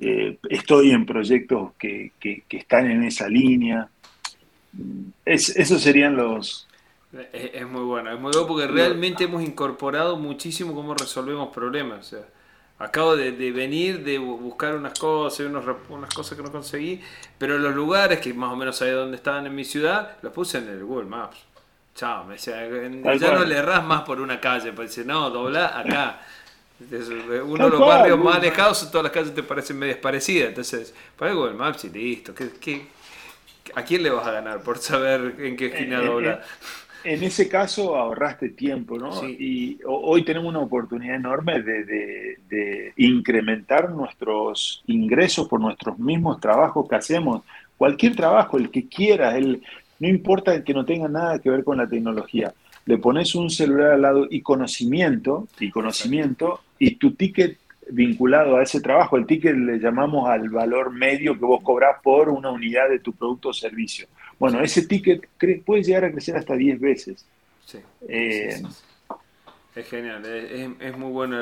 eh, 0.00 0.38
estoy 0.48 0.90
en 0.90 1.06
proyectos 1.06 1.72
que, 1.78 2.12
están 2.50 2.90
en 2.90 3.04
esa 3.04 3.28
línea. 3.28 3.88
esos 5.24 5.80
serían 5.80 6.16
los, 6.16 6.68
es, 7.32 7.66
muy 7.66 7.84
bueno, 7.84 8.12
es 8.12 8.20
muy 8.20 8.32
bueno 8.32 8.46
porque 8.46 8.66
realmente 8.66 9.24
hemos 9.24 9.42
incorporado 9.42 10.18
muchísimo 10.18 10.74
cómo 10.74 10.94
resolvemos 10.94 11.48
problemas. 11.54 12.14
Acabo 12.80 13.16
de, 13.16 13.32
venir, 13.50 14.04
de 14.04 14.18
buscar 14.18 14.76
unas 14.76 14.96
cosas, 14.96 15.46
unas 15.88 16.14
cosas 16.14 16.36
que 16.36 16.44
no 16.44 16.52
conseguí, 16.52 17.00
pero 17.36 17.58
los 17.58 17.74
lugares 17.74 18.20
que 18.20 18.32
más 18.32 18.52
o 18.52 18.56
menos 18.56 18.76
sabía 18.76 18.94
dónde 18.94 19.16
estaban 19.16 19.46
en 19.46 19.54
mi 19.54 19.64
ciudad, 19.64 20.16
los 20.22 20.32
puse 20.32 20.58
en 20.58 20.68
el 20.68 20.84
Google 20.84 21.06
Maps. 21.06 21.38
Chao, 21.96 22.22
me 22.24 22.34
decía, 22.34 22.54
ya 23.16 23.32
no 23.32 23.44
le 23.44 23.56
erras 23.56 23.82
más 23.82 24.02
por 24.02 24.20
una 24.20 24.40
calle, 24.40 24.72
pues 24.72 24.90
dice, 24.90 25.04
no, 25.04 25.28
dobla 25.30 25.76
acá. 25.76 26.20
uno 26.78 27.64
de 27.64 27.70
los 27.70 27.80
barrios 27.80 28.16
más 28.16 28.36
alejados, 28.36 28.88
todas 28.92 29.02
las 29.02 29.12
calles 29.12 29.34
te 29.34 29.42
parecen 29.42 29.76
medias 29.76 29.98
parecidas. 29.98 30.50
Entonces, 30.50 30.94
para 31.16 31.32
Google 31.32 31.54
Maps 31.54 31.84
y 31.86 31.90
listo. 31.90 32.32
¿Qué, 32.32 32.86
a 33.74 33.82
quién 33.82 34.04
le 34.04 34.10
vas 34.10 34.24
a 34.24 34.30
ganar 34.30 34.62
por 34.62 34.78
saber 34.78 35.34
en 35.40 35.56
qué 35.56 35.66
esquina 35.66 36.00
dobla? 36.00 36.42
En 37.04 37.22
ese 37.22 37.48
caso 37.48 37.96
ahorraste 37.96 38.50
tiempo, 38.50 38.98
¿no? 38.98 39.26
Y 39.28 39.78
hoy 39.86 40.24
tenemos 40.24 40.48
una 40.48 40.60
oportunidad 40.60 41.16
enorme 41.16 41.62
de, 41.62 42.92
incrementar 42.96 43.90
nuestros 43.90 44.82
ingresos 44.86 45.48
por 45.48 45.60
nuestros 45.60 45.98
mismos 45.98 46.40
trabajos 46.40 46.88
que 46.88 46.96
hacemos. 46.96 47.42
Cualquier 47.76 48.16
trabajo, 48.16 48.58
el 48.58 48.70
que 48.70 48.88
quieras, 48.88 49.36
el, 49.36 49.62
no 50.00 50.08
importa 50.08 50.64
que 50.64 50.74
no 50.74 50.84
tenga 50.84 51.08
nada 51.08 51.38
que 51.38 51.50
ver 51.50 51.62
con 51.62 51.78
la 51.78 51.86
tecnología. 51.86 52.52
Le 52.86 52.98
pones 52.98 53.34
un 53.34 53.50
celular 53.50 53.92
al 53.92 54.02
lado 54.02 54.26
y 54.28 54.40
conocimiento, 54.40 55.46
y 55.60 55.70
conocimiento, 55.70 56.60
y 56.78 56.96
tu 56.96 57.12
ticket 57.12 57.58
vinculado 57.90 58.56
a 58.56 58.62
ese 58.62 58.80
trabajo, 58.80 59.16
el 59.16 59.26
ticket 59.26 59.56
le 59.56 59.78
llamamos 59.78 60.28
al 60.28 60.48
valor 60.50 60.92
medio 60.92 61.38
que 61.38 61.44
vos 61.44 61.62
cobrás 61.62 62.02
por 62.02 62.28
una 62.28 62.50
unidad 62.50 62.88
de 62.88 62.98
tu 62.98 63.12
producto 63.12 63.50
o 63.50 63.52
servicio 63.54 64.06
bueno, 64.38 64.60
ese 64.62 64.86
ticket 64.86 65.28
puede 65.64 65.82
llegar 65.82 66.04
a 66.04 66.12
crecer 66.12 66.36
hasta 66.36 66.54
10 66.54 66.80
veces. 66.80 67.26
Sí. 67.64 67.78
Eh, 68.08 68.62
es 69.74 69.88
genial, 69.88 70.24
es, 70.26 70.96
muy 70.96 71.12
bueno 71.12 71.36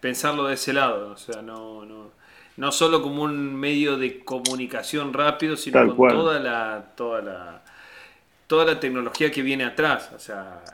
pensarlo 0.00 0.46
de 0.46 0.54
ese 0.54 0.72
lado, 0.72 1.10
o 1.10 1.16
sea, 1.16 1.42
no, 1.42 1.84
no, 1.84 2.10
no 2.56 2.72
solo 2.72 3.02
como 3.02 3.24
un 3.24 3.54
medio 3.54 3.98
de 3.98 4.20
comunicación 4.20 5.12
rápido, 5.12 5.56
sino 5.56 5.94
con 5.94 6.08
toda 6.08 6.40
la, 6.40 6.92
toda 6.96 7.20
la 7.20 7.62
toda 8.50 8.64
la 8.64 8.80
tecnología 8.80 9.30
que 9.30 9.42
viene 9.42 9.62
atrás. 9.62 10.10
O 10.12 10.18
sea, 10.18 10.64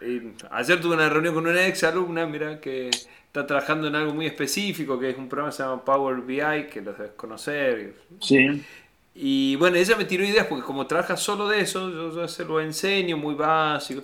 eh, 0.00 0.32
ayer 0.52 0.80
tuve 0.80 0.94
una 0.94 1.08
reunión 1.08 1.34
con 1.34 1.44
una 1.44 1.66
ex 1.66 1.82
alumna, 1.82 2.24
mira, 2.24 2.60
que 2.60 2.88
está 2.88 3.44
trabajando 3.44 3.88
en 3.88 3.96
algo 3.96 4.14
muy 4.14 4.26
específico, 4.26 4.96
que 4.96 5.10
es 5.10 5.18
un 5.18 5.28
programa 5.28 5.50
que 5.50 5.56
se 5.56 5.64
llama 5.64 5.84
Power 5.84 6.20
BI, 6.20 6.68
que 6.70 6.80
los 6.82 6.96
debes 6.96 7.14
conocer. 7.16 7.94
Sí. 8.20 8.62
Y 9.18 9.56
bueno, 9.56 9.78
ella 9.78 9.96
me 9.96 10.04
tiró 10.04 10.24
ideas 10.24 10.46
porque 10.46 10.62
como 10.64 10.86
trabaja 10.86 11.16
solo 11.16 11.48
de 11.48 11.60
eso, 11.60 11.90
yo, 11.90 12.28
se 12.28 12.44
lo 12.44 12.60
enseño 12.60 13.16
muy 13.16 13.34
básico. 13.34 14.02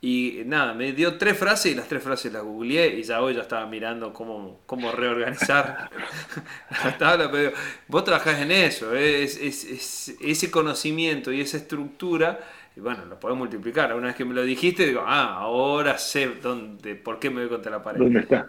Y 0.00 0.42
nada, 0.46 0.72
me 0.72 0.92
dio 0.92 1.18
tres 1.18 1.36
frases 1.36 1.72
y 1.72 1.74
las 1.74 1.88
tres 1.88 2.00
frases 2.00 2.32
las 2.32 2.44
googleé 2.44 2.96
y 2.96 3.02
ya 3.02 3.20
hoy 3.22 3.34
ya 3.34 3.40
estaba 3.40 3.66
mirando 3.66 4.12
cómo, 4.12 4.60
cómo 4.66 4.92
reorganizar 4.92 5.90
la 6.84 6.96
tabla. 6.96 7.28
Pero 7.28 7.52
vos 7.88 8.04
trabajás 8.04 8.40
en 8.40 8.52
eso, 8.52 8.94
es, 8.94 9.36
es, 9.36 10.16
ese 10.20 10.50
conocimiento 10.50 11.32
y 11.32 11.40
esa 11.40 11.56
estructura, 11.56 12.38
y 12.76 12.80
bueno, 12.80 13.04
lo 13.04 13.18
podés 13.18 13.36
multiplicar. 13.36 13.92
Una 13.96 14.08
vez 14.08 14.16
que 14.16 14.24
me 14.24 14.34
lo 14.34 14.44
dijiste, 14.44 14.86
digo, 14.86 15.02
ah, 15.04 15.38
ahora 15.38 15.98
sé 15.98 16.28
dónde, 16.40 16.94
por 16.94 17.18
qué 17.18 17.30
me 17.30 17.40
voy 17.40 17.48
contra 17.48 17.72
la 17.72 17.82
pared. 17.82 17.98
¿Dónde 17.98 18.20
está? 18.20 18.48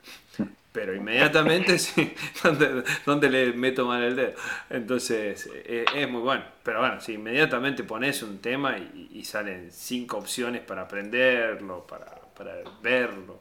Pero 0.78 0.94
inmediatamente 0.94 1.80
sí, 1.80 2.14
donde, 3.04 3.30
le 3.32 3.52
meto 3.54 3.88
mal 3.88 4.04
el 4.04 4.16
dedo. 4.16 4.34
Entonces, 4.70 5.50
eh, 5.52 5.86
es, 5.96 6.08
muy 6.08 6.22
bueno. 6.22 6.44
Pero 6.62 6.82
bueno, 6.82 7.02
si 7.02 7.14
inmediatamente 7.14 7.84
pones 7.84 8.22
un 8.22 8.38
tema 8.38 8.78
y, 8.78 9.26
salen 9.26 9.72
cinco 9.72 10.18
opciones 10.18 10.62
para 10.62 10.84
aprenderlo, 10.84 11.88
para, 11.88 12.06
verlo. 12.84 13.40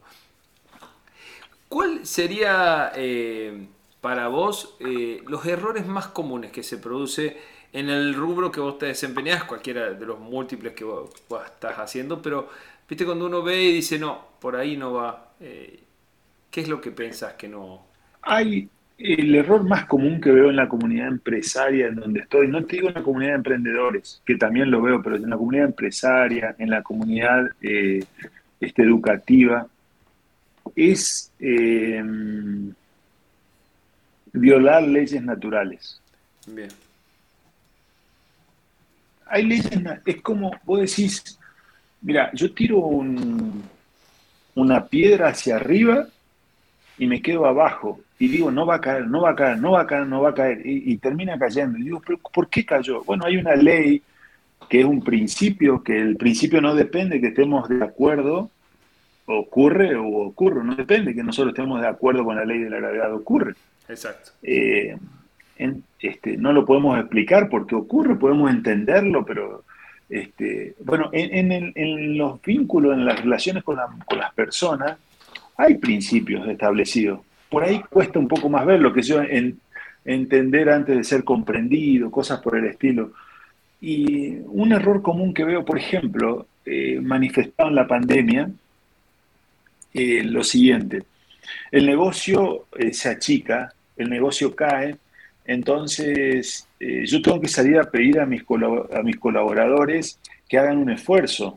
¿Cuál 1.68 2.06
sería 2.06 2.92
eh, 2.94 3.66
para 4.00 4.28
vos 4.28 4.74
eh, 4.80 5.22
los 5.26 5.44
errores 5.44 5.86
más 5.86 6.06
comunes 6.06 6.50
que 6.52 6.62
se 6.62 6.78
produce 6.78 7.38
en 7.74 7.90
el 7.90 8.14
rubro 8.14 8.50
que 8.50 8.60
vos 8.60 8.78
te 8.78 8.86
desempeñás, 8.86 9.44
cualquiera 9.44 9.90
de 9.90 10.06
los 10.06 10.18
múltiples 10.18 10.72
que 10.72 10.84
vos, 10.84 11.10
estás 11.44 11.78
haciendo, 11.78 12.22
pero 12.22 12.48
viste 12.88 13.04
cuando 13.04 13.26
uno 13.26 13.42
ve 13.42 13.62
y 13.62 13.72
dice, 13.74 13.98
no, 13.98 14.24
por 14.40 14.56
ahí 14.56 14.78
no 14.78 14.94
va. 14.94 15.34
¿Qué 16.50 16.60
es 16.62 16.68
lo 16.68 16.80
que 16.80 16.90
pensás 16.90 17.34
que 17.34 17.48
no? 17.48 17.86
Hay 18.22 18.68
el 18.98 19.34
error 19.34 19.62
más 19.62 19.84
común 19.84 20.20
que 20.20 20.30
veo 20.30 20.48
en 20.48 20.56
la 20.56 20.68
comunidad 20.68 21.08
empresaria 21.08 21.88
en 21.88 21.96
donde 21.96 22.20
estoy, 22.20 22.48
no 22.48 22.64
te 22.64 22.76
digo 22.76 22.88
en 22.88 22.94
la 22.94 23.02
comunidad 23.02 23.32
de 23.32 23.36
emprendedores, 23.36 24.22
que 24.24 24.36
también 24.36 24.70
lo 24.70 24.80
veo, 24.80 25.02
pero 25.02 25.16
en 25.16 25.28
la 25.28 25.36
comunidad 25.36 25.66
empresaria, 25.66 26.54
en 26.58 26.70
la 26.70 26.82
comunidad 26.82 27.50
eh, 27.60 28.04
este, 28.58 28.82
educativa, 28.82 29.66
es 30.74 31.30
em, 31.38 32.72
violar 34.32 34.82
leyes 34.82 35.22
naturales. 35.22 36.00
Bien. 36.46 36.70
Hay 39.26 39.44
leyes, 39.44 39.70
es 40.06 40.22
como 40.22 40.52
vos 40.64 40.80
decís, 40.80 41.38
mira, 42.00 42.30
yo 42.32 42.52
tiro 42.52 42.78
una 44.54 44.86
piedra 44.86 45.28
hacia 45.28 45.56
arriba 45.56 46.08
y 46.98 47.06
me 47.06 47.20
quedo 47.20 47.46
abajo 47.46 48.00
y 48.18 48.28
digo, 48.28 48.50
no 48.50 48.64
va 48.64 48.76
a 48.76 48.80
caer, 48.80 49.06
no 49.06 49.20
va 49.22 49.30
a 49.30 49.36
caer, 49.36 49.58
no 49.58 49.72
va 49.72 49.82
a 49.82 49.86
caer, 49.86 50.06
no 50.06 50.22
va 50.22 50.30
a 50.30 50.34
caer, 50.34 50.62
y, 50.64 50.96
termina 50.96 51.38
cayendo. 51.38 51.78
Y 51.78 51.82
digo, 51.82 52.02
¿pero 52.04 52.18
por 52.32 52.48
qué 52.48 52.64
cayó? 52.64 53.04
Bueno, 53.04 53.26
hay 53.26 53.36
una 53.36 53.54
ley 53.54 54.02
que 54.70 54.80
es 54.80 54.86
un 54.86 55.02
principio, 55.02 55.82
que 55.82 55.98
el 56.00 56.16
principio 56.16 56.62
no 56.62 56.74
depende 56.74 57.20
que 57.20 57.28
estemos 57.28 57.68
de 57.68 57.84
acuerdo, 57.84 58.50
ocurre 59.26 59.96
o 59.96 60.06
ocurre, 60.28 60.64
no 60.64 60.74
depende 60.74 61.14
que 61.14 61.22
nosotros 61.22 61.52
estemos 61.52 61.80
de 61.80 61.88
acuerdo 61.88 62.24
con 62.24 62.36
la 62.36 62.44
ley 62.44 62.60
de 62.60 62.70
la 62.70 62.78
gravedad, 62.78 63.12
ocurre. 63.12 63.54
Exacto. 63.88 64.30
Eh, 64.42 64.96
este, 66.00 66.38
no 66.38 66.52
lo 66.52 66.64
podemos 66.64 66.98
explicar 66.98 67.50
porque 67.50 67.74
ocurre, 67.74 68.16
podemos 68.16 68.50
entenderlo, 68.50 69.26
pero 69.26 69.64
este, 70.08 70.74
bueno, 70.84 71.10
en, 71.12 72.16
los 72.16 72.40
vínculos, 72.40 72.94
en 72.94 73.04
las 73.04 73.20
relaciones 73.20 73.62
con, 73.62 73.78
con 74.06 74.18
las 74.18 74.32
personas, 74.32 74.96
hay 75.56 75.74
principios 75.76 76.46
establecidos. 76.48 77.20
Por 77.48 77.64
ahí 77.64 77.80
cuesta 77.88 78.18
un 78.18 78.28
poco 78.28 78.48
más 78.48 78.66
ver 78.66 78.80
lo 78.80 78.92
que 78.92 79.02
yo 79.02 79.22
en, 79.22 79.58
entender 80.04 80.70
antes 80.70 80.96
de 80.96 81.04
ser 81.04 81.24
comprendido, 81.24 82.10
cosas 82.10 82.40
por 82.40 82.56
el 82.56 82.66
estilo. 82.66 83.12
Y 83.80 84.38
un 84.46 84.72
error 84.72 85.02
común 85.02 85.34
que 85.34 85.44
veo, 85.44 85.64
por 85.64 85.78
ejemplo, 85.78 86.46
eh, 86.64 87.00
manifestado 87.00 87.68
en 87.68 87.74
la 87.74 87.86
pandemia, 87.86 88.50
eh, 89.92 90.22
lo 90.24 90.44
siguiente, 90.44 91.02
el 91.70 91.86
negocio 91.86 92.66
eh, 92.76 92.92
se 92.92 93.08
achica, 93.08 93.72
el 93.96 94.10
negocio 94.10 94.54
cae, 94.54 94.96
entonces 95.44 96.66
yo 96.80 97.22
tengo 97.22 97.40
que 97.40 97.46
salir 97.46 97.78
a 97.78 97.88
pedir 97.88 98.18
a 98.18 98.26
mis, 98.26 98.42
a 98.92 99.02
mis 99.02 99.16
colaboradores 99.16 100.18
que 100.48 100.58
hagan 100.58 100.78
un 100.78 100.90
esfuerzo. 100.90 101.56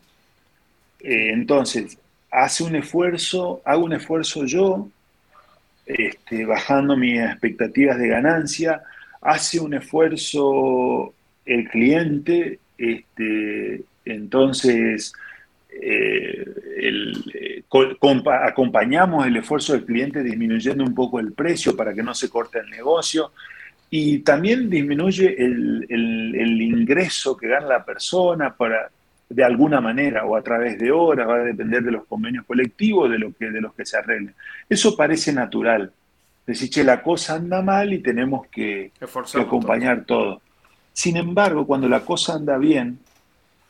entonces, 1.00 1.98
hace 2.30 2.64
un 2.64 2.76
esfuerzo, 2.76 3.60
hago 3.64 3.84
un 3.84 3.92
esfuerzo 3.92 4.44
yo, 4.44 4.88
este, 5.86 6.44
bajando 6.44 6.96
mis 6.96 7.20
expectativas 7.20 7.98
de 7.98 8.08
ganancia, 8.08 8.82
hace 9.20 9.60
un 9.60 9.74
esfuerzo 9.74 11.12
el 11.44 11.68
cliente, 11.68 12.60
este, 12.78 13.82
entonces 14.04 15.12
eh, 15.70 16.44
eh, 16.76 17.62
acompañamos 18.42 19.26
el 19.26 19.36
esfuerzo 19.36 19.72
del 19.72 19.84
cliente 19.84 20.22
disminuyendo 20.22 20.84
un 20.84 20.94
poco 20.94 21.20
el 21.20 21.32
precio 21.32 21.76
para 21.76 21.92
que 21.92 22.02
no 22.02 22.14
se 22.14 22.28
corte 22.28 22.58
el 22.58 22.70
negocio 22.70 23.32
y 23.90 24.20
también 24.20 24.70
disminuye 24.70 25.34
el, 25.38 25.86
el 25.88 26.62
ingreso 26.62 27.36
que 27.36 27.48
gana 27.48 27.66
la 27.66 27.84
persona 27.84 28.54
para 28.54 28.90
de 29.30 29.44
alguna 29.44 29.80
manera 29.80 30.24
o 30.24 30.36
a 30.36 30.42
través 30.42 30.76
de 30.76 30.90
horas, 30.90 31.28
va 31.28 31.36
a 31.36 31.44
depender 31.44 31.84
de 31.84 31.92
los 31.92 32.04
convenios 32.04 32.44
colectivos, 32.44 33.08
de, 33.08 33.18
lo 33.18 33.32
que, 33.32 33.50
de 33.50 33.60
los 33.60 33.72
que 33.74 33.86
se 33.86 33.96
arreglen. 33.96 34.34
Eso 34.68 34.96
parece 34.96 35.32
natural. 35.32 35.92
Decir, 36.44 36.68
che, 36.68 36.82
la 36.82 37.00
cosa 37.00 37.36
anda 37.36 37.62
mal 37.62 37.92
y 37.92 38.00
tenemos 38.00 38.48
que, 38.48 38.90
acompañar 39.34 40.04
todo. 40.04 40.42
Sin 40.92 41.16
embargo, 41.16 41.64
cuando 41.64 41.88
la 41.88 42.00
cosa 42.00 42.34
anda 42.34 42.58
bien 42.58 42.98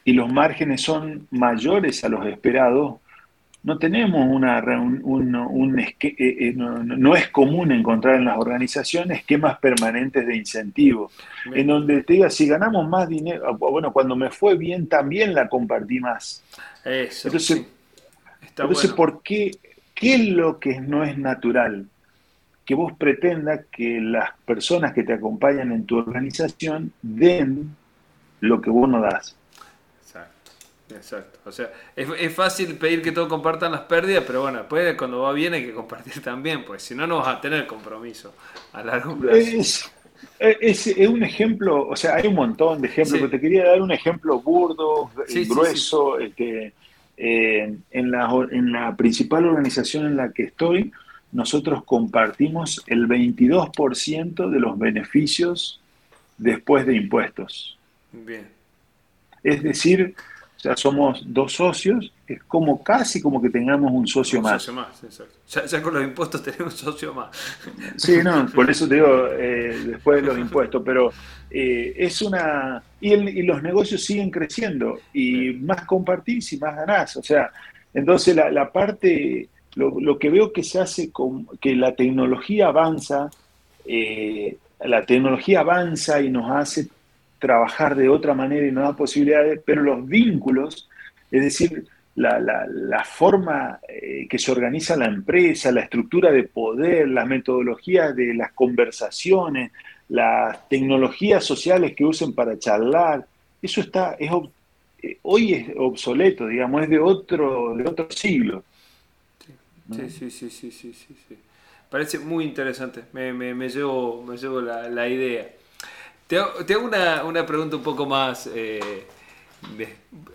y 0.03 0.15
los 0.15 0.33
márgenes 0.33 0.81
son 0.81 1.29
mayores 1.31 2.03
a 2.05 2.09
los 2.09 2.25
esperados, 2.27 2.95
no 3.63 3.79
tenemos 3.79 4.27
una, 4.27 4.63
un, 4.63 5.79
eh, 5.79 5.97
eh, 6.01 6.53
no, 6.55 7.15
es 7.15 7.29
común 7.29 7.73
encontrar 7.73 8.17
en 8.17 8.25
las 8.25 8.39
organizaciones 8.39 9.19
esquemas 9.19 9.59
permanentes 9.59 10.27
de 10.27 10.37
incentivo, 10.37 11.11
en 11.53 11.67
donde 11.67 12.03
te 12.03 12.15
diga, 12.15 12.31
si 12.31 12.47
ganamos 12.47 12.89
más 12.89 13.09
dinero, 13.09 13.47
ah, 13.47 13.53
bueno, 13.53 13.93
cuando 13.93 14.17
me 14.17 14.31
fue 14.31 14.57
bien 14.57 14.89
también 14.89 15.35
la 15.35 15.49
compartí 15.49 16.01
más. 16.01 16.43
Eso, 16.85 17.29
entonces, 17.29 17.67
entonces 18.49 18.93
¿por 18.93 19.23
qué, 19.23 19.51
qué 19.95 20.15
es 20.15 20.29
lo 20.29 20.59
que 20.59 20.81
no 20.81 21.05
es 21.05 21.19
natural? 21.19 21.87
Que 22.65 22.75
vos 22.75 22.93
pretendas 22.97 23.67
que 23.71 24.01
las 24.01 24.31
personas 24.47 24.95
que 24.95 25.03
te 25.03 25.13
acompañan 25.13 25.73
en 25.73 25.85
tu 25.85 25.99
organización 25.99 26.93
den 27.03 27.77
lo 28.41 28.63
que 28.63 28.71
vos 28.71 28.89
no 28.89 29.03
das. 29.03 29.37
Exacto. 30.91 31.39
O 31.45 31.53
sea, 31.53 31.73
es, 31.97 32.35
fácil 32.35 32.77
pedir 32.77 33.03
que 33.03 33.13
todos 33.13 33.29
compartan 33.29 33.73
las 33.73 33.83
pérdidas, 33.83 34.25
pero 34.27 34.43
bueno, 34.43 34.59
después 34.59 34.95
cuando 34.97 35.21
va 35.21 35.33
bien 35.33 35.55
hay 35.55 35.65
que 35.65 35.73
compartir 35.73 36.21
también, 36.25 36.65
pues 36.65 36.83
si 36.83 36.95
no, 36.95 37.07
no 37.07 37.19
vas 37.19 37.29
a 37.29 37.41
tener 37.41 37.67
compromiso 37.67 38.35
a 38.73 38.83
largo 38.83 39.17
plazo. 39.17 39.37
Es, 39.37 39.91
es, 40.39 41.09
un 41.09 41.23
ejemplo, 41.23 41.89
o 41.89 41.97
sea, 41.97 42.17
hay 42.17 42.27
un 42.27 42.35
montón 42.35 42.81
de 42.81 42.89
ejemplos, 42.89 43.19
pero 43.19 43.31
te 43.31 43.41
quería 43.41 43.67
dar 43.67 43.83
un 43.83 43.93
ejemplo 43.93 44.41
burdo, 44.41 45.11
grueso. 45.49 46.19
Este, 46.19 46.73
eh, 47.23 47.77
en, 47.91 48.11
la, 48.11 48.31
en 48.51 48.73
la 48.73 48.97
principal 48.97 49.45
organización 49.45 50.07
en 50.07 50.17
la 50.17 50.33
que 50.33 50.45
estoy, 50.45 50.91
nosotros 51.33 51.85
compartimos 51.85 52.83
el 52.87 53.07
22% 53.07 54.49
de 54.49 54.59
los 54.59 54.79
beneficios 54.79 55.83
después 56.39 56.87
de 56.87 56.97
impuestos. 56.97 57.79
Bien. 58.11 58.49
Es 59.43 59.63
decir, 59.63 60.15
o 60.61 60.63
sea, 60.63 60.77
somos 60.77 61.23
dos 61.25 61.55
socios, 61.55 62.13
es 62.27 62.43
como 62.43 62.85
casi 62.85 63.19
como 63.23 63.41
que 63.41 63.49
tengamos 63.49 63.91
un 63.93 64.07
socio 64.07 64.41
un 64.41 64.43
más. 64.43 64.63
Socio 64.63 64.75
más, 64.75 65.03
exacto. 65.03 65.35
Ya, 65.49 65.81
con 65.81 65.95
los 65.95 66.05
impuestos 66.05 66.43
tenemos 66.45 66.75
un 66.75 66.93
socio 66.93 67.15
más. 67.15 67.31
Sí, 67.97 68.19
no, 68.23 68.47
por 68.55 68.69
eso 68.69 68.87
te 68.87 68.97
digo, 68.97 69.27
eh, 69.33 69.85
después 69.87 70.21
de 70.21 70.29
los 70.29 70.39
impuestos, 70.39 70.83
pero 70.85 71.13
eh, 71.51 71.95
es 71.97 72.21
una... 72.21 72.83
Y, 73.01 73.43
los 73.43 73.63
negocios 73.63 74.05
siguen 74.05 74.31
creciendo, 74.31 74.99
y 75.15 75.53
más 75.55 75.87
compartís 75.87 76.53
y 76.53 76.59
más 76.59 76.77
ganás. 76.77 77.17
O 77.17 77.23
sea, 77.23 77.51
entonces 77.95 78.37
la, 78.37 78.71
parte, 78.71 79.49
lo, 79.77 80.19
que 80.19 80.29
veo 80.29 80.53
que 80.53 80.63
se 80.63 80.79
hace 80.79 81.11
con 81.11 81.47
que 81.59 81.75
la 81.75 81.95
tecnología 81.95 82.67
avanza, 82.67 83.31
eh, 83.87 84.59
la 84.85 85.07
tecnología 85.07 85.61
avanza 85.61 86.21
y 86.21 86.29
nos 86.29 86.51
hace 86.51 86.87
trabajar 87.41 87.97
de 87.97 88.09
otra 88.09 88.35
manera 88.35 88.67
y 88.67 88.71
no 88.71 88.83
da 88.83 88.95
posibilidades, 88.95 89.61
pero 89.65 89.83
los 89.83 90.07
vínculos, 90.07 90.89
es 91.31 91.43
decir, 91.43 91.87
la, 92.15 93.05
forma 93.05 93.81
eh, 93.89 94.27
que 94.29 94.39
se 94.39 94.53
organiza 94.53 94.97
la 94.97 95.07
empresa, 95.07 95.73
la 95.73 95.81
estructura 95.81 96.31
de 96.31 96.45
poder, 96.45 97.09
las 97.09 97.27
metodologías 97.27 98.15
de 98.15 98.35
las 98.35 98.53
conversaciones, 98.53 99.73
las 100.09 100.69
tecnologías 100.69 101.45
sociales 101.45 101.95
que 101.97 102.05
usen 102.05 102.35
para 102.35 102.59
charlar, 102.59 103.27
eso 103.63 103.81
está, 103.81 104.17
es, 104.19 104.31
eh, 105.03 105.19
hoy 105.23 105.55
es 105.55 105.69
obsoleto, 105.77 106.47
digamos, 106.47 106.83
es 106.83 106.91
de 106.91 106.99
otro, 106.99 107.75
de 107.75 107.89
otro 107.89 108.11
siglo. 108.11 108.65
Sí, 109.91 110.09
sí, 110.09 110.31
sí, 110.31 110.51
sí, 110.51 110.71
sí, 110.71 110.93
sí, 110.93 111.39
Parece 111.89 112.21
muy 112.21 112.45
interesante, 112.45 113.03
me, 113.13 113.33
me, 113.33 113.53
me 113.55 113.69
llevo, 113.69 114.23
me 114.23 114.37
llevo 114.37 114.61
la, 114.61 114.89
la 114.89 115.09
idea. 115.09 115.49
Te 116.31 116.39
hago, 116.39 116.85
una, 117.27 117.45
pregunta 117.45 117.75
un 117.75 117.83
poco 117.83 118.07
más, 118.07 118.49
eh, 118.55 119.05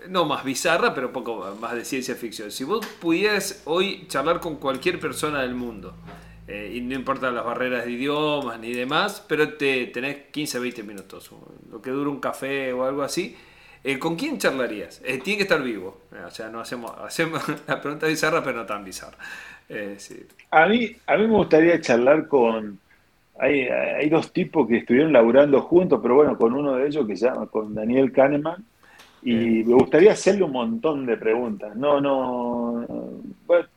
no 0.09 0.25
más 0.25 0.43
bizarra, 0.43 0.93
pero 0.93 1.07
un 1.07 1.13
poco 1.13 1.55
más 1.61 1.73
de 1.73 1.85
ciencia 1.85 2.15
ficción. 2.15 2.51
Si 2.51 2.65
vos 2.65 2.85
pudieras 2.99 3.61
hoy 3.63 4.05
charlar 4.09 4.41
con 4.41 4.57
cualquier 4.57 4.99
persona 4.99 5.41
del 5.41 5.55
mundo, 5.55 5.95
eh, 6.49 6.73
y 6.75 6.81
no 6.81 6.95
importa 6.95 7.31
las 7.31 7.45
barreras 7.45 7.85
de 7.85 7.91
idiomas 7.91 8.59
ni 8.59 8.73
demás, 8.73 9.23
pero 9.25 9.53
te 9.53 9.85
tenés 9.85 10.17
15, 10.31 10.59
20 10.59 10.83
minutos, 10.83 11.31
lo 11.71 11.81
que 11.81 11.91
dura 11.91 12.09
un 12.09 12.19
café 12.19 12.73
o 12.73 12.83
algo 12.83 13.01
así, 13.01 13.37
eh, 13.81 13.97
¿con 13.97 14.17
quién 14.17 14.37
charlarías? 14.37 15.01
tiene 15.01 15.37
que 15.37 15.43
estar 15.43 15.63
vivo. 15.63 16.01
O 16.27 16.29
sea, 16.29 16.49
no 16.49 16.59
hacemos, 16.59 16.91
hacemos 17.05 17.41
la 17.67 17.79
pregunta 17.79 18.07
bizarra, 18.07 18.43
pero 18.43 18.57
no 18.57 18.65
tan 18.65 18.83
bizarra. 18.83 19.17
a, 20.51 20.65
mí, 20.65 20.93
a 21.07 21.15
mí 21.15 21.25
me 21.25 21.35
gustaría 21.37 21.79
charlar 21.79 22.27
con 22.27 22.81
hay, 23.37 24.09
dos 24.09 24.31
tipos 24.31 24.67
que 24.67 24.77
estuvieron 24.77 25.11
laburando 25.11 25.61
juntos, 25.61 25.99
pero 26.01 26.15
bueno, 26.15 26.37
con 26.37 26.53
uno 26.53 26.75
de 26.75 26.87
ellos 26.87 27.05
que 27.05 27.17
se 27.17 27.25
llama, 27.25 27.47
con 27.47 27.73
Daniel 27.73 28.11
Kahneman, 28.11 28.63
y 29.23 29.63
me 29.63 29.73
gustaría 29.73 30.11
hacerle 30.11 30.43
un 30.43 30.51
montón 30.51 31.05
de 31.07 31.17
preguntas. 31.17 31.75
No, 31.75 31.99
no, 31.99 32.85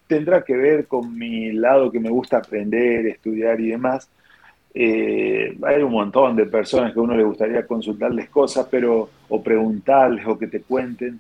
tendrá 0.07 0.45
que 0.45 0.55
ver 0.55 0.87
con 0.87 1.17
mi 1.17 1.53
lado 1.53 1.91
que 1.91 1.99
me 1.99 2.11
gusta 2.11 2.37
aprender, 2.37 3.07
estudiar 3.07 3.59
y 3.59 3.69
demás. 3.71 4.11
Eh, 4.75 5.57
hay 5.67 5.83
un 5.83 5.93
montón 5.93 6.37
de 6.37 6.45
personas 6.45 6.93
que 6.93 7.01
a 7.01 7.03
uno 7.03 7.17
le 7.17 7.25
gustaría 7.25 7.67
consultarles 7.67 8.29
cosas, 8.29 8.69
pero 8.71 9.09
o 9.31 9.43
preguntarles 9.43 10.27
o 10.27 10.39
que 10.39 10.49
te 10.49 10.61
cuenten. 10.61 11.19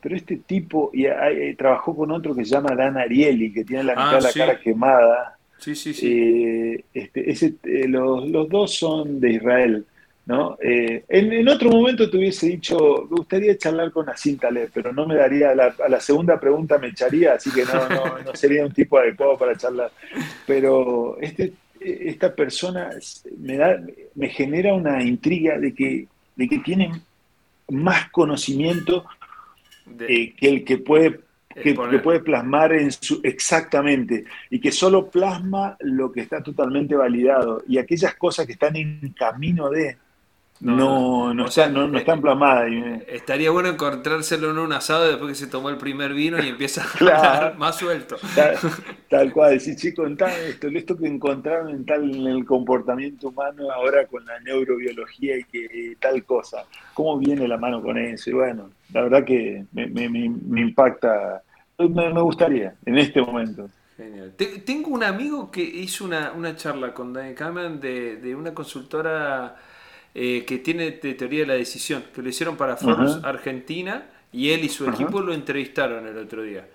Pero 0.00 0.16
este 0.16 0.38
tipo, 0.38 0.90
y 0.92 1.06
trabajó 1.54 1.94
con 1.94 2.10
otro 2.10 2.34
que 2.34 2.44
se 2.44 2.50
llama 2.50 2.74
Dan 2.74 2.96
Ariely, 2.96 3.52
que 3.52 3.64
tiene 3.64 3.84
la 3.84 3.92
mitad 3.94 4.16
de 4.16 4.22
la 4.22 4.28
ah, 4.28 4.32
cara 4.34 4.58
quemada 4.58 5.37
Sí, 5.58 5.74
sí, 5.74 5.92
sí. 5.92 6.12
Eh, 6.12 6.84
este, 6.94 7.56
eh, 7.64 7.88
los, 7.88 8.48
dos 8.48 8.74
son 8.74 9.20
de 9.20 9.32
Israel. 9.32 9.84
¿no? 10.26 10.58
Eh, 10.62 11.04
en, 11.08 11.48
otro 11.48 11.70
momento 11.70 12.08
te 12.10 12.18
hubiese 12.18 12.48
dicho, 12.48 13.06
me 13.10 13.16
gustaría 13.16 13.56
charlar 13.56 13.90
con 13.90 14.06
Nassim 14.06 14.36
Taleb, 14.36 14.70
pero 14.74 14.92
no 14.92 15.06
me 15.06 15.14
daría, 15.14 15.50
a 15.50 15.88
la 15.88 16.00
segunda 16.00 16.38
pregunta 16.38 16.76
me 16.76 16.88
echaría, 16.88 17.32
así 17.32 17.50
que 17.50 17.64
no, 17.64 17.88
no, 17.88 18.18
no 18.18 18.34
sería 18.34 18.64
un 18.64 18.72
tipo 18.72 18.98
adecuado 18.98 19.38
para 19.38 19.56
charlar. 19.56 19.90
Pero 20.46 21.16
este, 21.20 21.54
esta 21.80 22.34
persona 22.34 22.90
me, 23.38 23.56
da, 23.56 23.80
me 24.14 24.28
genera 24.28 24.74
una 24.74 25.02
intriga 25.02 25.58
de 25.58 25.74
que, 25.74 26.06
de 26.36 26.48
que 26.48 26.58
tiene 26.58 26.92
más 27.68 28.10
conocimiento 28.10 29.06
que 29.96 30.34
el 30.40 30.64
que 30.64 30.78
puede 30.78 31.20
que, 31.62 31.74
puede 31.74 32.20
plasmar 32.20 32.72
en 32.72 32.90
su, 32.92 33.20
exactamente 33.22 34.24
y 34.50 34.60
que 34.60 34.72
solo 34.72 35.08
plasma 35.08 35.76
lo 35.80 36.12
que 36.12 36.20
está 36.20 36.42
totalmente 36.42 36.94
validado 36.94 37.62
y 37.66 37.78
aquellas 37.78 38.14
cosas 38.14 38.46
que 38.46 38.52
están 38.52 38.76
en 38.76 39.14
camino 39.16 39.70
de 39.70 39.96
no, 40.60 41.32
no, 41.34 41.46
está, 41.46 41.68
no, 41.68 41.86
no, 41.86 41.98
están 41.98 42.20
plasmadas. 42.20 42.70
Estaría 43.06 43.50
bueno 43.50 43.68
encontrárselo 43.68 44.50
en 44.50 44.58
un 44.58 44.72
asado 44.72 45.06
después 45.06 45.30
que 45.30 45.44
se 45.44 45.46
tomó 45.46 45.70
el 45.70 45.76
primer 45.76 46.14
vino 46.14 46.42
y 46.42 46.48
empieza 46.48 46.82
a 46.82 46.92
hablar 46.94 47.58
más 47.58 47.76
suelto. 47.76 48.16
Tal, 49.08 49.32
cual, 49.32 49.52
decir, 49.52 49.76
chico, 49.76 50.04
esto, 50.06 50.68
esto 50.68 50.96
que 50.96 51.06
encontraron 51.06 51.70
en 51.70 51.86
tal 51.86 52.12
en 52.12 52.26
el 52.26 52.44
comportamiento 52.44 53.28
humano 53.28 53.70
ahora 53.70 54.06
con 54.06 54.24
la 54.26 54.40
neurobiología 54.40 55.38
y 55.38 55.44
que 55.44 55.96
tal 56.00 56.24
cosa, 56.24 56.64
¿cómo 56.92 57.18
viene 57.18 57.46
la 57.46 57.56
mano 57.56 57.80
con 57.80 57.96
eso? 57.96 58.30
Y 58.30 58.32
bueno, 58.32 58.70
la 58.92 59.02
verdad 59.02 59.24
que 59.24 59.64
me, 59.72 59.86
me, 59.86 60.08
me 60.08 60.60
impacta 60.60 61.42
me, 61.86 62.20
gustaría, 62.20 62.74
en 62.84 62.98
este 62.98 63.20
momento. 63.20 63.68
Genial. 63.96 64.34
Tengo 64.64 64.90
un 64.90 65.04
amigo 65.04 65.50
que 65.50 65.62
hizo 65.62 66.04
una, 66.04 66.56
charla 66.56 66.92
con 66.92 67.12
Daniel 67.12 67.34
Kahneman 67.34 67.80
de, 67.80 68.34
una 68.36 68.54
consultora 68.54 69.56
eh, 70.14 70.44
que 70.46 70.58
tiene 70.58 70.92
de 70.92 71.14
teoría 71.14 71.40
de 71.40 71.46
la 71.46 71.54
decisión, 71.54 72.04
que 72.14 72.22
lo 72.22 72.28
hicieron 72.28 72.56
para 72.56 72.76
Forbes 72.76 73.18
Argentina 73.22 74.06
y 74.32 74.50
él 74.50 74.64
y 74.64 74.68
su 74.68 74.88
equipo 74.88 75.20
lo 75.20 75.32
entrevistaron 75.32 76.06
el 76.06 76.18
otro 76.18 76.42
día. 76.42 76.66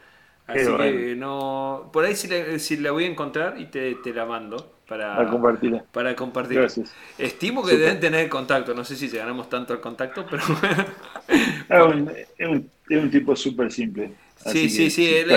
Así 0.48 0.68
que 0.76 1.16
no. 1.16 1.90
Por 1.94 2.04
ahí 2.04 2.16
si 2.16 2.78
la, 2.78 2.92
voy 2.92 3.06
a 3.06 3.08
encontrar 3.08 3.60
y 3.60 3.66
te, 3.68 3.96
la 4.14 4.26
mando 4.26 4.74
para, 4.88 5.26
compartirla. 5.30 5.86
Para 5.92 6.16
compartir. 6.16 6.68
Estimo 7.18 7.64
que 7.64 7.78
deben 7.78 8.02
tener 8.02 8.28
contacto. 8.28 8.74
No 8.74 8.84
sé 8.84 8.98
si 8.98 9.08
ganamos 9.08 9.50
tanto 9.50 9.74
el 9.74 9.80
contacto, 9.80 10.26
pero. 10.30 10.44
es, 12.38 12.48
un, 12.50 12.70
es 12.90 13.04
un 13.04 13.10
tipo 13.10 13.38
súper 13.38 13.72
simple 13.72 14.12
sí, 14.46 14.70
sí, 14.70 14.90
sí, 14.90 15.14
él, 15.14 15.32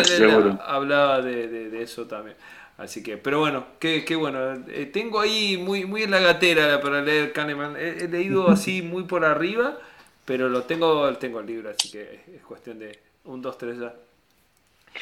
hablaba 0.64 1.22
de, 1.22 1.82
eso 1.82 2.06
también. 2.06 2.36
Así 2.78 3.02
que, 3.02 3.16
pero 3.16 3.40
bueno, 3.40 3.66
qué, 3.78 4.04
qué 4.04 4.16
bueno. 4.16 4.38
Eh, 4.68 4.90
tengo 4.92 5.20
ahí 5.20 5.56
muy, 5.56 5.86
muy 5.86 6.02
en 6.02 6.10
la 6.10 6.20
gatera 6.20 6.80
para 6.80 7.00
leer 7.00 7.32
Kahneman. 7.32 7.76
He, 7.76 8.06
leído 8.08 8.48
así 8.50 8.82
muy 8.82 9.04
por 9.04 9.24
arriba, 9.24 9.78
pero 10.24 10.48
lo 10.48 10.62
tengo, 10.62 11.10
tengo 11.16 11.40
el 11.40 11.46
libro, 11.46 11.70
así 11.70 11.90
que 11.90 12.20
es 12.34 12.42
cuestión 12.42 12.78
de 12.78 12.98
un, 13.24 13.40
dos, 13.40 13.56
tres 13.56 13.78
ya. 13.78 13.94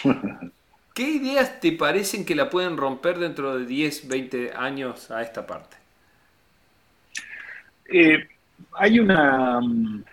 ¿Qué 0.94 1.02
ideas 1.02 1.60
te 1.60 1.72
parecen 1.72 2.24
que 2.24 2.36
la 2.36 2.48
pueden 2.48 2.76
romper 2.76 3.18
dentro 3.18 3.58
de 3.58 3.66
10, 3.66 4.06
20 4.06 4.52
años 4.52 5.10
a 5.10 5.22
esta 5.22 5.44
parte? 5.46 5.76
Eh, 7.86 8.28
hay 8.72 9.00
una... 9.00 9.60
Mm, 9.60 10.04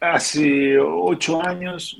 hace 0.00 0.78
ocho 0.78 1.42
años 1.44 1.98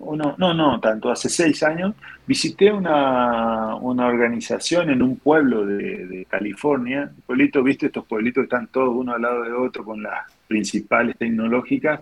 no, 0.00 0.34
no, 0.38 0.54
no 0.54 0.80
tanto, 0.80 1.10
hace 1.10 1.28
seis 1.28 1.62
años, 1.62 1.94
visité 2.26 2.72
una, 2.72 3.76
organización 3.76 4.90
en 4.90 5.02
un 5.02 5.16
pueblo 5.16 5.66
de, 5.66 6.26
California, 6.28 7.10
pueblito, 7.26 7.62
viste, 7.62 7.86
estos 7.86 8.06
pueblitos 8.06 8.44
están 8.44 8.68
todos 8.68 8.94
uno 8.94 9.12
al 9.12 9.22
lado 9.22 9.42
de 9.42 9.52
otro 9.52 9.84
con 9.84 10.02
las 10.02 10.32
principales 10.48 11.16
tecnológicas, 11.18 12.00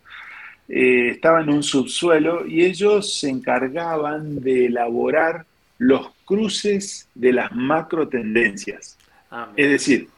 eh, 0.68 1.10
estaba 1.10 1.42
en 1.42 1.50
un 1.50 1.62
subsuelo 1.62 2.46
y 2.46 2.64
ellos 2.64 3.18
se 3.18 3.30
encargaban 3.30 4.40
de 4.40 4.66
elaborar 4.66 5.46
los 5.78 6.10
cruces 6.24 7.08
de 7.14 7.32
las 7.32 7.52
macro 7.52 8.08
tendencias. 8.08 8.98
Ah, 9.30 9.50
es 9.56 9.70
decir, 9.70 10.08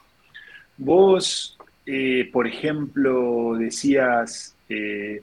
vos, 0.77 1.57
eh, 1.85 2.29
por 2.31 2.47
ejemplo, 2.47 3.55
decías, 3.57 4.55
eh, 4.69 5.21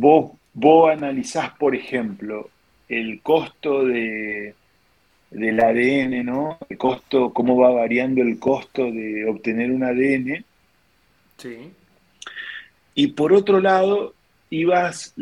Vos, 0.00 0.30
vos 0.54 0.90
analizás, 0.90 1.50
por 1.58 1.74
ejemplo, 1.74 2.50
el 2.88 3.20
costo 3.20 3.84
de, 3.84 4.54
del 5.30 5.60
ADN, 5.60 6.24
¿no? 6.24 6.58
El 6.68 6.78
costo, 6.78 7.32
cómo 7.32 7.56
va 7.56 7.70
variando 7.72 8.22
el 8.22 8.38
costo 8.38 8.84
de 8.92 9.26
obtener 9.28 9.72
un 9.72 9.82
ADN. 9.82 10.44
Sí. 11.36 11.72
Y 12.94 13.08
por 13.08 13.32
otro 13.32 13.60
lado, 13.60 14.14
y 14.50 14.64
vas, 14.64 15.14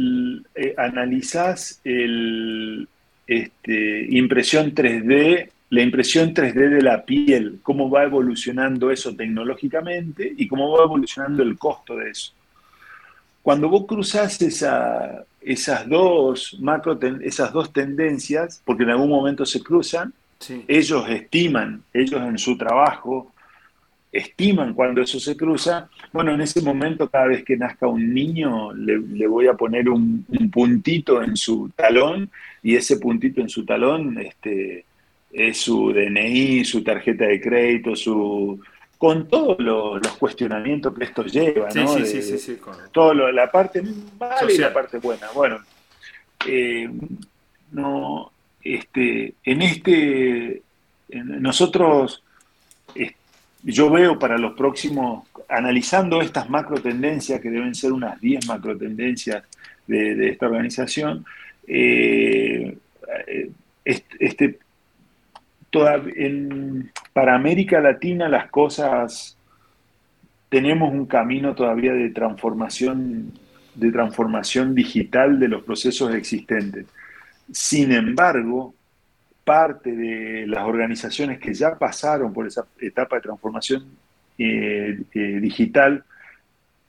eh, 0.54 0.74
analizás 0.76 1.80
el, 1.82 2.86
este, 3.26 4.06
impresión 4.10 4.74
3D, 4.74 5.50
la 5.70 5.82
impresión 5.82 6.34
3D 6.34 6.68
de 6.68 6.82
la 6.82 7.02
piel, 7.04 7.60
cómo 7.62 7.88
va 7.88 8.04
evolucionando 8.04 8.90
eso 8.90 9.16
tecnológicamente 9.16 10.32
y 10.36 10.46
cómo 10.46 10.70
va 10.72 10.84
evolucionando 10.84 11.42
el 11.42 11.56
costo 11.56 11.96
de 11.96 12.10
eso. 12.10 12.36
Cuando 13.47 13.68
vos 13.68 13.86
cruzás 13.86 14.42
esa, 14.42 15.24
esas, 15.40 15.88
dos 15.88 16.57
macro, 16.59 16.99
esas 17.22 17.53
dos 17.53 17.72
tendencias, 17.72 18.61
porque 18.64 18.82
en 18.82 18.90
algún 18.90 19.09
momento 19.09 19.47
se 19.47 19.62
cruzan, 19.62 20.12
ellos 20.66 21.09
estiman, 21.09 21.80
ellos 21.94 22.20
en 22.22 22.38
su 22.38 22.59
trabajo, 22.59 23.32
estiman 24.11 24.74
cuando 24.74 25.01
eso 25.01 25.20
se 25.20 25.36
cruza, 25.36 25.88
bueno, 26.12 26.34
en 26.34 26.40
ese 26.40 26.61
momento 26.61 27.09
cada 27.09 27.28
vez 27.28 27.44
que 27.44 27.57
nazca 27.57 27.86
un 27.86 28.12
niño 28.12 28.72
le, 28.72 29.28
voy 29.28 29.47
a 29.47 29.55
poner 29.55 29.88
un, 29.90 30.26
puntito 30.53 31.22
en 31.22 31.36
su 31.36 31.70
talón 31.76 32.28
y 32.64 32.74
ese 32.74 32.97
puntito 32.97 33.40
en 33.40 33.49
su 33.49 33.64
talón 33.64 34.18
este, 34.18 34.84
es 35.30 35.57
su 35.57 35.92
DNI, 35.92 36.64
su 36.64 36.82
tarjeta 36.82 37.26
de 37.26 37.40
crédito, 37.40 37.94
su 37.94 38.61
con 38.99 39.28
todos 39.28 39.59
los 39.59 40.16
cuestionamientos 40.18 40.94
que 40.94 41.05
esto 41.05 41.24
lleva, 41.24 41.68
¿no? 41.74 41.88
Sí, 41.88 42.07
sí, 42.07 42.22
sí, 42.22 42.38
sí, 42.38 42.59
todo 42.92 43.14
la 43.14 43.51
parte 43.51 43.82
mala 44.18 44.51
y 44.51 44.59
la 44.59 44.72
parte 44.72 44.99
buena. 44.99 45.28
Bueno, 45.34 45.59
eh, 46.47 46.88
no, 47.72 48.32
este, 48.62 49.34
en 49.44 49.62
este, 49.62 50.62
nosotros 51.11 52.22
yo 53.66 53.90
veo 53.90 54.16
para 54.16 54.38
los 54.38 54.55
próximos, 54.55 55.26
analizando 55.49 56.22
estas 56.22 56.49
macro 56.49 56.80
tendencias, 56.80 57.40
que 57.40 57.51
deben 57.51 57.74
ser 57.74 57.92
unas 57.92 58.20
10 58.20 58.47
macro 58.47 58.78
tendencias 58.78 59.42
de, 59.88 60.28
esta 60.28 60.47
organización, 60.47 61.24
eh, 61.66 62.76
este, 63.84 64.59
para 67.12 67.34
América 67.34 67.80
Latina 67.80 68.28
las 68.28 68.50
cosas, 68.50 69.36
tenemos 70.48 70.92
un 70.92 71.06
camino 71.06 71.54
todavía 71.54 71.92
de 71.92 72.10
transformación, 72.10 73.32
de 73.74 73.92
transformación 73.92 74.74
digital 74.74 75.38
de 75.38 75.48
los 75.48 75.62
procesos 75.64 76.14
existentes. 76.14 76.86
Sin 77.50 77.92
embargo, 77.92 78.74
parte 79.44 79.92
de 79.92 80.46
las 80.46 80.64
organizaciones 80.64 81.38
que 81.38 81.54
ya 81.54 81.78
pasaron 81.78 82.32
por 82.32 82.46
esa 82.46 82.66
etapa 82.80 83.16
de 83.16 83.22
transformación 83.22 83.86
eh, 84.38 85.00
eh, 85.14 85.18
digital 85.40 86.04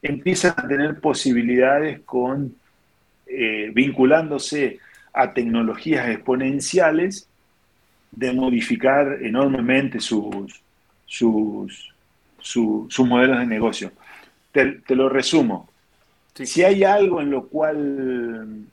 empiezan 0.02 0.54
a 0.58 0.68
tener 0.68 1.00
posibilidades 1.00 2.02
con 2.02 2.56
eh, 3.28 3.72
vinculándose 3.74 4.80
a 5.14 5.34
tecnologías 5.34 6.10
exponenciales 6.10 7.30
de 8.12 8.34
modificar 8.34 9.20
enormemente 9.22 10.00
sus, 10.00 10.62
sus, 11.06 11.94
sus 12.40 13.00
modelos 13.00 13.40
de 13.40 13.46
negocio. 13.46 13.92
Te, 14.52 14.82
lo 14.96 15.10
resumo. 15.10 15.70
Si 16.34 16.64
hay 16.64 16.84
algo 16.84 17.22
en 17.22 17.32
lo 17.32 17.48
cual 17.48 18.66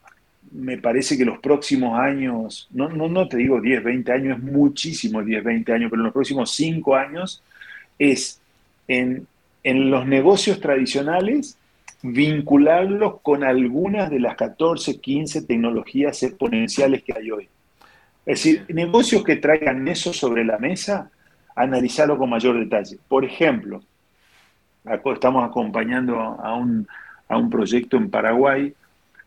me 0.52 0.78
parece 0.78 1.18
que 1.18 1.24
los 1.24 1.38
próximos 1.40 1.98
años, 1.98 2.68
no, 2.72 2.88
no, 2.88 3.08
no 3.08 3.28
te 3.28 3.36
digo 3.38 3.60
10, 3.60 3.82
20 3.82 4.12
años, 4.12 4.38
es 4.38 4.44
muchísimo 4.44 5.22
10, 5.22 5.42
20 5.44 5.72
años, 5.72 5.90
pero 5.90 6.00
en 6.00 6.06
los 6.06 6.12
próximos 6.12 6.50
5 6.52 6.94
años 6.94 7.42
es 7.98 8.40
en, 8.88 9.26
en 9.62 9.90
los 9.90 10.06
negocios 10.06 10.60
tradicionales 10.60 11.58
vincularlos 12.02 13.20
con 13.22 13.44
algunas 13.44 14.10
de 14.10 14.20
las 14.20 14.36
14, 14.36 15.00
15 15.00 15.42
tecnologías 15.42 16.22
exponenciales 16.22 17.02
que 17.02 17.14
hay 17.14 17.30
hoy. 17.30 17.48
Es 18.26 18.42
decir, 18.42 18.64
negocios 18.68 19.22
que 19.22 19.36
traigan 19.36 19.86
eso 19.88 20.12
sobre 20.12 20.44
la 20.44 20.58
mesa, 20.58 21.10
analizarlo 21.54 22.16
con 22.16 22.30
mayor 22.30 22.58
detalle. 22.58 22.98
Por 23.06 23.24
ejemplo, 23.24 23.82
estamos 24.84 25.44
acompañando 25.48 26.18
a 26.18 26.54
un, 26.54 26.86
a 27.28 27.36
un 27.36 27.50
proyecto 27.50 27.96
en 27.96 28.10
Paraguay. 28.10 28.74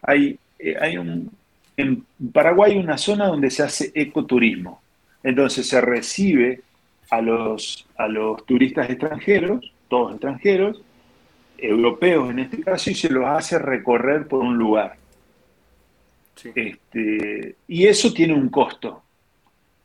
Hay 0.02 0.40
eh, 0.60 0.76
hay 0.80 0.98
un, 0.98 1.32
en 1.76 2.04
Paraguay 2.32 2.74
hay 2.74 2.78
una 2.80 2.98
zona 2.98 3.28
donde 3.28 3.52
se 3.52 3.64
hace 3.64 3.92
ecoturismo. 3.94 4.82
Entonces 5.24 5.68
se 5.68 5.82
recibe 5.82 6.62
a 7.10 7.22
los, 7.22 7.88
a 7.98 8.08
los 8.08 8.46
turistas 8.46 8.90
extranjeros, 8.90 9.72
todos 9.88 10.14
extranjeros, 10.14 10.82
europeos 11.58 12.30
en 12.30 12.40
este 12.40 12.62
caso, 12.62 12.90
y 12.90 12.96
se 12.96 13.10
los 13.10 13.26
hace 13.26 13.58
recorrer 13.60 14.28
por 14.28 14.44
un 14.44 14.58
lugar. 14.58 14.98
Este, 16.44 17.56
y 17.68 17.86
eso 17.86 18.14
tiene 18.14 18.34
un 18.34 18.50
costo. 18.50 19.04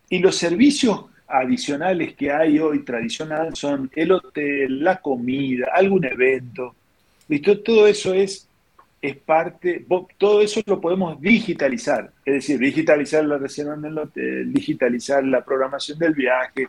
Y 0.08 0.18
los 0.18 0.36
servicios 0.36 1.06
adicionales 1.26 2.14
que 2.14 2.30
hay 2.30 2.58
hoy 2.58 2.84
tradicional 2.84 3.56
son 3.56 3.90
el 3.94 4.12
hotel, 4.12 4.84
la 4.84 5.00
comida, 5.00 5.68
algún 5.72 6.04
evento. 6.04 6.74
¿Listo? 7.28 7.60
Todo 7.60 7.86
eso 7.86 8.12
es 8.12 8.48
es 9.02 9.16
parte, 9.16 9.84
todo 10.16 10.40
eso 10.40 10.60
lo 10.64 10.80
podemos 10.80 11.20
digitalizar, 11.20 12.12
es 12.24 12.34
decir, 12.34 12.60
digitalizar 12.60 13.24
la 13.24 13.36
reserva 13.36 13.74
en 13.74 13.84
el 13.84 13.98
hotel, 13.98 14.52
digitalizar 14.52 15.24
la 15.24 15.44
programación 15.44 15.98
del 15.98 16.14
viaje, 16.14 16.68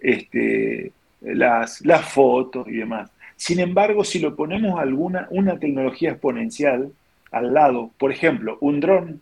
este, 0.00 0.90
las, 1.20 1.80
las 1.82 2.12
fotos 2.12 2.66
y 2.66 2.78
demás. 2.78 3.08
Sin 3.36 3.60
embargo, 3.60 4.02
si 4.02 4.18
lo 4.18 4.34
ponemos 4.34 4.80
alguna, 4.80 5.28
una 5.30 5.60
tecnología 5.60 6.10
exponencial 6.10 6.90
al 7.30 7.54
lado, 7.54 7.90
por 7.98 8.12
ejemplo, 8.12 8.58
un 8.60 8.80
dron 8.80 9.20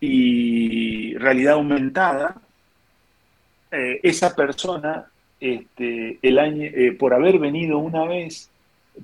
y 0.00 1.14
realidad 1.16 1.54
aumentada, 1.54 2.36
eh, 3.70 4.00
esa 4.02 4.34
persona, 4.34 5.06
este, 5.40 6.18
el 6.22 6.38
año, 6.38 6.64
eh, 6.64 6.92
por 6.92 7.12
haber 7.12 7.38
venido 7.38 7.78
una 7.78 8.04
vez, 8.04 8.50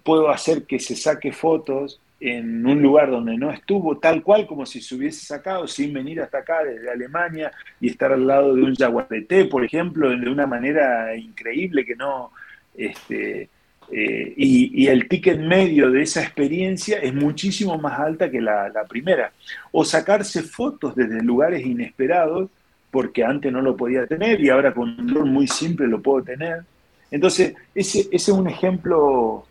puedo 0.02 0.30
hacer 0.30 0.64
que 0.64 0.78
se 0.78 0.96
saque 0.96 1.32
fotos 1.32 2.00
en 2.20 2.64
un 2.64 2.80
lugar 2.80 3.10
donde 3.10 3.36
no 3.36 3.50
estuvo, 3.50 3.98
tal 3.98 4.22
cual 4.22 4.46
como 4.46 4.64
si 4.64 4.80
se 4.80 4.94
hubiese 4.94 5.26
sacado 5.26 5.66
sin 5.66 5.92
venir 5.92 6.22
hasta 6.22 6.38
acá 6.38 6.64
desde 6.64 6.90
Alemania 6.90 7.52
y 7.80 7.88
estar 7.88 8.12
al 8.12 8.26
lado 8.26 8.54
de 8.54 8.62
un 8.62 8.74
jaguarete, 8.74 9.44
por 9.44 9.64
ejemplo, 9.64 10.08
de 10.08 10.28
una 10.28 10.46
manera 10.46 11.14
increíble 11.16 11.84
que 11.84 11.96
no... 11.96 12.30
Este, 12.76 13.48
eh, 13.90 14.34
y, 14.36 14.86
el 14.86 15.08
ticket 15.08 15.38
medio 15.40 15.90
de 15.90 16.02
esa 16.02 16.22
experiencia 16.22 16.98
es 16.98 17.14
muchísimo 17.14 17.78
más 17.78 17.98
alta 17.98 18.30
que 18.30 18.40
la, 18.40 18.72
primera. 18.88 19.32
O 19.72 19.84
sacarse 19.84 20.42
fotos 20.42 20.94
desde 20.94 21.22
lugares 21.22 21.64
inesperados, 21.64 22.50
porque 22.90 23.24
antes 23.24 23.52
no 23.52 23.60
lo 23.60 23.76
podía 23.76 24.06
tener 24.06 24.40
y 24.40 24.50
ahora 24.50 24.72
con 24.72 24.90
un 24.90 25.06
dron 25.06 25.28
muy 25.28 25.46
simple 25.46 25.86
lo 25.86 26.00
puedo 26.00 26.22
tener. 26.22 26.62
Entonces, 27.10 27.54
ese, 27.74 28.00
ese 28.00 28.12
es 28.12 28.28
un 28.28 28.48
ejemplo 28.48 29.46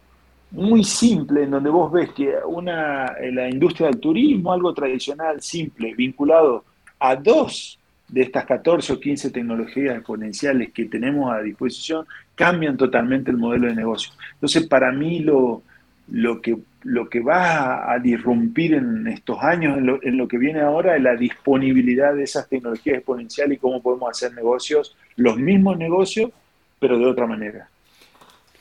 muy 0.52 0.84
simple, 0.84 1.44
en 1.44 1.52
donde 1.52 1.70
vos 1.70 1.92
ves 1.92 2.12
que 2.12 2.34
una, 2.46 3.16
la 3.32 3.50
industria 3.50 3.88
del 3.88 4.00
turismo, 4.00 4.54
algo 4.54 4.74
tradicional, 4.74 5.42
simple, 5.42 5.94
vinculado 5.96 6.64
a 7.00 7.16
dos 7.16 7.80
de 8.08 8.22
estas 8.22 8.46
14 8.46 8.94
o 8.94 9.00
15 9.00 9.32
tecnologías 9.32 9.96
exponenciales 9.96 10.72
que 10.72 10.86
tenemos 10.86 11.34
a 11.34 11.42
disposición, 11.42 12.06
cambian 12.36 12.78
totalmente 12.78 13.32
el 13.32 13.38
modelo 13.38 13.68
de 13.68 13.76
negocio. 13.76 14.14
Entonces, 14.34 14.68
para 14.68 14.92
mí 14.92 15.20
lo, 15.20 15.64
lo, 16.10 16.42
que, 16.42 16.58
lo 16.84 17.10
que 17.10 17.20
va 17.20 17.92
a, 17.92 18.00
disrumpir 18.00 18.74
en 18.74 19.08
estos 19.08 19.42
años, 19.42 19.78
en 19.78 19.86
lo, 19.86 20.04
en 20.04 20.18
lo 20.18 20.28
que 20.28 20.38
viene 20.38 20.62
ahora, 20.62 20.96
es 20.96 21.02
la 21.02 21.16
disponibilidad 21.16 22.14
de 22.14 22.24
esas 22.24 22.48
tecnologías 22.50 22.98
exponenciales 22.98 23.58
y 23.58 23.60
cómo 23.60 23.82
podemos 23.82 24.10
hacer 24.10 24.34
negocios, 24.34 24.96
los 25.16 25.38
mismos 25.38 25.78
negocios, 25.78 26.32
pero 26.80 26.98
de 26.98 27.06
otra 27.06 27.26
manera. 27.28 27.68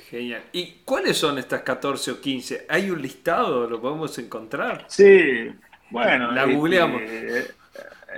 Genial. 0.09 0.43
¿Y 0.53 0.75
cuáles 0.85 1.17
son 1.17 1.39
estas 1.39 1.63
14 1.63 2.11
o 2.11 2.21
15? 2.21 2.67
¿Hay 2.69 2.91
un 2.91 3.01
listado? 3.01 3.69
¿Lo 3.69 3.81
podemos 3.81 4.17
encontrar? 4.19 4.85
Sí, 4.87 5.51
bueno. 5.91 6.31
La 6.33 6.45
googleamos. 6.45 7.01
Este, 7.01 7.55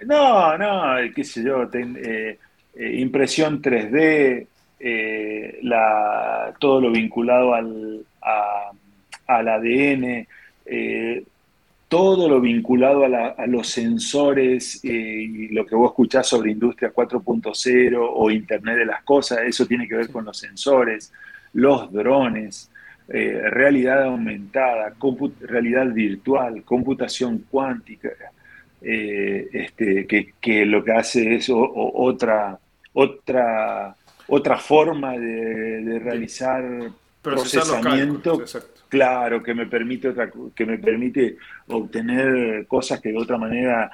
no, 0.06 0.58
no, 0.58 0.96
qué 1.14 1.24
sé 1.24 1.44
yo, 1.44 1.68
eh, 1.72 2.38
eh, 2.74 2.96
impresión 2.98 3.62
3D, 3.62 4.46
eh, 4.86 5.58
la, 5.62 6.54
todo 6.58 6.80
lo 6.80 6.90
vinculado 6.90 7.54
al, 7.54 8.04
al 9.26 9.48
ADN, 9.48 10.26
todo 11.88 12.28
lo 12.28 12.40
vinculado 12.40 13.04
a, 13.04 13.46
los 13.46 13.68
sensores 13.68 14.84
y 14.84 15.48
lo 15.48 15.64
que 15.64 15.74
vos 15.74 15.92
escuchás 15.92 16.26
sobre 16.26 16.50
Industria 16.50 16.92
4.0 16.92 17.96
o 17.98 18.30
Internet 18.30 18.78
de 18.78 18.86
las 18.86 19.02
Cosas, 19.04 19.38
eso 19.46 19.66
tiene 19.66 19.86
que 19.88 19.96
ver 19.96 20.10
con 20.10 20.24
los 20.24 20.36
sensores 20.38 21.12
los 21.54 21.90
drones, 21.92 22.70
eh, 23.08 23.40
realidad 23.50 24.04
aumentada, 24.04 24.94
realidad 25.40 25.86
virtual, 25.92 26.62
computación 26.64 27.44
cuántica, 27.50 28.10
eh, 28.82 29.48
este, 29.52 30.06
que, 30.06 30.66
lo 30.66 30.84
que 30.84 30.92
hace 30.92 31.36
es 31.36 31.50
otra, 31.50 32.58
otra, 32.92 33.96
otra 34.28 34.58
forma 34.58 35.12
de, 35.18 35.98
realizar 35.98 36.64
procesamiento 37.22 38.42
claro 38.88 39.42
que 39.42 39.54
me 39.54 39.66
permite 39.66 40.08
otra 40.08 40.30
que 40.54 40.66
me 40.66 40.78
permite 40.78 41.36
obtener 41.68 42.66
cosas 42.66 43.00
que 43.00 43.10
de 43.10 43.18
otra 43.18 43.38
manera 43.38 43.90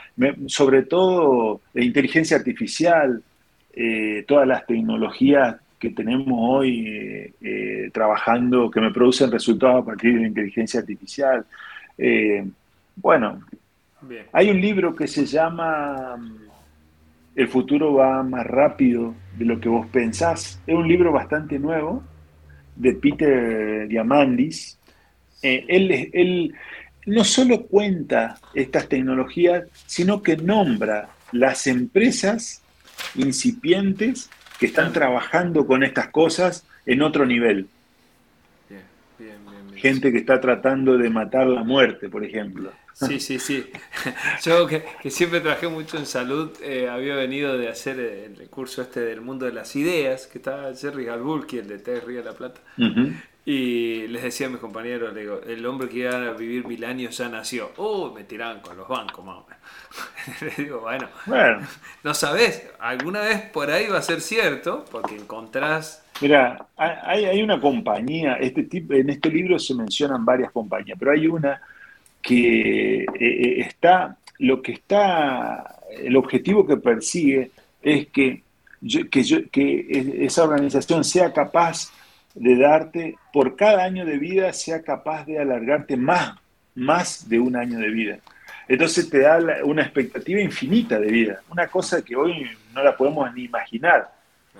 sobre 0.46 0.82
todo 0.82 1.60
la 1.72 1.84
inteligencia 1.84 2.36
artificial 2.36 3.22
eh, 3.72 4.24
todas 4.26 4.48
las 4.48 4.66
tecnologías 4.66 5.56
que 5.78 5.90
tenemos 5.90 6.36
hoy 6.36 6.86
eh, 6.88 7.32
eh, 7.40 7.90
trabajando 7.92 8.68
que 8.68 8.80
me 8.80 8.90
producen 8.90 9.30
resultados 9.30 9.82
a 9.82 9.86
partir 9.86 10.14
de 10.14 10.20
la 10.22 10.26
inteligencia 10.26 10.80
artificial 10.80 11.46
bueno 12.96 13.40
hay 14.32 14.50
un 14.50 14.60
libro 14.60 14.96
que 14.96 15.06
se 15.06 15.24
llama 15.24 16.16
El 17.36 17.48
futuro 17.48 17.94
va 17.94 18.22
más 18.22 18.46
rápido 18.46 19.14
de 19.40 19.46
lo 19.46 19.58
que 19.58 19.70
vos 19.70 19.86
pensás 19.86 20.60
es 20.66 20.74
un 20.74 20.86
libro 20.86 21.12
bastante 21.12 21.58
nuevo 21.58 22.04
de 22.76 22.92
Peter 22.92 23.88
Diamandis, 23.88 24.78
eh, 25.42 25.64
él, 25.66 26.10
él 26.12 26.54
no 27.06 27.24
solo 27.24 27.62
cuenta 27.62 28.38
estas 28.54 28.86
tecnologías, 28.88 29.64
sino 29.86 30.22
que 30.22 30.36
nombra 30.36 31.08
las 31.32 31.66
empresas 31.66 32.62
incipientes 33.14 34.28
que 34.58 34.66
están 34.66 34.92
trabajando 34.92 35.66
con 35.66 35.82
estas 35.82 36.08
cosas 36.08 36.66
en 36.84 37.00
otro 37.00 37.24
nivel. 37.24 37.66
Gente 39.74 40.12
que 40.12 40.18
está 40.18 40.38
tratando 40.38 40.98
de 40.98 41.08
matar 41.08 41.46
la 41.46 41.64
muerte, 41.64 42.10
por 42.10 42.22
ejemplo. 42.22 42.70
Sí, 43.06 43.18
sí, 43.18 43.38
sí. 43.38 43.70
Yo 44.42 44.66
que, 44.66 44.84
siempre 45.10 45.40
trabajé 45.40 45.68
mucho 45.68 45.96
en 45.96 46.04
salud, 46.04 46.50
eh, 46.62 46.88
había 46.88 47.14
venido 47.14 47.56
de 47.56 47.68
hacer 47.68 47.98
el 47.98 48.48
curso 48.50 48.82
este 48.82 49.00
del 49.00 49.22
mundo 49.22 49.46
de 49.46 49.52
las 49.52 49.74
ideas, 49.74 50.26
que 50.26 50.38
está 50.38 50.74
Jerry 50.74 51.06
Galbulki, 51.06 51.58
el 51.58 51.68
de 51.68 51.78
Tech 51.78 52.04
Río 52.04 52.18
de 52.18 52.24
la 52.24 52.36
Plata. 52.36 52.60
Y 53.46 54.06
les 54.08 54.22
decía 54.22 54.48
a 54.48 54.50
mis 54.50 54.60
compañeros, 54.60 55.14
digo, 55.14 55.40
el 55.46 55.64
hombre 55.64 55.88
que 55.88 56.00
iba 56.00 56.10
a 56.10 56.32
vivir 56.34 56.66
mil 56.66 56.84
años 56.84 57.16
ya 57.16 57.28
nació. 57.30 57.70
Oh, 57.78 58.12
me 58.12 58.24
tiraban 58.24 58.60
con 58.60 58.76
los 58.76 58.86
bancos, 58.86 59.24
mamá. 59.24 59.44
Les 60.42 60.56
digo, 60.58 60.80
bueno, 60.80 61.08
no 62.04 62.14
sabes, 62.14 62.70
alguna 62.78 63.22
vez 63.22 63.40
por 63.50 63.70
ahí 63.70 63.88
va 63.88 63.98
a 63.98 64.02
ser 64.02 64.20
cierto, 64.20 64.84
porque 64.90 65.16
encontrás... 65.16 66.04
Mira, 66.20 66.66
hay, 66.76 67.24
hay 67.24 67.42
una 67.42 67.58
compañía, 67.58 68.34
este 68.34 68.64
tipo, 68.64 68.92
en 68.92 69.08
este 69.08 69.30
libro 69.30 69.58
se 69.58 69.74
mencionan 69.74 70.22
varias 70.22 70.52
compañías, 70.52 70.98
pero 70.98 71.12
hay 71.12 71.26
una 71.26 71.62
que 72.22 73.02
eh, 73.02 73.06
eh, 73.18 73.60
está, 73.60 74.16
lo 74.38 74.62
que 74.62 74.72
está, 74.72 75.76
el 75.98 76.16
objetivo 76.16 76.66
que 76.66 76.76
persigue 76.76 77.50
es 77.82 78.08
que, 78.08 78.42
que, 79.10 79.48
que 79.50 80.16
esa 80.24 80.44
organización 80.44 81.04
sea 81.04 81.32
capaz 81.32 81.90
de 82.34 82.56
darte, 82.56 83.16
por 83.32 83.56
cada 83.56 83.84
año 83.84 84.04
de 84.04 84.18
vida, 84.18 84.52
sea 84.52 84.82
capaz 84.82 85.24
de 85.26 85.38
alargarte 85.38 85.96
más, 85.96 86.36
más 86.74 87.28
de 87.28 87.40
un 87.40 87.56
año 87.56 87.78
de 87.78 87.90
vida. 87.90 88.18
Entonces 88.68 89.10
te 89.10 89.20
da 89.20 89.38
una 89.64 89.82
expectativa 89.82 90.40
infinita 90.40 90.98
de 91.00 91.10
vida, 91.10 91.40
una 91.50 91.66
cosa 91.66 92.02
que 92.02 92.14
hoy 92.14 92.46
no 92.72 92.84
la 92.84 92.96
podemos 92.96 93.32
ni 93.34 93.44
imaginar, 93.44 94.08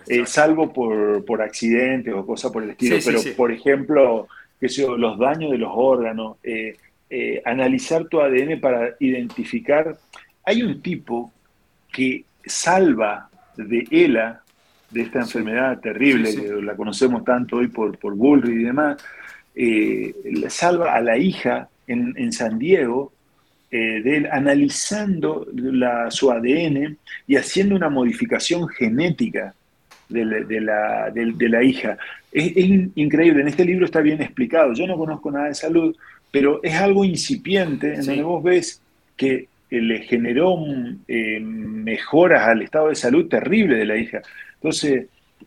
eh, 0.07 0.27
salvo 0.27 0.73
por, 0.73 1.25
por, 1.25 1.41
accidentes 1.43 2.13
o 2.13 2.27
cosas 2.27 2.51
por 2.51 2.65
el 2.65 2.71
estilo. 2.71 2.97
Pero, 3.05 3.21
por 3.37 3.53
ejemplo, 3.53 4.27
que 4.59 4.67
los 4.99 5.19
daños 5.19 5.53
de 5.53 5.59
los 5.59 5.71
órganos, 5.73 6.39
eh, 6.43 6.77
eh, 7.13 7.43
analizar 7.45 8.05
tu 8.05 8.21
ADN 8.21 8.61
para 8.61 8.95
identificar. 9.01 9.99
Hay 10.45 10.63
un 10.63 10.81
tipo 10.81 11.33
que 11.93 12.25
salva 12.47 13.29
de 13.57 13.85
ELA, 13.91 14.43
de 14.91 15.03
esta 15.03 15.19
enfermedad 15.19 15.81
terrible, 15.81 16.33
que 16.35 16.63
la 16.63 16.77
conocemos 16.77 17.25
tanto 17.25 17.57
hoy 17.57 17.67
por, 17.67 17.99
por 17.99 18.15
Bullrich 18.15 18.61
y 18.61 18.65
demás, 18.65 19.03
eh, 19.57 20.15
salva 20.49 20.95
a 20.95 21.01
la 21.01 21.19
hija 21.19 21.69
en, 21.89 22.33
San 22.33 22.61
Diego, 22.61 23.13
eh, 23.73 24.01
de 24.03 24.17
él, 24.19 24.29
analizando 24.31 25.49
la, 25.53 26.13
su 26.13 26.31
ADN 26.31 26.97
y 27.27 27.35
haciendo 27.35 27.75
una 27.75 27.89
modificación 27.89 28.69
genética 28.69 29.53
de 30.09 30.25
la, 30.25 31.11
de 31.11 31.49
la, 31.49 31.63
hija. 31.65 31.99
Es, 32.31 32.53
es, 32.57 32.67
increíble, 32.95 33.43
en 33.43 33.49
este 33.49 33.65
libro 33.65 33.85
está 33.85 34.01
bien 34.01 34.23
explicado. 34.23 34.73
Yo 34.75 34.87
no 34.87 34.97
conozco 34.97 35.33
nada 35.33 35.47
de 35.47 35.55
salud, 35.55 35.97
pero 36.31 36.61
es 36.62 36.74
algo 36.74 37.05
incipiente 37.05 37.95
en 37.95 38.07
donde 38.07 38.22
vos 38.22 38.43
ves 38.43 38.83
que 39.16 39.49
eh, 39.70 39.81
le 39.81 40.01
generó 40.03 40.59
eh, 41.09 41.41
mejoras 41.41 42.49
al 42.49 42.62
estado 42.62 42.89
de 42.89 42.95
salud 42.95 43.28
terrible 43.28 43.76
de 43.76 43.87
la 43.87 43.97
hija. 43.97 44.22
Entonces, 44.55 45.07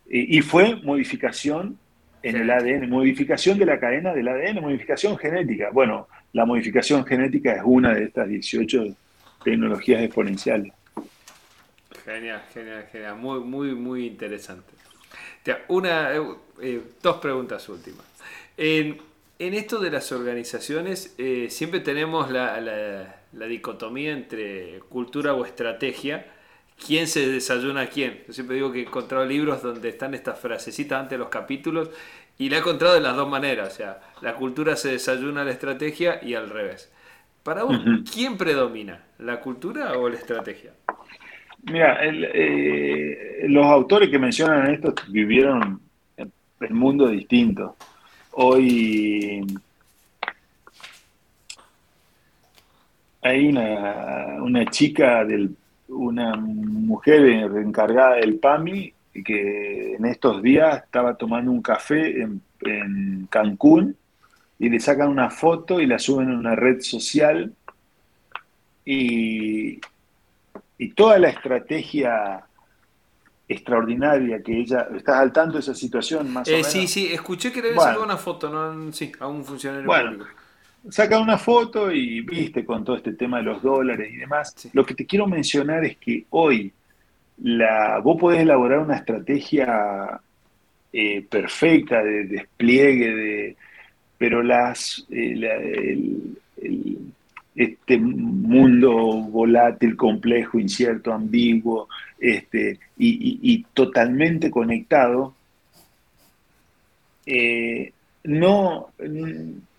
y 0.09 0.41
fue 0.41 0.75
modificación 0.77 1.77
en 2.23 2.38
el 2.38 2.49
ADN, 2.49 2.89
modificación 2.89 3.59
de 3.59 3.65
la 3.65 3.79
cadena 3.79 4.13
del 4.13 4.27
ADN, 4.27 4.61
modificación 4.61 5.17
genética. 5.17 5.69
Bueno, 5.71 6.07
la 6.31 6.45
modificación 6.45 7.05
genética 7.05 7.53
es 7.53 7.61
una 7.63 7.93
de 7.93 8.05
estas 8.05 8.29
18 8.29 8.95
tecnologías 9.43 10.01
exponenciales. 10.01 10.73
Genial, 12.05 12.41
genial, 12.53 12.86
genial. 12.91 13.17
Muy, 13.17 13.41
muy, 13.41 13.75
muy 13.75 14.07
interesante. 14.07 14.71
Una, 15.67 16.11
eh, 16.61 16.81
dos 17.01 17.17
preguntas 17.17 17.67
últimas. 17.67 18.05
En, 18.55 18.97
en 19.39 19.53
esto 19.53 19.79
de 19.79 19.91
las 19.91 20.11
organizaciones 20.11 21.15
eh, 21.17 21.47
siempre 21.49 21.79
tenemos 21.79 22.29
la, 22.31 22.59
la, 22.61 23.45
dicotomía 23.47 24.11
entre 24.11 24.79
cultura 24.89 25.34
o 25.34 25.45
estrategia. 25.45 26.27
¿Quién 26.86 27.07
se 27.07 27.27
desayuna 27.27 27.81
a 27.81 27.88
quién? 27.88 28.21
Yo 28.27 28.34
siempre 28.34 28.55
digo 28.55 28.71
que 28.71 28.79
he 28.79 28.84
encontrado 28.84 29.25
libros 29.25 29.61
donde 29.61 29.89
están 29.89 30.13
estas 30.13 30.39
frasecitas 30.39 30.99
antes 30.99 31.11
de 31.11 31.17
los 31.17 31.29
capítulos 31.29 31.89
y 32.38 32.49
la 32.49 32.57
he 32.57 32.59
encontrado 32.59 32.95
de 32.95 33.01
las 33.01 33.15
dos 33.15 33.29
maneras. 33.29 33.73
O 33.73 33.75
sea, 33.75 34.01
la 34.21 34.36
cultura 34.36 34.75
se 34.75 34.91
desayuna 34.91 35.41
a 35.41 35.45
la 35.45 35.51
estrategia 35.51 36.19
y 36.23 36.36
al 36.36 36.49
revés. 36.49 36.91
Para 37.43 37.63
vos, 37.63 37.77
¿quién 38.11 38.38
predomina? 38.38 39.03
¿La 39.19 39.39
cultura 39.41 39.97
o 39.97 40.07
la 40.07 40.15
estrategia? 40.15 40.71
Mira, 41.63 41.99
eh, 42.03 43.45
los 43.49 43.65
autores 43.65 44.09
que 44.09 44.19
mencionan 44.19 44.73
esto 44.73 44.93
vivieron 45.09 45.81
en 46.17 46.75
mundo 46.75 47.07
distinto. 47.07 47.75
Hoy 48.36 49.45
hay 53.21 53.47
una, 53.47 54.65
chica, 54.71 55.23
del, 55.23 55.55
una 55.88 56.36
mujer 56.36 57.25
encargada 57.57 58.15
del 58.15 58.39
PAMI 58.39 58.91
que 59.23 59.93
en 59.93 60.05
estos 60.05 60.41
días 60.41 60.84
estaba 60.84 61.15
tomando 61.15 61.51
un 61.51 61.61
café 61.61 62.21
en, 62.21 62.41
Cancún 63.29 63.97
y 64.57 64.69
le 64.69 64.79
sacan 64.79 65.09
una 65.09 65.29
foto 65.29 65.81
y 65.81 65.86
la 65.86 65.99
suben 65.99 66.31
a 66.31 66.39
una 66.39 66.55
red 66.55 66.79
social 66.79 67.53
y, 68.86 69.81
y 70.77 70.89
toda 70.95 71.19
la 71.19 71.27
estrategia 71.27 72.45
extraordinaria 73.54 74.41
que 74.41 74.60
ella. 74.60 74.88
¿Estás 74.95 75.18
al 75.18 75.32
tanto 75.32 75.54
de 75.54 75.60
esa 75.62 75.74
situación 75.74 76.32
más 76.32 76.47
o 76.47 76.51
eh, 76.51 76.56
menos? 76.56 76.72
Sí, 76.72 76.88
sí, 76.88 77.14
escuché 77.14 77.51
que 77.51 77.62
le 77.62 77.70
había 77.70 77.99
una 77.99 78.18
foto, 78.18 78.49
¿no? 78.49 78.91
Sí, 78.91 79.12
a 79.20 79.28
un 79.28 79.43
funcionario 79.43 79.86
bueno, 79.86 80.26
Saca 80.89 81.18
una 81.18 81.38
foto 81.38 81.91
y 81.91 82.20
viste 82.22 82.66
con 82.66 82.84
todo 82.84 82.97
este 82.97 83.14
tema 83.14 83.38
de 83.38 83.43
los 83.43 83.62
dólares 83.62 84.12
y 84.12 84.18
demás. 84.18 84.54
Lo 84.74 84.86
que 84.86 84.93
te 84.93 85.06
quiero 85.06 85.28
mencionar 85.28 85.86
es 85.86 85.95
que 85.97 86.26
hoy 86.32 86.74
la, 87.38 87.99
vos 87.99 88.20
podés 88.20 88.41
elaborar 88.41 88.80
una 88.80 88.97
estrategia 88.97 90.20
eh, 90.91 91.26
perfecta 91.30 92.04
de 92.04 92.26
despliegue, 92.26 93.16
de, 93.16 93.58
pero 94.18 94.43
las, 94.43 95.06
eh, 95.10 95.95
este 97.56 97.97
mundo 97.97 98.91
volátil, 98.93 99.95
complejo, 99.95 100.60
incierto, 100.60 101.14
ambiguo, 101.14 101.88
este, 102.20 102.80
y, 102.97 103.64
totalmente 103.74 104.49
conectado, 104.49 105.36
eh, 107.26 107.91
no, 108.24 108.89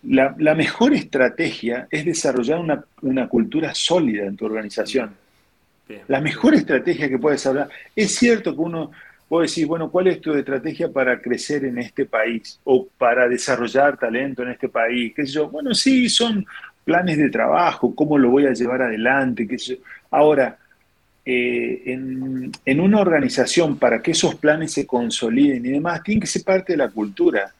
la, 0.03 0.55
mejor 0.55 0.93
estrategia 0.93 1.87
es 1.89 2.05
desarrollar 2.05 2.59
una, 3.01 3.27
cultura 3.27 3.73
sólida 3.73 4.25
en 4.25 4.35
tu 4.35 4.45
organización. 4.45 5.15
La 6.07 6.21
mejor 6.21 6.55
estrategia 6.55 7.09
que 7.09 7.19
puedes 7.19 7.45
hablar. 7.45 7.69
Es 7.95 8.15
cierto 8.15 8.55
que 8.55 8.61
uno 8.61 8.91
puede 9.27 9.43
decir, 9.43 9.67
bueno, 9.67 9.89
¿cuál 9.89 10.07
es 10.07 10.21
tu 10.21 10.33
estrategia 10.33 10.91
para 10.91 11.21
crecer 11.21 11.65
en 11.65 11.77
este 11.79 12.05
país 12.05 12.59
o 12.63 12.87
para 12.97 13.27
desarrollar 13.27 13.97
talento 13.97 14.43
en 14.43 14.49
este 14.49 14.69
país? 14.69 15.13
¿Qué 15.15 15.25
sé 15.25 15.33
yo? 15.33 15.49
Bueno, 15.49 15.73
sí, 15.73 16.09
son 16.09 16.45
planes 16.85 17.17
de 17.17 17.29
trabajo, 17.29 17.93
cómo 17.93 18.17
lo 18.17 18.29
voy 18.29 18.45
a 18.45 18.53
llevar 18.53 18.83
adelante. 18.83 19.47
Qué. 19.47 19.57
Ahora, 20.11 20.57
eh, 21.27 21.81
en, 22.65 22.79
una 22.79 23.01
organización 23.01 23.77
para 23.77 23.99
que 23.99 24.11
esos 24.11 24.35
planes 24.35 24.73
se 24.73 24.85
consoliden 24.85 25.65
y 25.65 25.69
demás, 25.69 26.03
tiene 26.03 26.21
que 26.21 26.27
ser 26.27 26.43
parte 26.43 26.73
de 26.73 26.77
la 26.77 26.89
cultura. 26.89 27.51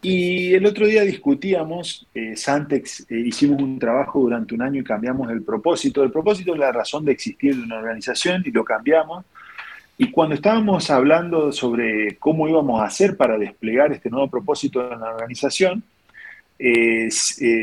Y 0.00 0.54
el 0.54 0.66
otro 0.66 0.86
día 0.86 1.02
discutíamos, 1.02 2.08
eh, 2.14 2.34
Santex, 2.36 3.06
eh, 3.10 3.18
hicimos 3.18 3.62
un 3.62 3.78
trabajo 3.78 4.20
durante 4.20 4.54
un 4.54 4.62
año 4.62 4.80
y 4.80 4.84
cambiamos 4.84 5.30
el 5.30 5.42
propósito. 5.42 6.02
El 6.02 6.10
propósito 6.10 6.54
es 6.54 6.58
la 6.58 6.72
razón 6.72 7.04
de 7.04 7.12
existir 7.12 7.54
de 7.54 7.62
una 7.62 7.78
organización 7.78 8.42
y 8.44 8.50
lo 8.50 8.64
cambiamos. 8.64 9.24
y 9.98 10.10
cuando 10.10 10.34
estábamos 10.34 10.90
hablando 10.90 11.52
sobre 11.52 12.16
cómo 12.18 12.48
íbamos 12.48 12.80
a 12.80 12.86
hacer 12.86 13.16
para 13.16 13.38
desplegar 13.38 13.92
este 13.92 14.10
nuevo 14.10 14.28
propósito 14.28 14.90
en 14.90 14.98
la 15.00 15.14
organización, 15.14 15.84
eh, 16.58 17.08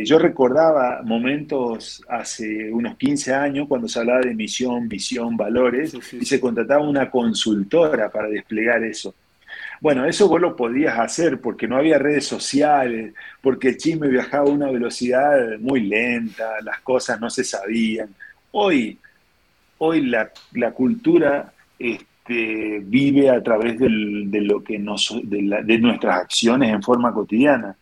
yo 0.03 0.19
recordaba 0.19 1.01
momentos 1.03 2.03
hace 2.09 2.71
unos 2.71 2.97
15 2.97 3.33
años 3.33 3.67
cuando 3.67 3.87
se 3.87 3.99
hablaba 3.99 4.21
de 4.21 4.33
misión, 4.33 4.89
visión, 4.89 5.37
valores, 5.37 5.95
y 6.13 6.25
se 6.25 6.39
contrataba 6.39 6.83
una 6.83 7.09
consultora 7.09 8.09
para 8.09 8.27
desplegar 8.27 8.83
eso. 8.83 9.15
Bueno, 9.81 10.05
eso 10.05 10.27
vos 10.27 10.41
lo 10.41 10.55
podías 10.55 10.99
hacer 10.99 11.39
porque 11.39 11.67
no 11.67 11.77
había 11.77 11.97
redes 11.97 12.25
sociales, 12.25 13.13
porque 13.41 13.69
el 13.69 13.77
chisme 13.77 14.09
viajaba 14.09 14.49
a 14.49 14.53
una 14.53 14.69
velocidad 14.69 15.57
muy 15.59 15.81
lenta, 15.81 16.59
las 16.61 16.81
cosas 16.81 17.19
no 17.21 17.29
se 17.29 17.45
sabían. 17.45 18.13
Hoy, 18.51 18.97
hoy 19.77 20.01
la, 20.01 20.31
cultura 20.73 21.53
este, 21.77 22.81
vive 22.83 23.29
a 23.29 23.41
través 23.41 23.79
de, 23.79 23.87
lo 23.89 24.61
que 24.61 24.77
nos, 24.77 25.17
de 25.23 25.77
nuestras 25.79 26.23
acciones 26.23 26.73
en 26.73 26.83
forma 26.83 27.13
cotidiana. 27.13 27.77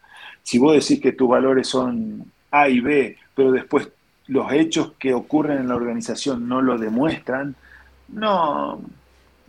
Si 0.47 0.59
vos 0.59 0.71
decís 0.71 1.01
que 1.01 1.11
tus 1.11 1.27
valores 1.27 1.67
son 1.67 2.23
A 2.51 2.69
y 2.69 2.79
B, 2.79 3.17
pero 3.35 3.51
después 3.51 3.89
los 4.27 4.49
hechos 4.53 4.93
que 4.97 5.13
ocurren 5.13 5.57
en 5.57 5.67
la 5.67 5.75
organización 5.75 6.47
no 6.47 6.61
lo 6.61 6.77
demuestran, 6.77 7.53
no, 8.07 8.79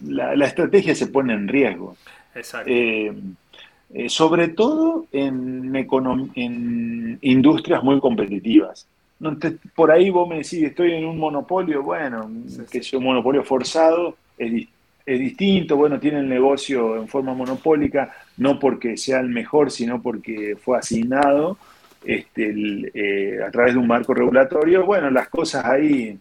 la, 0.04 0.44
estrategia 0.44 0.96
se 0.96 1.06
pone 1.06 1.34
en 1.34 1.46
riesgo. 1.46 1.96
Exacto. 2.34 2.68
Eh, 2.68 3.12
eh, 3.94 4.08
sobre 4.08 4.48
todo 4.48 5.06
en, 5.12 5.72
en 6.34 7.18
industrias 7.22 7.84
muy 7.84 8.00
competitivas. 8.00 8.88
por 9.76 9.92
ahí 9.92 10.10
vos 10.10 10.28
me 10.28 10.38
decís, 10.38 10.64
estoy 10.64 10.94
en 10.94 11.06
un 11.06 11.16
monopolio, 11.16 11.80
bueno, 11.84 12.28
que 12.72 12.78
es 12.78 12.92
un 12.92 13.04
monopolio 13.04 13.44
forzado, 13.44 14.16
es, 14.36 14.66
es 15.06 15.20
distinto, 15.20 15.76
bueno, 15.76 16.00
tiene 16.00 16.18
el 16.18 16.28
negocio 16.28 16.96
en 16.96 17.06
forma 17.06 17.34
monopólica, 17.34 18.12
no 18.38 18.58
porque 18.58 18.96
sea 18.96 19.20
el 19.20 19.28
mejor, 19.28 19.70
sino 19.70 20.00
porque 20.00 20.56
fue 20.60 20.78
asignado 20.78 21.58
este, 22.04 22.54
eh, 22.94 23.42
a 23.46 23.50
través 23.50 23.74
de 23.74 23.80
un 23.80 23.86
marco 23.86 24.14
regulatorio. 24.14 24.86
Bueno, 24.86 25.10
las 25.10 25.28
cosas 25.28 25.64
ahí, 25.64 26.18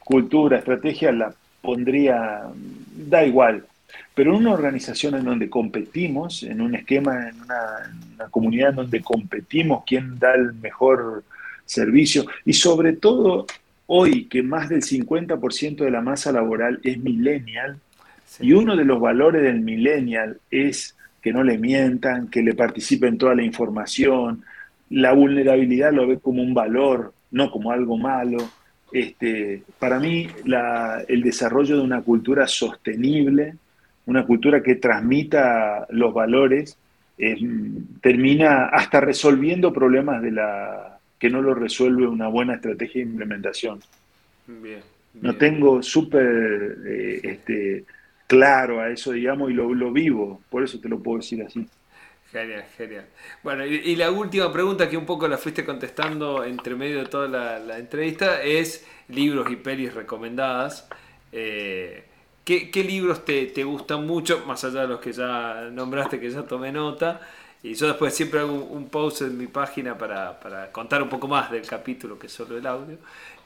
cultura, 0.00 0.58
estrategia, 0.58 1.12
la 1.12 1.32
pondría, 1.60 2.42
da 2.96 3.24
igual. 3.24 3.64
Pero 4.14 4.32
en 4.32 4.40
una 4.40 4.52
organización 4.52 5.14
en 5.14 5.24
donde 5.24 5.50
competimos, 5.50 6.42
en 6.42 6.60
un 6.60 6.74
esquema, 6.74 7.28
en 7.28 7.40
una, 7.42 7.94
una 8.14 8.28
comunidad 8.28 8.70
en 8.70 8.76
donde 8.76 9.02
competimos, 9.02 9.84
quién 9.86 10.18
da 10.18 10.34
el 10.34 10.54
mejor 10.54 11.22
servicio, 11.66 12.26
y 12.44 12.54
sobre 12.54 12.94
todo 12.94 13.46
hoy 13.86 14.24
que 14.24 14.42
más 14.42 14.70
del 14.70 14.82
50% 14.82 15.76
de 15.76 15.90
la 15.90 16.00
masa 16.00 16.32
laboral 16.32 16.80
es 16.82 16.98
millennial, 16.98 17.78
y 18.40 18.54
uno 18.54 18.76
de 18.76 18.84
los 18.84 18.98
valores 18.98 19.42
del 19.42 19.60
millennial 19.60 20.38
es 20.50 20.96
que 21.22 21.32
no 21.32 21.44
le 21.44 21.56
mientan, 21.56 22.28
que 22.28 22.42
le 22.42 22.54
participen 22.54 23.16
toda 23.16 23.34
la 23.34 23.44
información. 23.44 24.42
La 24.90 25.12
vulnerabilidad 25.12 25.92
lo 25.92 26.06
ve 26.06 26.18
como 26.18 26.42
un 26.42 26.52
valor, 26.52 27.14
no 27.30 27.50
como 27.50 27.70
algo 27.70 27.96
malo. 27.96 28.38
Este, 28.92 29.62
para 29.78 29.98
mí, 30.00 30.28
el 31.08 31.22
desarrollo 31.22 31.76
de 31.76 31.82
una 31.82 32.02
cultura 32.02 32.46
sostenible, 32.46 33.54
una 34.06 34.26
cultura 34.26 34.62
que 34.62 34.74
transmita 34.74 35.86
los 35.90 36.12
valores, 36.12 36.76
termina 38.00 38.66
hasta 38.66 39.00
resolviendo 39.00 39.72
problemas 39.72 40.22
de 40.22 40.32
la 40.32 40.98
que 41.18 41.30
no 41.30 41.40
lo 41.40 41.54
resuelve 41.54 42.08
una 42.08 42.26
buena 42.26 42.54
estrategia 42.54 43.04
de 43.04 43.10
implementación. 43.10 43.78
No 45.20 45.36
tengo 45.36 45.82
súper 45.82 46.78
eh, 46.84 47.20
este, 47.22 47.84
claro 48.32 48.80
a 48.80 48.88
eso, 48.88 49.12
digamos, 49.12 49.50
y 49.50 49.52
lo, 49.52 49.92
vivo, 49.92 50.40
por 50.48 50.64
eso 50.64 50.80
te 50.80 50.88
lo 50.88 51.02
puedo 51.02 51.18
decir 51.18 51.42
así. 51.42 51.68
Genial, 52.30 52.64
genial. 52.78 53.04
Bueno, 53.42 53.66
y, 53.66 53.94
la 53.94 54.10
última 54.10 54.50
pregunta 54.50 54.88
que 54.88 54.96
un 54.96 55.04
poco 55.04 55.28
la 55.28 55.36
fuiste 55.36 55.66
contestando 55.66 56.42
entre 56.42 56.74
medio 56.74 57.00
de 57.00 57.04
toda 57.04 57.28
la, 57.28 57.78
entrevista 57.78 58.42
es 58.42 58.86
libros 59.08 59.50
y 59.50 59.56
pelis 59.56 59.92
recomendadas. 59.92 60.88
Eh, 61.30 62.04
¿qué, 62.42 62.84
libros 62.88 63.22
te, 63.26 63.64
gustan 63.64 64.06
mucho, 64.06 64.42
más 64.46 64.64
allá 64.64 64.82
de 64.82 64.88
los 64.88 65.00
que 65.00 65.12
ya 65.12 65.68
nombraste, 65.70 66.18
que 66.18 66.30
ya 66.30 66.42
tomé 66.44 66.72
nota? 66.72 67.20
Y 67.62 67.74
yo 67.74 67.86
después 67.86 68.14
siempre 68.14 68.40
hago 68.40 68.54
un, 68.54 68.88
post 68.88 69.20
en 69.20 69.36
mi 69.36 69.46
página 69.46 69.98
para, 69.98 70.40
para, 70.40 70.72
contar 70.72 71.02
un 71.02 71.10
poco 71.10 71.28
más 71.28 71.50
del 71.50 71.66
capítulo 71.66 72.18
que 72.18 72.28
es 72.28 72.32
solo 72.32 72.56
el 72.56 72.66
audio 72.66 72.96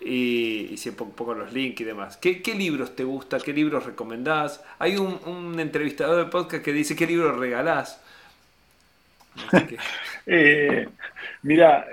y, 0.00 0.68
y 0.72 0.76
siempre 0.76 1.04
un 1.04 1.12
poco 1.12 1.34
los 1.34 1.52
links 1.52 1.80
y 1.80 1.84
demás. 1.84 2.16
¿Qué, 2.16 2.42
¿Qué, 2.42 2.54
libros 2.54 2.94
te 2.94 3.04
gusta? 3.04 3.38
¿Qué 3.38 3.52
libros 3.52 3.86
recomendás? 3.86 4.62
Hay 4.78 4.96
un, 4.96 5.58
entrevistador 5.58 6.24
de 6.24 6.30
podcast 6.30 6.64
que 6.64 6.72
dice 6.72 6.96
qué 6.96 7.06
libros 7.06 7.38
regalás. 7.38 8.00
eh, 10.26 10.88
mira, 11.42 11.86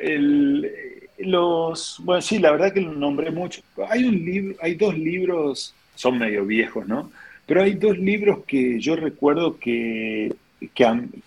los, 1.17 1.97
bueno, 2.03 2.21
sí, 2.21 2.39
la 2.39 2.51
verdad 2.51 2.73
que 2.73 2.81
lo 2.81 2.93
nombré 2.93 3.31
mucho. 3.31 3.61
Hay 3.89 4.03
un 4.05 4.23
libro, 4.23 4.55
hay 4.61 4.75
dos 4.75 4.97
libros, 4.97 5.73
son 5.95 6.17
medio 6.17 6.45
viejos, 6.45 6.87
¿no? 6.87 7.11
Pero 7.45 7.61
hay 7.61 7.73
dos 7.73 7.97
libros 7.97 8.45
que 8.45 8.79
yo 8.79 8.95
recuerdo 8.95 9.59
que, 9.59 10.33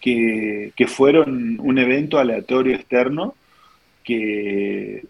que, 0.00 0.72
que 0.74 0.86
fueron 0.86 1.58
un 1.60 1.78
evento 1.78 2.18
aleatorio 2.18 2.74
externo 2.74 3.34
que 4.02 5.04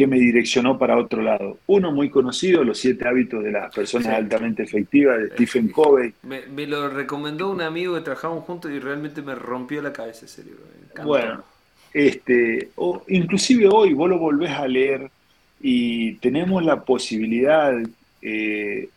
que 0.00 0.06
me 0.06 0.18
direccionó 0.18 0.78
para 0.78 0.96
otro 0.96 1.20
lado. 1.20 1.58
Uno 1.66 1.92
muy 1.92 2.08
conocido, 2.08 2.64
Los 2.64 2.78
siete 2.78 3.06
hábitos 3.06 3.44
de 3.44 3.52
las 3.52 3.74
personas 3.74 4.08
altamente 4.14 4.62
efectivas, 4.62 5.18
de 5.18 5.28
Stephen 5.32 5.68
Covey. 5.68 6.14
Me, 6.22 6.66
lo 6.66 6.88
recomendó 6.88 7.50
un 7.50 7.60
amigo 7.60 7.94
que 7.96 8.00
trabajamos 8.00 8.44
juntos 8.44 8.70
y 8.70 8.78
realmente 8.78 9.20
me 9.20 9.34
rompió 9.34 9.82
la 9.82 9.92
cabeza 9.92 10.24
ese 10.24 10.44
libro. 10.44 10.60
Bueno, 11.04 11.44
este, 11.92 12.70
o, 12.76 13.02
inclusive 13.08 13.68
hoy 13.70 13.92
vos 13.92 14.08
lo 14.08 14.18
volvés 14.18 14.52
a 14.52 14.66
leer 14.66 15.10
y 15.60 16.14
tenemos 16.14 16.64
la 16.64 16.82
posibilidad, 16.82 17.74
eh, 18.22 18.88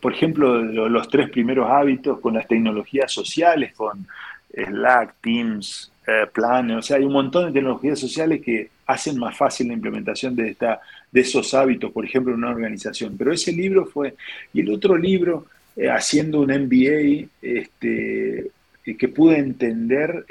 por 0.00 0.12
ejemplo, 0.12 0.62
los 0.62 1.08
tres 1.08 1.28
primeros 1.28 1.68
hábitos 1.68 2.20
con 2.20 2.34
las 2.34 2.46
tecnologías 2.46 3.10
sociales, 3.10 3.72
con 3.74 4.06
Slack, 4.54 5.16
Teams, 5.20 5.90
eh, 6.06 6.28
Plan, 6.32 6.70
o 6.70 6.82
sea, 6.82 6.98
hay 6.98 7.02
un 7.02 7.14
montón 7.14 7.46
de 7.46 7.52
tecnologías 7.52 7.98
sociales 7.98 8.40
que 8.44 8.70
hacen 8.86 9.18
más 9.18 9.36
fácil 9.36 9.68
la 9.68 9.74
implementación 9.74 10.34
de, 10.34 10.50
esta, 10.50 10.80
de 11.10 11.20
esos 11.20 11.54
hábitos, 11.54 11.90
por 11.92 12.04
ejemplo, 12.04 12.32
en 12.32 12.38
una 12.38 12.50
organización. 12.50 13.16
Pero 13.16 13.32
ese 13.32 13.52
libro 13.52 13.86
fue, 13.86 14.14
y 14.52 14.60
el 14.60 14.70
otro 14.70 14.96
libro, 14.96 15.46
eh, 15.76 15.88
haciendo 15.88 16.40
un 16.40 16.50
MBA, 16.50 17.28
este, 17.40 18.50
eh, 18.84 18.96
que 18.96 19.08
pude 19.08 19.38
entender 19.38 20.24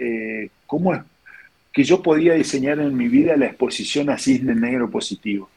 cómo 0.66 0.93
es 0.93 1.02
que 1.72 1.84
yo 1.86 2.04
podía 2.04 2.34
diseñar 2.34 2.80
en 2.80 2.97
mi 2.97 3.08
vida 3.08 3.38
la 3.38 3.45
exposición 3.45 4.10
a 4.10 4.18
cisne 4.18 4.54
negro 4.54 4.89
positivo. 4.89 5.49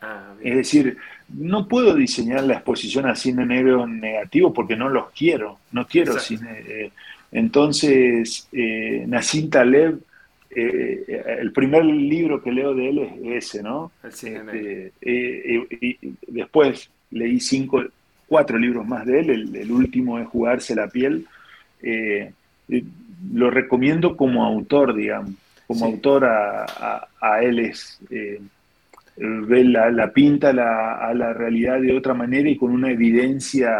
Ah, 0.00 0.34
es 0.42 0.54
decir, 0.54 0.96
no 1.28 1.66
puedo 1.66 1.94
diseñar 1.94 2.44
la 2.44 2.54
exposición 2.54 3.06
a 3.06 3.16
cisne 3.16 3.44
negro 3.44 3.84
negativo 3.86 4.52
porque 4.52 4.76
no 4.76 4.88
los 4.88 5.10
quiero, 5.10 5.58
no 5.72 5.88
quiero 5.88 6.18
cisne, 6.20 6.92
entonces, 7.32 8.48
eh, 8.52 9.04
Nassim 9.06 9.50
Taleb, 9.50 10.00
eh, 10.50 11.36
el 11.38 11.52
primer 11.52 11.84
libro 11.84 12.42
que 12.42 12.50
leo 12.50 12.74
de 12.74 12.88
él 12.88 12.98
es 12.98 13.44
ese, 13.44 13.62
¿no? 13.62 13.92
Este, 14.02 14.92
eh, 15.00 15.66
y, 15.80 15.98
después 16.26 16.90
leí 17.10 17.38
cinco, 17.40 17.84
cuatro 18.26 18.58
libros 18.58 18.86
más 18.86 19.06
de 19.06 19.20
él, 19.20 19.56
el, 19.56 19.70
último 19.70 20.18
es 20.18 20.26
Jugarse 20.26 20.74
la 20.74 20.88
piel. 20.88 21.26
lo 23.32 23.50
recomiendo 23.50 24.16
como 24.16 24.44
autor, 24.44 24.94
digamos, 24.94 25.34
como 25.66 25.84
autor 25.84 26.24
a, 26.24 27.42
él 27.42 27.60
es 27.60 28.00
ve 29.16 29.64
la, 29.64 30.12
pinta 30.12 30.50
a 30.50 31.14
la 31.14 31.32
realidad 31.32 31.80
de 31.80 31.96
otra 31.96 32.14
manera 32.14 32.48
y 32.48 32.56
con 32.56 32.72
una 32.72 32.90
evidencia, 32.90 33.70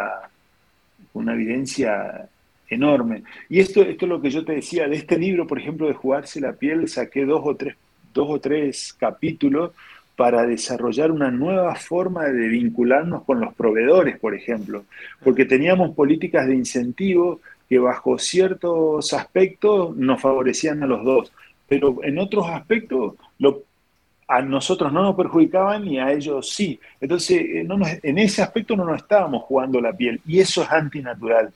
una 1.14 1.34
evidencia 1.34 2.28
enorme. 2.70 3.24
Y 3.48 3.60
esto, 3.60 3.82
esto 3.82 4.06
es 4.06 4.08
lo 4.08 4.22
que 4.22 4.30
yo 4.30 4.44
te 4.44 4.52
decía, 4.52 4.88
de 4.88 4.96
este 4.96 5.18
libro, 5.18 5.46
por 5.46 5.58
ejemplo, 5.58 5.86
de 5.88 5.94
Jugarse 5.94 6.40
la 6.40 6.52
piel, 6.52 6.88
saqué 6.88 7.24
dos 7.26 7.42
o 7.44 7.56
tres, 7.56 7.76
dos 8.14 8.26
o 8.30 8.40
tres 8.40 8.94
capítulos 8.98 9.72
para 10.16 10.46
desarrollar 10.46 11.10
una 11.10 11.30
nueva 11.30 11.74
forma 11.74 12.24
de 12.24 12.48
vincularnos 12.48 13.24
con 13.24 13.40
los 13.40 13.54
proveedores, 13.54 14.18
por 14.18 14.34
ejemplo, 14.34 14.84
porque 15.24 15.46
teníamos 15.46 15.94
políticas 15.94 16.46
de 16.46 16.54
incentivo 16.54 17.40
que 17.68 17.78
bajo 17.78 18.18
ciertos 18.18 19.12
aspectos 19.14 19.96
nos 19.96 20.20
favorecían 20.20 20.82
a 20.82 20.86
los 20.86 21.04
dos, 21.04 21.32
pero 21.66 22.00
en 22.02 22.18
otros 22.18 22.48
aspectos 22.48 23.14
a 24.28 24.42
nosotros 24.42 24.92
no 24.92 25.02
nos 25.02 25.16
perjudicaban 25.16 25.86
y 25.88 25.98
a 25.98 26.12
ellos 26.12 26.50
sí. 26.50 26.78
Entonces, 27.00 27.40
eh, 27.40 27.64
no 27.64 27.78
en 27.84 28.18
ese 28.18 28.42
aspecto 28.42 28.76
no 28.76 28.84
nos 28.84 29.02
estábamos 29.02 29.42
jugando 29.44 29.80
la 29.80 29.92
piel 29.92 30.20
y 30.26 30.38
eso 30.40 30.62
es 30.62 30.70
antinatural. 30.70 31.52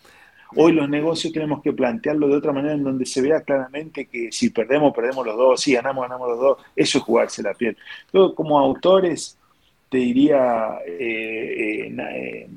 Hoy 0.57 0.73
los 0.73 0.89
negocios 0.89 1.33
tenemos 1.33 1.63
que 1.63 1.73
plantearlo 1.73 2.29
de 2.29 2.37
otra 2.37 2.53
manera 2.53 2.75
en 2.75 2.85
donde 2.85 3.07
se 3.07 3.21
vea 3.21 3.41
claramente 3.43 4.07
que 4.07 4.31
si 4.31 4.51
perdemos, 4.51 4.95
perdemos 4.95 5.27
los 5.27 5.37
dos, 5.37 5.61
si 5.61 5.75
ganamos, 5.75 6.03
ganamos 6.03 6.29
los 6.29 6.39
dos. 6.39 6.59
Eso 6.77 6.99
es 6.99 7.05
jugarse 7.05 7.43
la 7.43 7.55
piel. 7.55 7.77
Como 8.35 8.59
autores 8.59 9.37
te 9.89 9.99
diría, 9.99 10.79
eh, 10.87 11.95
eh, 11.97 12.49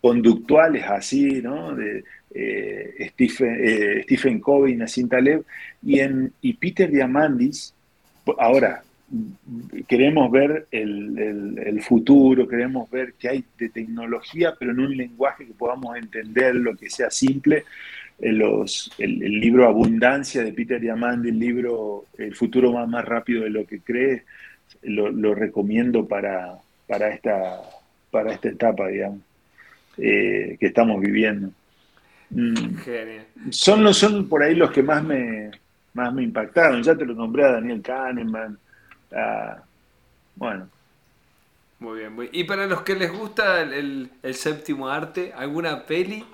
conductuales 0.00 0.84
así, 0.84 1.40
¿no? 1.42 1.74
De, 1.74 2.04
eh, 2.34 3.08
Stephen, 3.10 3.58
eh, 3.60 4.02
Stephen 4.04 4.40
Covey, 4.40 4.76
Nassim 4.76 5.08
Taleb, 5.08 5.44
y, 5.82 6.00
en, 6.00 6.32
y 6.40 6.54
Peter 6.54 6.90
Diamandis, 6.90 7.74
ahora, 8.38 8.82
queremos 9.86 10.30
ver 10.30 10.66
el, 10.70 11.80
futuro, 11.82 12.48
queremos 12.48 12.90
ver 12.90 13.14
qué 13.18 13.28
hay 13.28 13.44
de 13.58 13.68
tecnología, 13.68 14.54
pero 14.58 14.72
en 14.72 14.80
un 14.80 14.96
lenguaje 14.96 15.46
que 15.46 15.52
podamos 15.52 15.96
entender, 15.96 16.54
lo 16.54 16.76
que 16.76 16.90
sea 16.90 17.10
simple. 17.10 17.64
Eh, 18.18 18.32
los, 18.32 18.90
el, 18.98 19.18
libro 19.18 19.66
Abundancia 19.66 20.42
de 20.42 20.52
Peter 20.52 20.80
Diamandis, 20.80 21.32
el 21.32 21.38
libro 21.38 22.06
El 22.16 22.34
futuro 22.34 22.72
va 22.72 22.86
más 22.86 23.04
rápido 23.04 23.42
de 23.42 23.50
lo 23.50 23.66
que 23.66 23.80
crees, 23.80 24.22
lo, 24.82 25.34
recomiendo 25.34 26.06
para, 26.06 26.54
para, 26.86 27.10
esta, 27.10 27.60
para 28.10 28.32
esta 28.32 28.48
etapa, 28.48 28.88
digamos, 28.88 29.20
que 29.96 30.56
estamos 30.60 31.00
viviendo. 31.00 31.50
Mm. 32.30 33.50
Son, 33.50 33.92
son 33.92 34.28
por 34.28 34.42
ahí 34.42 34.54
los 34.54 34.70
que 34.70 34.82
más 34.82 35.04
me, 35.04 35.50
más 35.94 36.12
me 36.14 36.22
impactaron. 36.22 36.82
Ya 36.82 36.94
te 36.94 37.04
lo 37.04 37.14
nombré 37.14 37.44
a 37.44 37.52
Daniel 37.52 37.82
Kahneman. 37.82 38.58
Bueno. 40.36 40.68
Muy 41.82 41.98
bien, 41.98 42.30
Y 42.30 42.44
para 42.44 42.66
los 42.66 42.82
que 42.82 42.94
les 42.94 43.12
gusta 43.12 43.60
el, 43.60 44.08
séptimo 44.34 44.88
arte, 44.88 45.32
¿alguna 45.34 45.84
peli? 45.84 46.24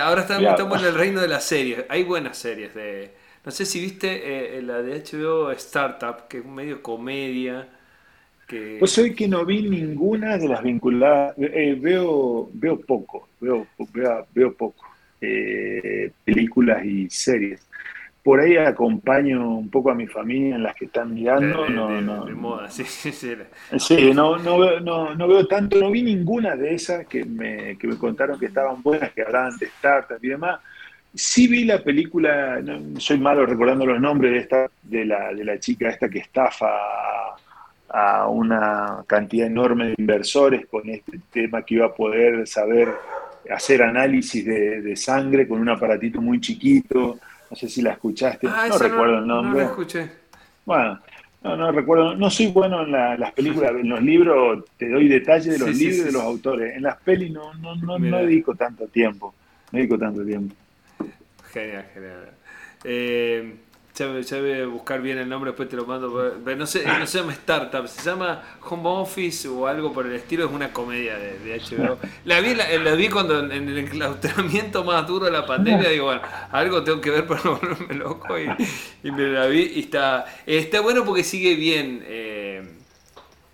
Ahora 0.00 0.22
estamos, 0.22 0.80
en 0.80 0.88
el 0.88 0.94
reino 0.94 1.20
de 1.20 1.28
las 1.28 1.44
series. 1.44 1.84
Hay 1.88 2.04
buenas 2.04 2.38
series 2.38 2.74
de... 2.74 3.10
No 3.44 3.50
sé 3.50 3.66
si 3.66 3.78
viste 3.78 4.56
eh, 4.56 4.62
la 4.62 4.80
de 4.80 5.02
HBO 5.02 5.50
Startup, 5.50 6.26
que 6.28 6.38
es 6.38 6.44
medio 6.46 6.80
comedia. 6.80 7.68
Que... 8.48 8.76
Pues 8.78 8.96
hoy 8.96 9.14
que 9.14 9.28
no 9.28 9.44
vi 9.44 9.68
ninguna 9.68 10.38
de 10.38 10.48
las 10.48 10.62
vinculadas. 10.62 11.34
Eh, 11.36 11.76
veo, 11.78 12.48
veo 12.54 12.80
poco, 12.80 13.28
veo, 13.40 13.66
veo, 13.92 14.26
veo 14.32 14.54
poco. 14.54 14.82
Eh, 15.20 16.10
películas 16.24 16.82
y 16.86 17.10
series. 17.10 17.60
Por 18.24 18.40
ahí 18.40 18.56
acompaño 18.56 19.46
un 19.46 19.70
poco 19.70 19.90
a 19.90 19.94
mi 19.94 20.06
familia 20.06 20.56
en 20.56 20.62
las 20.62 20.74
que 20.74 20.86
están 20.86 21.14
mirando. 21.14 21.68
no, 21.68 22.00
no, 22.00 22.26
sí, 23.78 24.12
no, 24.14 24.38
no, 24.38 25.28
veo, 25.28 25.46
tanto, 25.46 25.78
no 25.78 25.90
vi 25.90 26.02
ninguna 26.02 26.56
de 26.56 26.74
esas 26.74 27.06
que 27.06 27.24
me, 27.24 27.76
que 27.76 27.86
me 27.86 27.98
contaron 27.98 28.38
que 28.38 28.46
estaban 28.46 28.82
buenas, 28.82 29.12
que 29.12 29.22
hablaban 29.22 29.56
de 29.58 29.66
startups 29.66 30.24
y 30.24 30.28
demás. 30.28 30.58
Sí 31.14 31.46
vi 31.46 31.64
la 31.64 31.84
película, 31.84 32.60
no, 32.62 32.98
soy 32.98 33.18
malo 33.18 33.44
recordando 33.44 33.84
los 33.86 34.00
nombres 34.00 34.32
de 34.32 34.38
esta, 34.38 34.70
de 34.82 35.04
la, 35.04 35.32
de 35.32 35.44
la 35.44 35.60
chica 35.60 35.90
esta 35.90 36.08
que 36.08 36.20
estafa 36.20 36.66
a 37.90 38.26
una 38.26 39.04
cantidad 39.06 39.46
enorme 39.46 39.88
de 39.88 39.94
inversores 39.98 40.66
con 40.66 40.88
este 40.88 41.20
tema 41.30 41.62
que 41.62 41.74
iba 41.74 41.86
a 41.86 41.94
poder 41.94 42.46
saber 42.46 42.88
hacer 43.50 43.82
análisis 43.82 44.44
de, 44.44 44.96
sangre 44.96 45.46
con 45.46 45.60
un 45.60 45.68
aparatito 45.68 46.20
muy 46.20 46.40
chiquito. 46.40 47.18
No 47.50 47.56
sé 47.56 47.68
si 47.68 47.82
la 47.82 47.92
escuchaste. 47.92 48.46
Ah, 48.50 48.66
no 48.68 48.78
recuerdo 48.78 49.18
el 49.18 49.26
nombre. 49.26 49.62
No 49.62 49.66
la 49.66 49.70
escuché. 49.70 50.10
Bueno, 50.64 51.00
no, 51.42 51.72
recuerdo. 51.72 52.14
No 52.16 52.30
soy 52.30 52.46
bueno 52.48 52.82
en 52.82 53.20
las 53.20 53.32
películas, 53.32 53.72
en 53.72 53.88
los 53.88 54.02
libros 54.02 54.64
te 54.78 54.88
doy 54.88 55.08
detalles 55.08 55.46
de 55.46 55.58
los 55.58 55.76
libros 55.76 55.98
y 55.98 56.02
de 56.04 56.12
los 56.12 56.22
autores. 56.22 56.76
En 56.76 56.82
las 56.82 56.96
pelis 56.96 57.30
no, 57.30 57.52
no, 57.54 57.76
no, 57.76 57.98
no 57.98 58.18
dedico 58.18 58.54
tanto 58.54 58.86
tiempo. 58.86 59.34
No 59.70 59.78
dedico 59.78 59.98
tanto 59.98 60.24
tiempo. 60.24 60.54
Genial, 61.52 61.86
genial. 61.92 62.30
Eh, 62.84 63.54
ya, 63.94 64.40
voy 64.40 64.52
a 64.52 64.66
buscar 64.66 65.00
bien 65.00 65.18
el 65.18 65.28
nombre, 65.28 65.52
después 65.52 65.68
te 65.68 65.76
lo 65.76 65.86
mando. 65.86 66.34
no, 66.44 66.66
sé, 66.66 66.84
no 66.84 67.06
se 67.06 67.18
llama 67.18 67.32
Startup, 67.32 67.86
se 67.86 68.02
llama 68.02 68.42
Home 68.62 68.88
Office 68.88 69.46
o 69.46 69.68
algo 69.68 69.92
por 69.92 70.06
el 70.06 70.14
estilo. 70.14 70.46
Es 70.46 70.50
una 70.50 70.72
comedia 70.72 71.16
de, 71.16 71.60
HBO. 71.60 71.98
La 72.24 72.40
vi, 72.40 72.54
la, 72.54 72.94
vi 72.96 73.08
cuando 73.08 73.38
en 73.38 73.68
el 73.68 73.78
enclaustramiento 73.78 74.82
más 74.82 75.06
duro 75.06 75.26
de 75.26 75.30
la 75.30 75.46
pandemia. 75.46 75.90
Digo, 75.90 76.06
bueno, 76.06 76.22
algo 76.50 76.82
tengo 76.82 77.00
que 77.00 77.10
ver 77.10 77.26
para 77.26 77.44
no 77.44 77.56
volverme 77.56 77.94
loco. 77.94 78.36
Y, 78.36 79.10
me 79.12 79.28
la 79.28 79.46
vi. 79.46 79.62
Y 79.76 79.80
está, 79.80 80.24
está 80.44 80.80
bueno 80.80 81.04
porque 81.04 81.22
sigue 81.22 81.54
bien 81.54 82.02
eh, 82.04 82.68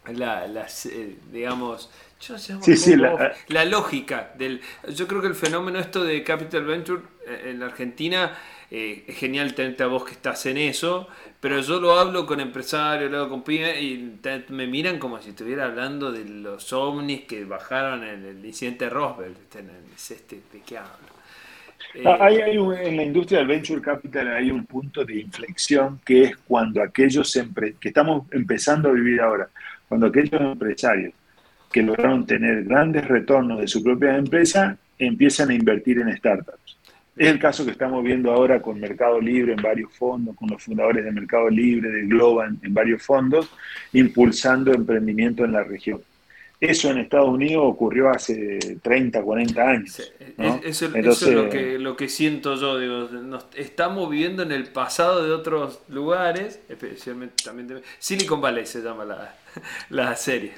la, 0.06 0.46
eh, 0.46 1.16
digamos. 1.30 1.90
Yo 2.22 2.38
sí, 2.38 2.76
sí, 2.76 2.96
la, 2.96 3.34
la 3.48 3.64
lógica 3.66 4.32
del. 4.36 4.60
Yo 4.88 5.06
creo 5.06 5.20
que 5.20 5.28
el 5.28 5.34
fenómeno 5.34 5.78
esto 5.78 6.04
de 6.04 6.22
Capital 6.22 6.64
Venture 6.64 7.02
eh, 7.26 7.50
en 7.50 7.60
la 7.60 7.66
Argentina 7.66 8.36
eh, 8.70 9.04
es 9.08 9.16
genial 9.16 9.54
tenerte 9.54 9.82
a 9.82 9.86
vos 9.86 10.04
que 10.04 10.12
estás 10.12 10.46
en 10.46 10.56
eso, 10.56 11.08
pero 11.40 11.60
yo 11.60 11.80
lo 11.80 11.98
hablo 11.98 12.26
con 12.26 12.38
empresarios, 12.38 13.10
lo 13.10 13.18
hablo 13.18 13.30
con 13.30 13.42
pymes 13.42 13.80
y 13.80 14.18
me 14.50 14.66
miran 14.66 14.98
como 14.98 15.20
si 15.20 15.30
estuviera 15.30 15.64
hablando 15.64 16.12
de 16.12 16.24
los 16.24 16.72
ovnis 16.72 17.22
que 17.22 17.44
bajaron 17.44 18.04
en 18.04 18.24
el 18.24 18.44
incidente 18.44 18.84
de 18.84 18.90
Roswell. 18.90 19.34
Este, 19.96 20.36
¿De 20.36 20.60
qué 20.64 20.78
hablo? 20.78 21.10
Ah, 22.04 22.18
hay, 22.20 22.36
en 22.36 22.96
la 22.96 23.02
industria 23.02 23.38
del 23.38 23.48
venture 23.48 23.80
capital 23.80 24.28
hay 24.28 24.50
un 24.50 24.64
punto 24.64 25.04
de 25.04 25.20
inflexión 25.20 26.00
que 26.04 26.22
es 26.22 26.36
cuando 26.36 26.80
aquellos 26.82 27.36
que 27.80 27.88
estamos 27.88 28.26
empezando 28.30 28.90
a 28.90 28.92
vivir 28.92 29.20
ahora, 29.20 29.48
cuando 29.88 30.06
aquellos 30.06 30.40
empresarios 30.40 31.12
que 31.72 31.82
lograron 31.82 32.26
tener 32.26 32.64
grandes 32.64 33.08
retornos 33.08 33.60
de 33.60 33.66
su 33.66 33.82
propia 33.82 34.16
empresa 34.16 34.76
empiezan 34.98 35.50
a 35.50 35.54
invertir 35.54 35.98
en 35.98 36.16
startups. 36.16 36.76
Es 37.20 37.28
el 37.28 37.38
caso 37.38 37.66
que 37.66 37.72
estamos 37.72 38.02
viendo 38.02 38.32
ahora 38.32 38.62
con 38.62 38.80
Mercado 38.80 39.20
Libre 39.20 39.52
en 39.52 39.60
varios 39.60 39.92
fondos, 39.92 40.34
con 40.34 40.48
los 40.48 40.62
fundadores 40.62 41.04
de 41.04 41.12
Mercado 41.12 41.50
Libre, 41.50 41.90
de 41.90 42.06
Globan 42.06 42.58
en 42.62 42.72
varios 42.72 43.02
fondos, 43.02 43.46
impulsando 43.92 44.72
emprendimiento 44.72 45.44
en 45.44 45.52
la 45.52 45.62
región. 45.62 46.00
Eso 46.58 46.90
en 46.90 46.96
Estados 46.96 47.28
Unidos 47.28 47.62
ocurrió 47.66 48.08
hace 48.08 48.58
30, 48.80 49.20
40 49.20 49.68
años. 49.68 50.00
Eso, 50.64 50.86
es 50.86 51.22
lo 51.26 51.50
que, 51.50 51.78
lo 51.78 51.94
que 51.94 52.08
siento 52.08 52.54
yo. 52.54 52.78
Digo, 52.78 53.10
nos 53.20 53.48
estamos 53.54 54.08
viviendo 54.08 54.42
en 54.42 54.52
el 54.52 54.68
pasado 54.68 55.22
de 55.22 55.30
otros 55.32 55.80
lugares, 55.90 56.60
especialmente 56.70 57.44
también 57.44 57.82
Silicon 57.98 58.40
Valley 58.40 58.64
se 58.64 58.80
llama 58.80 59.04
la, 59.04 59.34
la 59.90 60.16
serie 60.16 60.52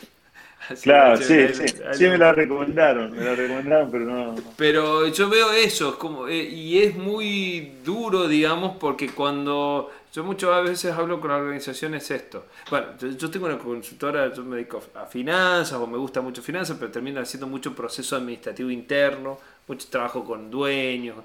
claro, 0.82 1.16
sí, 1.16 1.48
sí, 1.52 1.64
sí 1.92 2.04
me 2.04 2.18
la 2.18 2.32
recomendaron, 2.32 3.12
me 3.12 3.24
la 3.24 3.34
recomendaron, 3.34 3.90
pero 3.90 4.04
no. 4.04 4.34
Pero 4.56 5.08
yo 5.08 5.28
veo 5.28 5.52
eso, 5.52 5.90
es 5.90 5.94
como, 5.96 6.28
eh, 6.28 6.42
y 6.42 6.82
es 6.82 6.96
muy 6.96 7.72
duro, 7.84 8.28
digamos, 8.28 8.76
porque 8.78 9.10
cuando 9.10 9.90
yo 10.12 10.24
muchas 10.24 10.62
veces 10.62 10.92
hablo 10.92 11.20
con 11.20 11.30
organizaciones 11.30 12.10
esto. 12.10 12.44
Bueno, 12.68 12.88
yo, 12.98 13.30
tengo 13.30 13.46
una 13.46 13.56
consultora, 13.56 14.32
yo 14.32 14.44
me 14.44 14.56
dedico 14.56 14.82
a 14.94 15.06
finanzas 15.06 15.72
o 15.78 15.86
me 15.86 15.96
gusta 15.96 16.20
mucho 16.20 16.42
finanzas, 16.42 16.76
pero 16.78 16.90
termino 16.90 17.18
haciendo 17.20 17.46
mucho 17.46 17.74
proceso 17.74 18.16
administrativo 18.16 18.70
interno, 18.70 19.38
mucho 19.66 19.88
trabajo 19.88 20.22
con 20.22 20.50
dueños. 20.50 21.16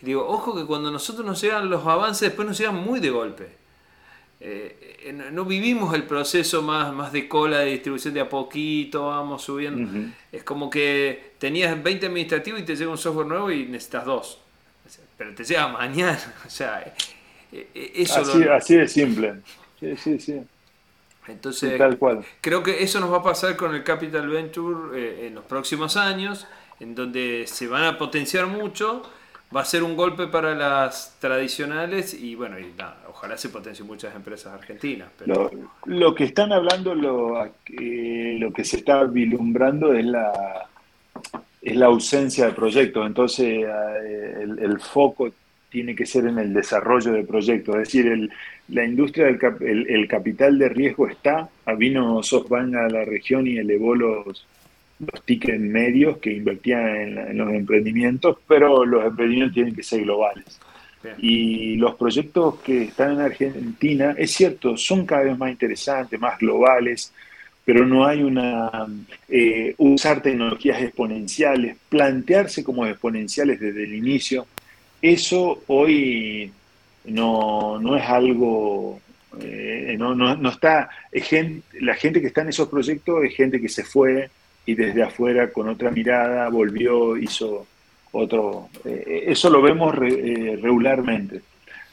Y 0.00 0.06
digo, 0.06 0.24
ojo 0.24 0.54
que 0.54 0.64
cuando 0.64 0.88
nosotros 0.92 1.26
nos 1.26 1.40
llegan 1.40 1.68
los 1.68 1.84
avances, 1.84 2.28
después 2.28 2.46
nos 2.46 2.56
llegan 2.56 2.76
muy 2.76 3.00
de 3.00 3.10
golpe. 3.10 3.67
Eh, 4.40 5.12
no 5.32 5.44
vivimos 5.44 5.94
el 5.94 6.04
proceso 6.04 6.62
más, 6.62 6.92
más 6.92 7.12
de 7.12 7.26
cola 7.26 7.60
de 7.60 7.72
distribución 7.72 8.14
de 8.14 8.20
a 8.20 8.28
poquito, 8.28 9.08
vamos 9.08 9.42
subiendo. 9.42 10.10
Es 10.30 10.44
como 10.44 10.70
que 10.70 11.32
tenías 11.38 11.82
20 11.82 12.06
administrativos 12.06 12.60
y 12.60 12.64
te 12.64 12.76
llega 12.76 12.90
un 12.90 12.98
software 12.98 13.26
nuevo 13.26 13.50
y 13.50 13.66
necesitas 13.66 14.04
dos. 14.04 14.38
Pero 15.16 15.34
te 15.34 15.44
llega 15.44 15.68
mañana. 15.68 16.18
O 16.46 16.50
sea, 16.50 16.80
eh, 17.52 17.68
eh, 17.74 17.92
eso 17.96 18.20
así, 18.20 18.42
así 18.44 18.76
de 18.76 18.88
simple. 18.88 19.34
Sí, 19.80 19.96
sí, 19.96 20.20
sí. 20.20 20.40
Entonces, 21.26 21.78
creo 22.40 22.62
que 22.62 22.82
eso 22.82 23.00
nos 23.00 23.12
va 23.12 23.18
a 23.18 23.22
pasar 23.22 23.54
con 23.56 23.74
el 23.74 23.84
Capital 23.84 24.28
Venture 24.28 25.26
en 25.26 25.34
los 25.34 25.44
próximos 25.44 25.98
años, 25.98 26.46
en 26.80 26.94
donde 26.94 27.44
se 27.46 27.66
van 27.66 27.84
a 27.84 27.98
potenciar 27.98 28.46
mucho 28.46 29.02
va 29.54 29.62
a 29.62 29.64
ser 29.64 29.82
un 29.82 29.96
golpe 29.96 30.26
para 30.26 30.54
las 30.54 31.16
tradicionales 31.20 32.14
y 32.14 32.34
bueno, 32.34 32.58
y 32.58 32.72
nada, 32.76 32.98
ojalá 33.08 33.36
se 33.38 33.48
potencie 33.48 33.84
muchas 33.84 34.14
empresas 34.14 34.52
argentinas. 34.52 35.08
Pero... 35.18 35.50
Lo, 35.86 36.14
que 36.14 36.24
están 36.24 36.52
hablando, 36.52 36.94
lo, 36.94 37.44
eh, 37.44 38.36
lo 38.38 38.52
que 38.52 38.64
se 38.64 38.78
está 38.78 39.04
vilumbrando 39.04 39.94
es 39.94 40.04
la, 40.04 40.68
es 41.62 41.76
la 41.76 41.86
ausencia 41.86 42.46
de 42.46 42.52
proyectos, 42.52 43.06
entonces 43.06 43.64
eh, 43.66 44.42
el, 44.42 44.78
foco 44.80 45.30
tiene 45.70 45.94
que 45.94 46.06
ser 46.06 46.26
en 46.26 46.38
el 46.38 46.52
desarrollo 46.52 47.12
de 47.12 47.24
proyectos, 47.24 47.76
es 47.76 47.82
decir, 47.82 48.06
el, 48.06 48.30
la 48.68 48.84
industria 48.84 49.26
del 49.26 49.86
el, 49.88 50.08
capital 50.08 50.58
de 50.58 50.68
riesgo 50.68 51.08
está, 51.08 51.48
vino 51.76 52.22
SoftBank 52.22 52.74
a 52.74 52.88
la 52.88 53.04
región 53.04 53.46
y 53.46 53.56
elevó 53.56 53.94
los, 53.94 54.46
los 54.98 55.22
tickets 55.24 55.60
medios 55.60 56.18
que 56.18 56.32
invertían 56.32 56.86
en, 56.88 57.38
los 57.38 57.50
emprendimientos, 57.52 58.38
pero 58.46 58.84
los 58.84 59.04
emprendimientos 59.04 59.54
tienen 59.54 59.74
que 59.74 59.82
ser 59.82 60.02
globales. 60.02 60.60
Y 61.18 61.76
los 61.76 61.94
proyectos 61.94 62.56
que 62.60 62.84
están 62.84 63.12
en 63.12 63.20
Argentina, 63.20 64.14
es 64.18 64.32
cierto, 64.32 64.76
son 64.76 65.06
cada 65.06 65.22
vez 65.22 65.38
más 65.38 65.50
interesantes, 65.50 66.18
más 66.20 66.38
globales, 66.38 67.12
pero 67.64 67.86
no 67.86 68.06
hay 68.06 68.22
una... 68.22 68.86
Eh, 69.28 69.74
usar 69.78 70.22
tecnologías 70.22 70.82
exponenciales, 70.82 71.76
plantearse 71.88 72.64
como 72.64 72.86
exponenciales 72.86 73.60
desde 73.60 73.84
el 73.84 73.94
inicio, 73.94 74.46
eso 75.00 75.62
hoy 75.68 76.50
no, 77.04 77.78
no 77.78 77.96
es 77.96 78.04
algo... 78.04 79.00
Eh, 79.40 79.94
no, 79.98 80.14
no, 80.16 80.34
no, 80.34 80.48
está... 80.48 80.90
la 81.80 81.94
gente 81.94 82.20
que 82.20 82.26
está 82.26 82.40
en 82.42 82.48
esos 82.48 82.68
proyectos 82.68 83.22
es 83.24 83.36
gente 83.36 83.60
que 83.60 83.68
se 83.68 83.84
fue, 83.84 84.30
y 84.68 84.74
desde 84.74 85.02
afuera 85.02 85.50
con 85.50 85.66
otra 85.66 85.90
mirada 85.90 86.46
volvió, 86.50 87.16
hizo 87.16 87.66
otro. 88.12 88.68
Eh, 88.84 89.24
eso 89.28 89.48
lo 89.48 89.62
vemos 89.62 89.94
eh, 90.02 90.58
regularmente. 90.60 91.40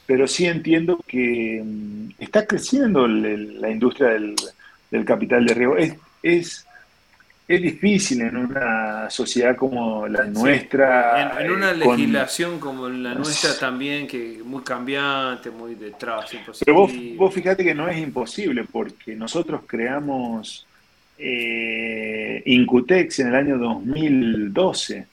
Pero 0.05 0.27
sí 0.27 0.45
entiendo 0.45 1.01
que 1.07 1.61
mm, 1.63 2.09
está 2.19 2.45
creciendo 2.45 3.07
la 3.07 3.69
industria 3.69 4.09
del, 4.09 5.05
capital 5.05 5.45
de 5.45 5.53
riesgo. 5.53 5.77
Es, 5.77 5.95
es, 6.21 6.67
es, 7.47 7.61
difícil 7.61 8.19
en 8.19 8.35
una 8.35 9.09
sociedad 9.09 9.55
como 9.55 10.05
la 10.09 10.25
nuestra. 10.25 11.41
En, 11.45 11.51
una 11.51 11.71
legislación 11.71 12.59
como 12.59 12.89
la 12.89 13.15
nuestra 13.15 13.57
también, 13.57 14.05
que 14.05 14.41
muy 14.43 14.63
cambiante, 14.63 15.49
muy 15.49 15.75
detrás. 15.75 16.29
Pero 16.59 16.75
vos, 16.75 16.91
vos 17.15 17.33
fíjate 17.33 17.63
que 17.63 17.73
no 17.73 17.87
es 17.87 17.97
imposible, 17.99 18.65
porque 18.69 19.15
nosotros 19.15 19.61
creamos 19.65 20.67
eh, 21.17 22.41
Incutex 22.45 23.19
en 23.19 23.27
el 23.27 23.35
año 23.35 23.57
2012. 23.57 25.07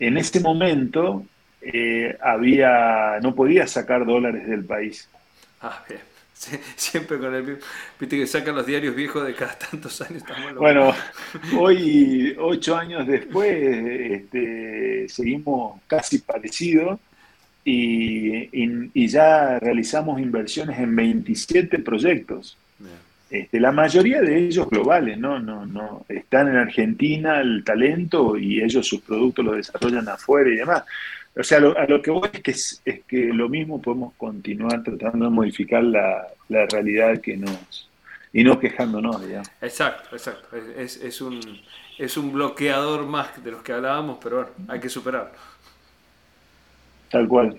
En 0.00 0.16
ese 0.16 0.40
momento 0.40 1.24
eh, 1.60 2.16
había, 2.20 3.18
no 3.22 3.34
podía 3.34 3.66
sacar 3.66 4.04
dólares 4.04 4.46
del 4.46 4.64
país. 4.64 5.08
Ah, 5.60 5.84
bien. 5.88 6.00
siempre 6.76 7.18
con 7.18 7.34
el 7.34 7.58
Viste 7.98 8.18
que 8.18 8.26
sacan 8.26 8.54
los 8.54 8.66
diarios 8.66 8.94
viejos 8.94 9.26
de 9.26 9.34
cada 9.34 9.56
tantos 9.70 10.00
años. 10.00 10.22
Bueno, 10.56 10.92
hoy, 11.58 12.36
ocho 12.38 12.76
años 12.76 13.06
después, 13.06 13.52
este, 13.52 15.08
seguimos 15.08 15.80
casi 15.86 16.18
parecidos 16.18 16.98
y, 17.64 18.48
y, 18.92 19.06
ya 19.06 19.58
realizamos 19.60 20.20
inversiones 20.20 20.78
en 20.80 20.96
27 20.96 21.78
proyectos. 21.78 22.56
Este, 23.32 23.58
la 23.58 23.72
mayoría 23.72 24.20
de 24.20 24.36
ellos 24.36 24.68
globales, 24.68 25.16
¿no? 25.16 25.38
No, 25.38 25.64
no, 25.64 26.04
están 26.06 26.48
en 26.48 26.56
Argentina 26.56 27.40
el 27.40 27.64
talento 27.64 28.36
y 28.36 28.60
ellos 28.60 28.86
sus 28.86 29.00
productos 29.00 29.42
los 29.42 29.56
desarrollan 29.56 30.06
afuera 30.06 30.50
y 30.50 30.56
demás. 30.56 30.84
O 31.34 31.42
sea, 31.42 31.56
a 31.56 31.86
lo 31.86 32.02
que 32.02 32.10
voy 32.10 32.28
es 32.30 32.42
que, 32.42 32.50
es, 32.50 32.82
que 33.08 33.32
lo 33.32 33.48
mismo 33.48 33.80
podemos 33.80 34.12
continuar 34.18 34.82
tratando 34.82 35.24
de 35.24 35.30
modificar 35.30 35.82
la, 35.82 36.28
realidad 36.50 37.22
que 37.22 37.38
nos... 37.38 37.88
y 38.34 38.44
no 38.44 38.60
quejándonos, 38.60 39.26
digamos. 39.26 39.50
Exacto, 39.62 40.14
exacto. 40.14 40.54
Es, 40.76 40.98
es, 40.98 41.22
un, 41.22 41.40
es 41.96 42.18
un 42.18 42.34
bloqueador 42.34 43.06
más 43.06 43.42
de 43.42 43.50
los 43.50 43.62
que 43.62 43.72
hablábamos, 43.72 44.18
pero 44.22 44.42
bueno, 44.42 44.50
hay 44.68 44.78
que 44.78 44.90
superarlo. 44.90 45.32
Tal 47.10 47.26
cual. 47.26 47.58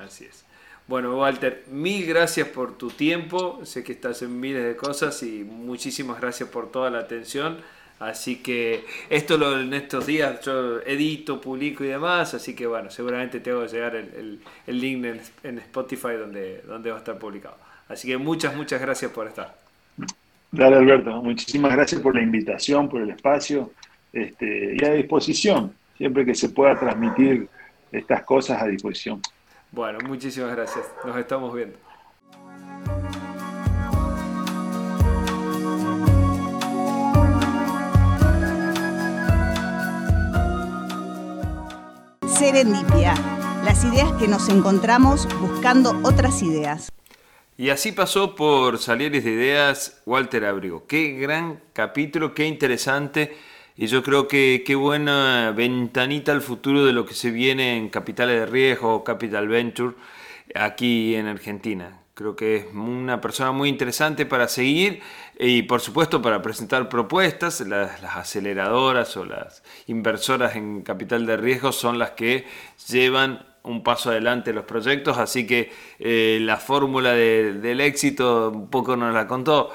Así 0.00 0.24
es. 0.24 0.44
Bueno, 0.88 1.18
Walter, 1.18 1.64
mil 1.70 2.06
gracias 2.06 2.48
por 2.48 2.78
tu 2.78 2.88
tiempo. 2.88 3.60
Sé 3.64 3.84
que 3.84 3.92
estás 3.92 4.22
en 4.22 4.40
miles 4.40 4.64
de 4.64 4.74
cosas 4.74 5.22
y 5.22 5.44
muchísimas 5.44 6.18
gracias 6.18 6.48
por 6.48 6.72
toda 6.72 6.88
la 6.88 7.00
atención. 7.00 7.58
Así 8.00 8.36
que 8.36 8.86
esto 9.10 9.36
lo, 9.36 9.60
en 9.60 9.74
estos 9.74 10.06
días 10.06 10.40
yo 10.40 10.80
edito, 10.80 11.42
publico 11.42 11.84
y 11.84 11.88
demás, 11.88 12.32
así 12.32 12.54
que 12.54 12.66
bueno, 12.66 12.90
seguramente 12.90 13.40
te 13.40 13.50
hago 13.50 13.66
llegar 13.66 13.96
el, 13.96 14.40
link 14.66 15.04
en, 15.42 15.58
Spotify 15.58 16.14
donde, 16.18 16.62
donde 16.62 16.90
va 16.90 16.96
a 16.96 17.00
estar 17.00 17.18
publicado. 17.18 17.56
Así 17.88 18.08
que 18.08 18.16
muchas, 18.16 18.56
muchas 18.56 18.80
gracias 18.80 19.10
por 19.10 19.26
estar. 19.26 19.54
Dale 20.50 20.76
Alberto, 20.76 21.22
muchísimas 21.22 21.72
gracias 21.72 22.00
por 22.00 22.14
la 22.14 22.22
invitación, 22.22 22.88
por 22.88 23.02
el 23.02 23.10
espacio 23.10 23.72
este, 24.12 24.76
y 24.80 24.84
a 24.84 24.92
disposición, 24.92 25.74
siempre 25.98 26.24
que 26.24 26.34
se 26.34 26.48
pueda 26.48 26.78
transmitir 26.78 27.46
estas 27.92 28.22
cosas 28.22 28.62
a 28.62 28.66
disposición. 28.66 29.20
Bueno, 29.70 29.98
muchísimas 30.06 30.50
gracias. 30.54 30.86
Nos 31.04 31.16
estamos 31.16 31.54
viendo. 31.54 31.78
Serendipia, 42.26 43.14
las 43.64 43.84
ideas 43.84 44.12
que 44.12 44.28
nos 44.28 44.48
encontramos 44.48 45.28
buscando 45.40 46.00
otras 46.02 46.42
ideas. 46.42 46.90
Y 47.56 47.70
así 47.70 47.90
pasó 47.90 48.36
por 48.36 48.78
Salieres 48.78 49.24
de 49.24 49.32
Ideas 49.32 50.00
Walter 50.06 50.44
Abrigo. 50.44 50.86
Qué 50.86 51.14
gran 51.14 51.60
capítulo, 51.72 52.32
qué 52.32 52.46
interesante 52.46 53.36
y 53.80 53.86
yo 53.86 54.02
creo 54.02 54.26
que 54.26 54.64
qué 54.66 54.74
buena 54.74 55.52
ventanita 55.56 56.32
al 56.32 56.42
futuro 56.42 56.84
de 56.84 56.92
lo 56.92 57.06
que 57.06 57.14
se 57.14 57.30
viene 57.30 57.76
en 57.76 57.90
capitales 57.90 58.40
de 58.40 58.46
riesgo, 58.46 59.04
Capital 59.04 59.46
Venture, 59.46 59.94
aquí 60.56 61.14
en 61.14 61.28
Argentina. 61.28 62.00
Creo 62.14 62.34
que 62.34 62.56
es 62.56 62.66
una 62.74 63.20
persona 63.20 63.52
muy 63.52 63.68
interesante 63.68 64.26
para 64.26 64.48
seguir 64.48 65.00
y 65.38 65.62
por 65.62 65.80
supuesto 65.80 66.20
para 66.20 66.42
presentar 66.42 66.88
propuestas. 66.88 67.60
Las, 67.60 68.02
aceleradoras 68.02 69.16
o 69.16 69.24
las 69.24 69.62
inversoras 69.86 70.56
en 70.56 70.82
capital 70.82 71.24
de 71.24 71.36
riesgo 71.36 71.70
son 71.70 72.00
las 72.00 72.10
que 72.10 72.46
llevan 72.88 73.46
un 73.62 73.84
paso 73.84 74.10
adelante 74.10 74.52
los 74.52 74.64
proyectos, 74.64 75.18
así 75.18 75.46
que 75.46 75.70
eh, 76.00 76.38
la 76.40 76.56
fórmula 76.56 77.12
del 77.12 77.80
éxito 77.80 78.50
un 78.50 78.70
poco 78.70 78.96
nos 78.96 79.14
la 79.14 79.28
contó 79.28 79.70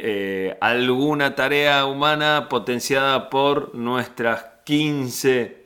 eh, 0.00 0.56
alguna 0.60 1.34
tarea 1.34 1.86
humana 1.86 2.48
potenciada 2.48 3.30
por 3.30 3.74
nuestras 3.74 4.44
15 4.64 5.64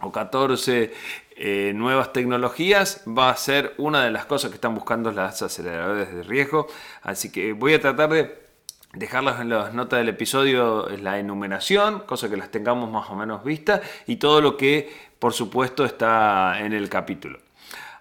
o 0.00 0.12
14 0.12 0.92
eh, 1.36 1.72
nuevas 1.74 2.12
tecnologías 2.12 3.02
va 3.06 3.30
a 3.30 3.36
ser 3.36 3.74
una 3.78 4.04
de 4.04 4.10
las 4.10 4.26
cosas 4.26 4.50
que 4.50 4.56
están 4.56 4.74
buscando 4.74 5.10
las 5.10 5.42
aceleradoras 5.42 6.12
de 6.14 6.22
riesgo. 6.22 6.68
Así 7.02 7.32
que 7.32 7.52
voy 7.52 7.74
a 7.74 7.80
tratar 7.80 8.10
de 8.10 8.44
dejarlas 8.92 9.40
en 9.40 9.48
las 9.48 9.74
notas 9.74 9.98
del 9.98 10.10
episodio 10.10 10.88
la 11.00 11.18
enumeración, 11.18 12.00
cosa 12.00 12.28
que 12.28 12.36
las 12.36 12.50
tengamos 12.50 12.90
más 12.90 13.10
o 13.10 13.16
menos 13.16 13.42
vistas, 13.42 13.80
y 14.06 14.16
todo 14.16 14.40
lo 14.40 14.56
que 14.56 14.92
por 15.18 15.32
supuesto 15.32 15.84
está 15.84 16.60
en 16.60 16.72
el 16.72 16.88
capítulo. 16.88 17.40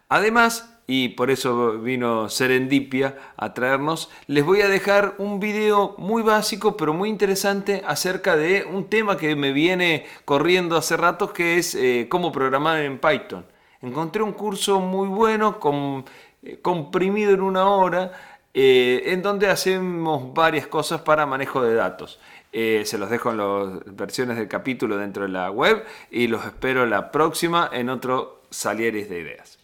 Además, 0.09 0.72
y 0.87 1.09
por 1.09 1.31
eso 1.31 1.79
vino 1.79 2.29
Serendipia 2.29 3.17
a 3.37 3.53
traernos, 3.53 4.09
les 4.27 4.43
voy 4.43 4.61
a 4.61 4.67
dejar 4.67 5.15
un 5.17 5.39
video 5.39 5.95
muy 5.97 6.23
básico 6.23 6.75
pero 6.75 6.93
muy 6.93 7.09
interesante 7.09 7.83
acerca 7.87 8.35
de 8.35 8.65
un 8.65 8.89
tema 8.89 9.17
que 9.17 9.35
me 9.35 9.53
viene 9.53 10.05
corriendo 10.25 10.75
hace 10.75 10.97
rato 10.97 11.31
que 11.31 11.57
es 11.57 11.75
eh, 11.75 12.07
cómo 12.09 12.31
programar 12.31 12.81
en 12.81 12.99
Python. 12.99 13.45
Encontré 13.81 14.23
un 14.23 14.33
curso 14.33 14.79
muy 14.79 15.07
bueno, 15.07 15.59
eh, 16.41 16.59
comprimido 16.61 17.31
en 17.31 17.41
una 17.41 17.67
hora, 17.67 18.13
eh, 18.53 19.03
en 19.07 19.21
donde 19.21 19.47
hacemos 19.47 20.33
varias 20.33 20.67
cosas 20.67 21.01
para 21.01 21.25
manejo 21.25 21.61
de 21.61 21.73
datos. 21.75 22.19
se 22.51 22.97
los 22.97 23.09
dejo 23.09 23.31
en 23.31 23.37
las 23.37 23.95
versiones 23.95 24.37
del 24.37 24.47
capítulo 24.47 24.97
dentro 24.97 25.23
de 25.23 25.29
la 25.29 25.49
web 25.49 25.83
y 26.11 26.27
los 26.27 26.45
espero 26.45 26.85
la 26.85 27.11
próxima 27.11 27.69
en 27.73 27.89
otro 27.89 28.43
Salieres 28.51 29.09
de 29.09 29.21
Ideas. 29.21 29.62